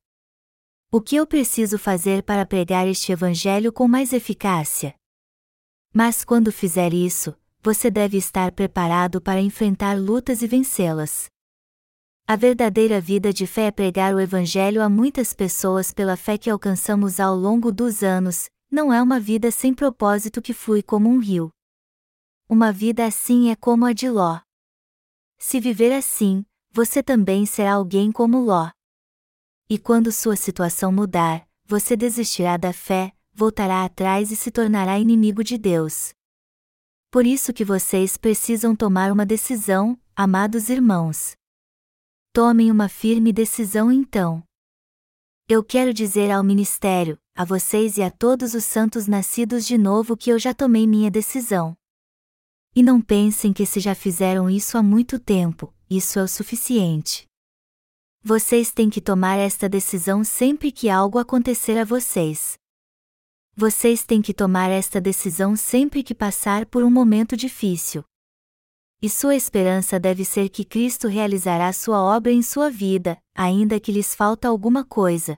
O 0.91 1.01
que 1.01 1.15
eu 1.15 1.27
preciso 1.27 1.77
fazer 1.77 2.23
para 2.23 2.45
pregar 2.45 2.87
este 2.87 3.11
Evangelho 3.11 3.73
com 3.73 3.87
mais 3.87 4.13
eficácia? 4.13 4.95
Mas 5.93 6.23
quando 6.23 6.51
fizer 6.51 6.93
isso, 6.93 7.35
você 7.61 7.91
deve 7.91 8.17
estar 8.17 8.51
preparado 8.51 9.21
para 9.21 9.41
enfrentar 9.41 9.99
lutas 9.99 10.41
e 10.41 10.47
vencê-las. 10.47 11.29
A 12.25 12.35
verdadeira 12.37 13.01
vida 13.01 13.33
de 13.33 13.45
fé 13.45 13.67
é 13.67 13.71
pregar 13.71 14.15
o 14.15 14.19
Evangelho 14.19 14.81
a 14.81 14.87
muitas 14.87 15.33
pessoas 15.33 15.91
pela 15.91 16.15
fé 16.15 16.37
que 16.37 16.49
alcançamos 16.49 17.19
ao 17.19 17.35
longo 17.35 17.71
dos 17.71 18.01
anos, 18.01 18.49
não 18.73 18.91
é 18.91 18.99
uma 18.99 19.19
vida 19.19 19.51
sem 19.51 19.71
propósito 19.71 20.41
que 20.41 20.51
flui 20.51 20.81
como 20.81 21.07
um 21.07 21.19
rio. 21.19 21.51
Uma 22.49 22.71
vida 22.71 23.05
assim 23.05 23.51
é 23.51 23.55
como 23.55 23.85
a 23.85 23.93
de 23.93 24.09
Ló. 24.09 24.39
Se 25.37 25.59
viver 25.59 25.93
assim, 25.93 26.43
você 26.71 27.03
também 27.03 27.45
será 27.45 27.73
alguém 27.73 28.11
como 28.11 28.43
Ló. 28.43 28.71
E 29.69 29.77
quando 29.77 30.11
sua 30.11 30.35
situação 30.35 30.91
mudar, 30.91 31.47
você 31.63 31.95
desistirá 31.95 32.57
da 32.57 32.73
fé, 32.73 33.13
voltará 33.31 33.85
atrás 33.85 34.31
e 34.31 34.35
se 34.35 34.49
tornará 34.49 34.97
inimigo 34.97 35.43
de 35.43 35.55
Deus. 35.55 36.11
Por 37.11 37.27
isso 37.27 37.53
que 37.53 37.63
vocês 37.63 38.17
precisam 38.17 38.75
tomar 38.75 39.11
uma 39.11 39.23
decisão, 39.23 39.95
amados 40.15 40.69
irmãos. 40.69 41.35
Tomem 42.33 42.71
uma 42.71 42.89
firme 42.89 43.31
decisão 43.31 43.91
então. 43.91 44.43
Eu 45.47 45.63
quero 45.63 45.93
dizer 45.93 46.31
ao 46.31 46.43
ministério, 46.43 47.19
a 47.35 47.43
vocês 47.43 47.97
e 47.97 48.03
a 48.03 48.11
todos 48.11 48.53
os 48.53 48.63
santos 48.63 49.07
nascidos 49.07 49.65
de 49.65 49.75
novo 49.75 50.15
que 50.15 50.29
eu 50.29 50.37
já 50.37 50.53
tomei 50.53 50.85
minha 50.85 51.09
decisão. 51.09 51.75
E 52.75 52.83
não 52.83 53.01
pensem 53.01 53.51
que 53.51 53.65
se 53.65 53.79
já 53.79 53.95
fizeram 53.95 54.49
isso 54.49 54.77
há 54.77 54.83
muito 54.83 55.17
tempo, 55.19 55.73
isso 55.89 56.19
é 56.19 56.23
o 56.23 56.27
suficiente. 56.27 57.25
Vocês 58.21 58.71
têm 58.71 58.89
que 58.89 59.01
tomar 59.01 59.37
esta 59.37 59.67
decisão 59.67 60.23
sempre 60.23 60.71
que 60.71 60.89
algo 60.89 61.17
acontecer 61.17 61.77
a 61.77 61.83
vocês. 61.83 62.53
Vocês 63.55 64.03
têm 64.03 64.21
que 64.21 64.33
tomar 64.33 64.69
esta 64.69 65.01
decisão 65.01 65.55
sempre 65.55 66.03
que 66.03 66.15
passar 66.15 66.65
por 66.67 66.83
um 66.83 66.89
momento 66.89 67.35
difícil. 67.35 68.03
e 69.01 69.09
sua 69.09 69.35
esperança 69.35 69.99
deve 69.99 70.23
ser 70.23 70.47
que 70.47 70.63
Cristo 70.63 71.09
realizará 71.09 71.73
sua 71.73 72.01
obra 72.01 72.31
em 72.31 72.41
sua 72.41 72.71
vida, 72.71 73.17
ainda 73.35 73.77
que 73.77 73.91
lhes 73.91 74.15
falta 74.15 74.47
alguma 74.47 74.85
coisa. 74.85 75.37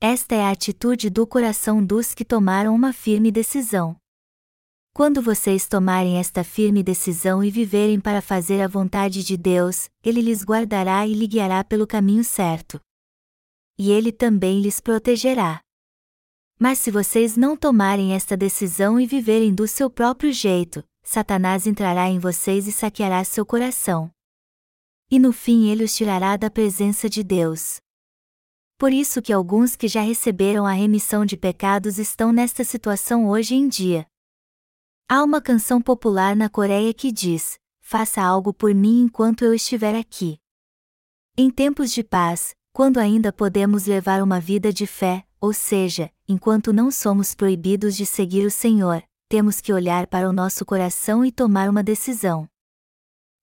Esta 0.00 0.36
é 0.36 0.42
a 0.42 0.50
atitude 0.52 1.10
do 1.10 1.26
coração 1.26 1.84
dos 1.84 2.14
que 2.14 2.24
tomaram 2.24 2.72
uma 2.72 2.92
firme 2.92 3.32
decisão. 3.32 3.96
Quando 4.94 5.20
vocês 5.20 5.66
tomarem 5.66 6.18
esta 6.18 6.44
firme 6.44 6.84
decisão 6.84 7.42
e 7.42 7.50
viverem 7.50 7.98
para 7.98 8.22
fazer 8.22 8.60
a 8.60 8.68
vontade 8.68 9.24
de 9.24 9.36
Deus, 9.36 9.90
Ele 10.04 10.22
lhes 10.22 10.44
guardará 10.44 11.04
e 11.04 11.14
lhe 11.14 11.26
guiará 11.26 11.64
pelo 11.64 11.84
caminho 11.84 12.22
certo. 12.22 12.80
E 13.76 13.90
Ele 13.90 14.12
também 14.12 14.60
lhes 14.60 14.78
protegerá. 14.78 15.60
Mas 16.60 16.78
se 16.78 16.92
vocês 16.92 17.36
não 17.36 17.56
tomarem 17.56 18.12
esta 18.12 18.36
decisão 18.36 19.00
e 19.00 19.06
viverem 19.06 19.52
do 19.52 19.66
seu 19.66 19.90
próprio 19.90 20.32
jeito, 20.32 20.84
Satanás 21.02 21.66
entrará 21.66 22.08
em 22.08 22.20
vocês 22.20 22.68
e 22.68 22.72
saqueará 22.72 23.24
seu 23.24 23.44
coração. 23.44 24.12
E 25.10 25.18
no 25.18 25.32
fim 25.32 25.68
ele 25.68 25.82
os 25.82 25.92
tirará 25.92 26.36
da 26.36 26.48
presença 26.48 27.08
de 27.08 27.24
Deus. 27.24 27.80
Por 28.78 28.92
isso 28.92 29.20
que 29.20 29.32
alguns 29.32 29.74
que 29.74 29.88
já 29.88 30.00
receberam 30.00 30.64
a 30.64 30.70
remissão 30.70 31.26
de 31.26 31.36
pecados 31.36 31.98
estão 31.98 32.32
nesta 32.32 32.62
situação 32.62 33.28
hoje 33.28 33.56
em 33.56 33.68
dia. 33.68 34.06
Há 35.08 35.24
uma 35.24 35.40
canção 35.40 35.82
popular 35.82 36.36
na 36.36 36.48
Coreia 36.48 36.94
que 36.94 37.10
diz: 37.10 37.58
Faça 37.80 38.22
algo 38.22 38.54
por 38.54 38.72
mim 38.72 39.02
enquanto 39.02 39.44
eu 39.44 39.52
estiver 39.52 39.96
aqui. 39.96 40.38
Em 41.36 41.50
tempos 41.50 41.90
de 41.90 42.04
paz, 42.04 42.54
quando 42.72 42.98
ainda 42.98 43.32
podemos 43.32 43.86
levar 43.86 44.22
uma 44.22 44.38
vida 44.38 44.72
de 44.72 44.86
fé, 44.86 45.26
ou 45.40 45.52
seja, 45.52 46.08
enquanto 46.28 46.72
não 46.72 46.88
somos 46.88 47.34
proibidos 47.34 47.96
de 47.96 48.06
seguir 48.06 48.46
o 48.46 48.50
Senhor, 48.50 49.02
temos 49.28 49.60
que 49.60 49.72
olhar 49.72 50.06
para 50.06 50.28
o 50.28 50.32
nosso 50.32 50.64
coração 50.64 51.24
e 51.24 51.32
tomar 51.32 51.68
uma 51.68 51.82
decisão. 51.82 52.48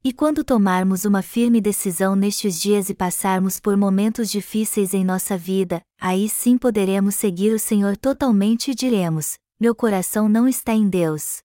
E 0.08 0.14
quando 0.14 0.44
tomarmos 0.44 1.04
uma 1.04 1.24
firme 1.24 1.60
decisão 1.60 2.16
nestes 2.16 2.62
dias 2.62 2.92
e 2.92 2.94
passarmos 2.94 3.60
por 3.60 3.76
momentos 3.76 4.30
difíceis 4.30 4.94
em 4.94 5.04
nossa 5.04 5.36
vida, 5.36 5.82
aí 6.00 6.30
sim 6.30 6.60
poderemos 6.60 7.16
seguir 7.16 7.52
o 7.52 7.58
Senhor 7.58 7.98
totalmente 7.98 8.70
e 8.70 8.76
diremos: 8.76 9.34
Meu 9.60 9.74
coração 9.74 10.30
não 10.30 10.48
está 10.48 10.74
em 10.74 10.88
Deus. 10.88 11.40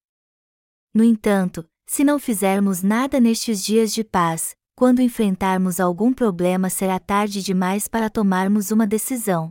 No 0.95 1.03
entanto, 1.03 1.67
se 1.87 2.05
não 2.05 2.19
fizermos 2.19 2.83
nada 2.83 3.19
nestes 3.19 3.65
dias 3.65 3.95
de 3.95 4.05
paz, 4.05 4.55
quando 4.77 5.01
enfrentarmos 5.01 5.81
algum 5.81 6.13
problema 6.13 6.69
será 6.69 6.99
tarde 6.99 7.43
demais 7.43 7.89
para 7.89 8.11
tomarmos 8.11 8.71
uma 8.71 8.87
decisão. 8.87 9.51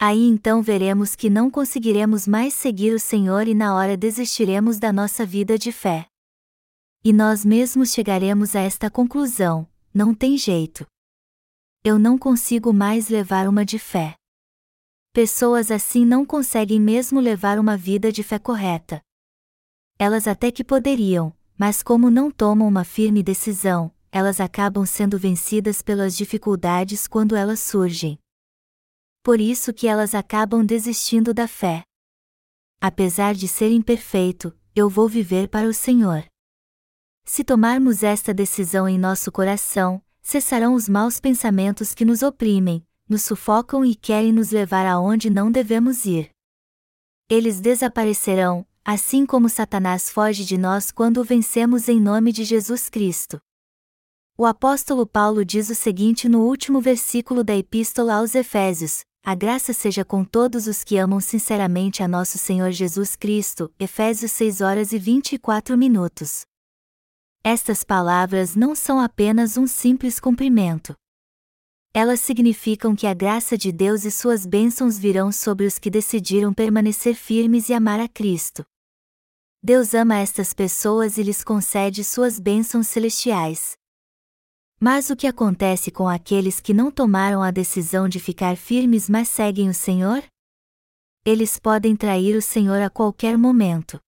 Aí 0.00 0.26
então 0.26 0.62
veremos 0.62 1.14
que 1.14 1.28
não 1.28 1.50
conseguiremos 1.50 2.26
mais 2.26 2.54
seguir 2.54 2.94
o 2.94 2.98
Senhor 2.98 3.46
e 3.46 3.52
na 3.52 3.74
hora 3.74 3.98
desistiremos 3.98 4.78
da 4.78 4.94
nossa 4.94 5.26
vida 5.26 5.58
de 5.58 5.70
fé. 5.70 6.08
E 7.04 7.12
nós 7.12 7.44
mesmos 7.44 7.92
chegaremos 7.92 8.56
a 8.56 8.60
esta 8.60 8.90
conclusão: 8.90 9.68
não 9.92 10.14
tem 10.14 10.36
jeito. 10.36 10.86
Eu 11.84 11.98
não 11.98 12.18
consigo 12.18 12.72
mais 12.72 13.08
levar 13.08 13.48
uma 13.48 13.64
de 13.64 13.78
fé. 13.78 14.14
Pessoas 15.12 15.70
assim 15.70 16.04
não 16.04 16.24
conseguem 16.24 16.80
mesmo 16.80 17.20
levar 17.20 17.58
uma 17.58 17.76
vida 17.76 18.12
de 18.12 18.22
fé 18.22 18.38
correta. 18.38 19.00
Elas 19.98 20.26
até 20.26 20.50
que 20.50 20.62
poderiam, 20.62 21.34
mas 21.56 21.82
como 21.82 22.10
não 22.10 22.30
tomam 22.30 22.68
uma 22.68 22.84
firme 22.84 23.22
decisão, 23.22 23.92
elas 24.12 24.40
acabam 24.40 24.84
sendo 24.86 25.18
vencidas 25.18 25.82
pelas 25.82 26.16
dificuldades 26.16 27.06
quando 27.06 27.34
elas 27.34 27.60
surgem 27.60 28.18
por 29.28 29.42
isso 29.42 29.74
que 29.74 29.86
elas 29.86 30.14
acabam 30.14 30.64
desistindo 30.64 31.34
da 31.34 31.46
fé. 31.46 31.82
Apesar 32.80 33.34
de 33.34 33.46
ser 33.46 33.70
imperfeito, 33.70 34.56
eu 34.74 34.88
vou 34.88 35.06
viver 35.06 35.48
para 35.48 35.68
o 35.68 35.74
Senhor. 35.74 36.24
Se 37.30 37.44
tomarmos 37.44 38.02
esta 38.02 38.32
decisão 38.32 38.88
em 38.88 38.98
nosso 38.98 39.30
coração, 39.30 40.00
cessarão 40.22 40.72
os 40.72 40.88
maus 40.88 41.20
pensamentos 41.20 41.92
que 41.92 42.02
nos 42.02 42.22
oprimem, 42.22 42.82
nos 43.06 43.20
sufocam 43.20 43.84
e 43.84 43.94
querem 43.94 44.32
nos 44.32 44.50
levar 44.50 44.86
aonde 44.86 45.28
não 45.28 45.52
devemos 45.52 46.06
ir. 46.06 46.30
Eles 47.28 47.60
desaparecerão, 47.60 48.66
assim 48.82 49.26
como 49.26 49.50
Satanás 49.50 50.08
foge 50.08 50.42
de 50.42 50.56
nós 50.56 50.90
quando 50.90 51.18
o 51.18 51.22
vencemos 51.22 51.86
em 51.86 52.00
nome 52.00 52.32
de 52.32 52.44
Jesus 52.44 52.88
Cristo. 52.88 53.38
O 54.34 54.46
apóstolo 54.46 55.06
Paulo 55.06 55.44
diz 55.44 55.68
o 55.68 55.74
seguinte 55.74 56.30
no 56.30 56.46
último 56.46 56.80
versículo 56.80 57.44
da 57.44 57.54
Epístola 57.54 58.14
aos 58.14 58.34
Efésios: 58.34 59.02
a 59.22 59.34
graça 59.34 59.74
seja 59.74 60.02
com 60.02 60.24
todos 60.24 60.66
os 60.66 60.82
que 60.82 60.96
amam 60.96 61.20
sinceramente 61.20 62.02
a 62.02 62.08
nosso 62.08 62.38
Senhor 62.38 62.70
Jesus 62.70 63.14
Cristo. 63.14 63.70
Efésios 63.78 64.32
6 64.32 64.62
horas 64.62 64.92
e 64.92 64.98
24 64.98 65.76
minutos. 65.76 66.48
Estas 67.42 67.84
palavras 67.84 68.54
não 68.54 68.74
são 68.74 69.00
apenas 69.00 69.56
um 69.56 69.66
simples 69.66 70.18
cumprimento. 70.20 70.94
Elas 71.94 72.20
significam 72.20 72.94
que 72.94 73.06
a 73.06 73.14
graça 73.14 73.56
de 73.56 73.72
Deus 73.72 74.04
e 74.04 74.10
suas 74.10 74.44
bênçãos 74.44 74.98
virão 74.98 75.32
sobre 75.32 75.66
os 75.66 75.78
que 75.78 75.90
decidiram 75.90 76.52
permanecer 76.52 77.14
firmes 77.14 77.68
e 77.68 77.74
amar 77.74 77.98
a 77.98 78.08
Cristo. 78.08 78.64
Deus 79.62 79.94
ama 79.94 80.16
estas 80.18 80.52
pessoas 80.52 81.18
e 81.18 81.22
lhes 81.22 81.42
concede 81.42 82.04
suas 82.04 82.38
bênçãos 82.38 82.86
celestiais. 82.86 83.76
Mas 84.80 85.10
o 85.10 85.16
que 85.16 85.26
acontece 85.26 85.90
com 85.90 86.08
aqueles 86.08 86.60
que 86.60 86.72
não 86.72 86.90
tomaram 86.90 87.42
a 87.42 87.50
decisão 87.50 88.08
de 88.08 88.20
ficar 88.20 88.56
firmes 88.56 89.08
mas 89.08 89.28
seguem 89.28 89.68
o 89.68 89.74
Senhor? 89.74 90.22
Eles 91.24 91.58
podem 91.58 91.96
trair 91.96 92.36
o 92.36 92.42
Senhor 92.42 92.80
a 92.80 92.88
qualquer 92.88 93.36
momento. 93.36 93.98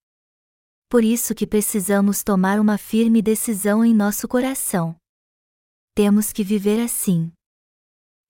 Por 0.90 1.04
isso 1.04 1.36
que 1.36 1.46
precisamos 1.46 2.24
tomar 2.24 2.58
uma 2.58 2.76
firme 2.76 3.22
decisão 3.22 3.84
em 3.84 3.94
nosso 3.94 4.26
coração. 4.26 4.96
Temos 5.94 6.32
que 6.32 6.42
viver 6.42 6.80
assim. 6.82 7.30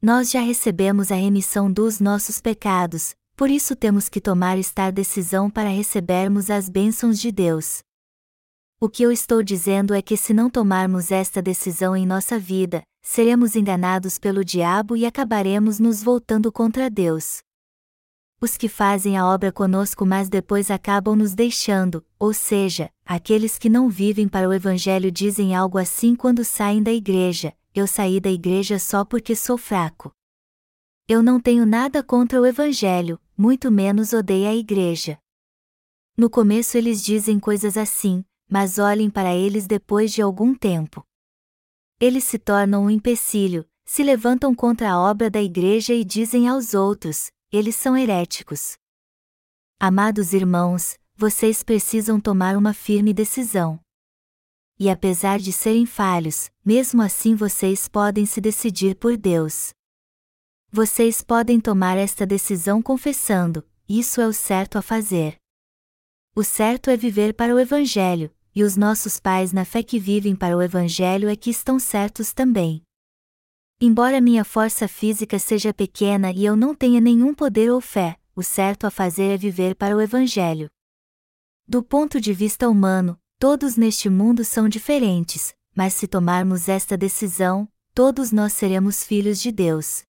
Nós 0.03 0.31
já 0.31 0.43
recebemos 0.43 1.11
a 1.11 1.15
remissão 1.15 1.73
dos 1.73 2.01
nossos 2.01 2.39
pecados, 2.39 3.15
por 3.35 3.49
isso 3.49 3.75
temos 3.75 4.11
que 4.11 4.21
tomar 4.21 4.59
esta 4.59 4.91
decisão 4.91 5.49
para 5.49 5.71
recebermos 5.71 6.51
as 6.51 6.69
bênçãos 6.69 7.19
de 7.19 7.33
Deus. 7.33 7.79
O 8.79 8.91
que 8.91 9.05
eu 9.05 9.11
estou 9.11 9.43
dizendo 9.43 9.95
é 9.95 10.03
que 10.03 10.15
se 10.15 10.35
não 10.35 10.51
tomarmos 10.51 11.11
esta 11.11 11.41
decisão 11.41 11.97
em 11.97 12.05
nossa 12.05 12.39
vida, 12.39 12.83
seremos 13.01 13.57
enganados 13.57 14.19
pelo 14.19 14.45
diabo 14.45 14.99
e 14.99 15.07
acabaremos 15.07 15.81
nos 15.81 16.03
voltando 16.03 16.53
contra 16.53 16.91
Deus. 16.91 17.41
Os 18.43 18.57
que 18.57 18.71
fazem 18.71 19.19
a 19.19 19.27
obra 19.27 19.53
conosco 19.53 20.07
mas 20.07 20.31
depois 20.31 20.71
acabam 20.71 21.15
nos 21.15 21.35
deixando, 21.35 22.03
ou 22.19 22.33
seja, 22.33 22.91
aqueles 23.05 23.59
que 23.59 23.69
não 23.69 23.91
vivem 23.91 24.27
para 24.27 24.49
o 24.49 24.53
Evangelho 24.53 25.13
dizem 25.13 25.55
algo 25.55 25.77
assim 25.77 26.17
quando 26.17 26.43
saem 26.43 26.83
da 26.83 26.91
igreja: 26.91 27.55
Eu 27.75 27.87
saí 27.87 28.19
da 28.19 28.31
igreja 28.31 28.79
só 28.79 29.05
porque 29.05 29.37
sou 29.37 29.59
fraco. 29.59 30.11
Eu 31.07 31.23
não 31.23 31.39
tenho 31.39 31.67
nada 31.67 32.03
contra 32.03 32.41
o 32.41 32.47
Evangelho, 32.47 33.21
muito 33.37 33.71
menos 33.71 34.15
odeio 34.15 34.49
a 34.49 34.55
igreja. 34.55 35.19
No 36.17 36.31
começo 36.31 36.79
eles 36.79 37.05
dizem 37.05 37.39
coisas 37.39 37.77
assim, 37.77 38.25
mas 38.49 38.79
olhem 38.79 39.11
para 39.11 39.35
eles 39.35 39.67
depois 39.67 40.13
de 40.13 40.23
algum 40.23 40.55
tempo. 40.55 41.05
Eles 42.01 42.25
se 42.25 42.39
tornam 42.39 42.85
um 42.85 42.91
empecilho, 42.91 43.69
se 43.85 44.03
levantam 44.03 44.55
contra 44.55 44.93
a 44.93 44.99
obra 44.99 45.29
da 45.29 45.43
igreja 45.43 45.93
e 45.93 46.05
dizem 46.05 46.49
aos 46.49 46.73
outros: 46.73 47.31
eles 47.53 47.75
são 47.75 47.97
heréticos. 47.97 48.77
Amados 49.79 50.33
irmãos, 50.33 50.97
vocês 51.17 51.63
precisam 51.63 52.21
tomar 52.21 52.57
uma 52.57 52.73
firme 52.73 53.13
decisão. 53.13 53.81
E 54.79 54.89
apesar 54.89 55.39
de 55.39 55.53
serem 55.53 55.85
falhos, 55.85 56.51
mesmo 56.65 57.03
assim 57.03 57.35
vocês 57.35 57.89
podem 57.89 58.25
se 58.25 58.41
decidir 58.41 58.95
por 58.95 59.17
Deus. 59.17 59.71
Vocês 60.71 61.23
podem 61.23 61.61
tomar 61.61 61.99
esta 61.99 62.25
decisão 62.25 62.81
confessando: 62.81 63.67
isso 63.89 64.21
é 64.21 64.27
o 64.27 64.33
certo 64.33 64.79
a 64.79 64.83
fazer. 64.83 65.37
O 66.35 66.45
certo 66.45 66.89
é 66.89 66.97
viver 66.97 67.35
para 67.35 67.55
o 67.55 67.59
Evangelho, 67.59 68.33
e 68.55 68.63
os 68.63 68.77
nossos 68.77 69.19
pais 69.19 69.53
na 69.53 69.65
fé 69.65 69.83
que 69.83 69.99
vivem 69.99 70.37
para 70.37 70.57
o 70.57 70.63
Evangelho 70.63 71.29
é 71.29 71.35
que 71.35 71.51
estão 71.51 71.79
certos 71.79 72.33
também. 72.33 72.83
Embora 73.83 74.21
minha 74.21 74.45
força 74.45 74.87
física 74.87 75.39
seja 75.39 75.73
pequena 75.73 76.31
e 76.31 76.45
eu 76.45 76.55
não 76.55 76.75
tenha 76.75 77.01
nenhum 77.01 77.33
poder 77.33 77.71
ou 77.71 77.81
fé, 77.81 78.19
o 78.37 78.43
certo 78.43 78.87
a 78.87 78.91
fazer 78.91 79.33
é 79.33 79.37
viver 79.39 79.75
para 79.75 79.97
o 79.97 80.03
Evangelho. 80.03 80.69
Do 81.67 81.83
ponto 81.83 82.21
de 82.21 82.35
vista 82.35 82.69
humano, 82.69 83.19
todos 83.39 83.77
neste 83.77 84.11
mundo 84.11 84.45
são 84.45 84.69
diferentes, 84.69 85.55
mas 85.75 85.95
se 85.95 86.07
tomarmos 86.07 86.69
esta 86.69 86.95
decisão, 86.95 87.67
todos 87.95 88.31
nós 88.31 88.53
seremos 88.53 89.03
filhos 89.03 89.41
de 89.41 89.51
Deus. 89.51 90.03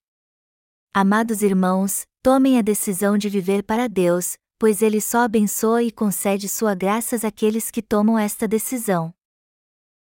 Amados 0.92 1.40
irmãos, 1.40 2.04
tomem 2.22 2.58
a 2.58 2.62
decisão 2.62 3.16
de 3.16 3.30
viver 3.30 3.62
para 3.62 3.88
Deus, 3.88 4.36
pois 4.58 4.82
ele 4.82 5.00
só 5.00 5.20
abençoa 5.20 5.82
e 5.82 5.90
concede 5.90 6.46
sua 6.46 6.74
graças 6.74 7.24
àqueles 7.24 7.70
que 7.70 7.80
tomam 7.80 8.18
esta 8.18 8.46
decisão. 8.46 9.14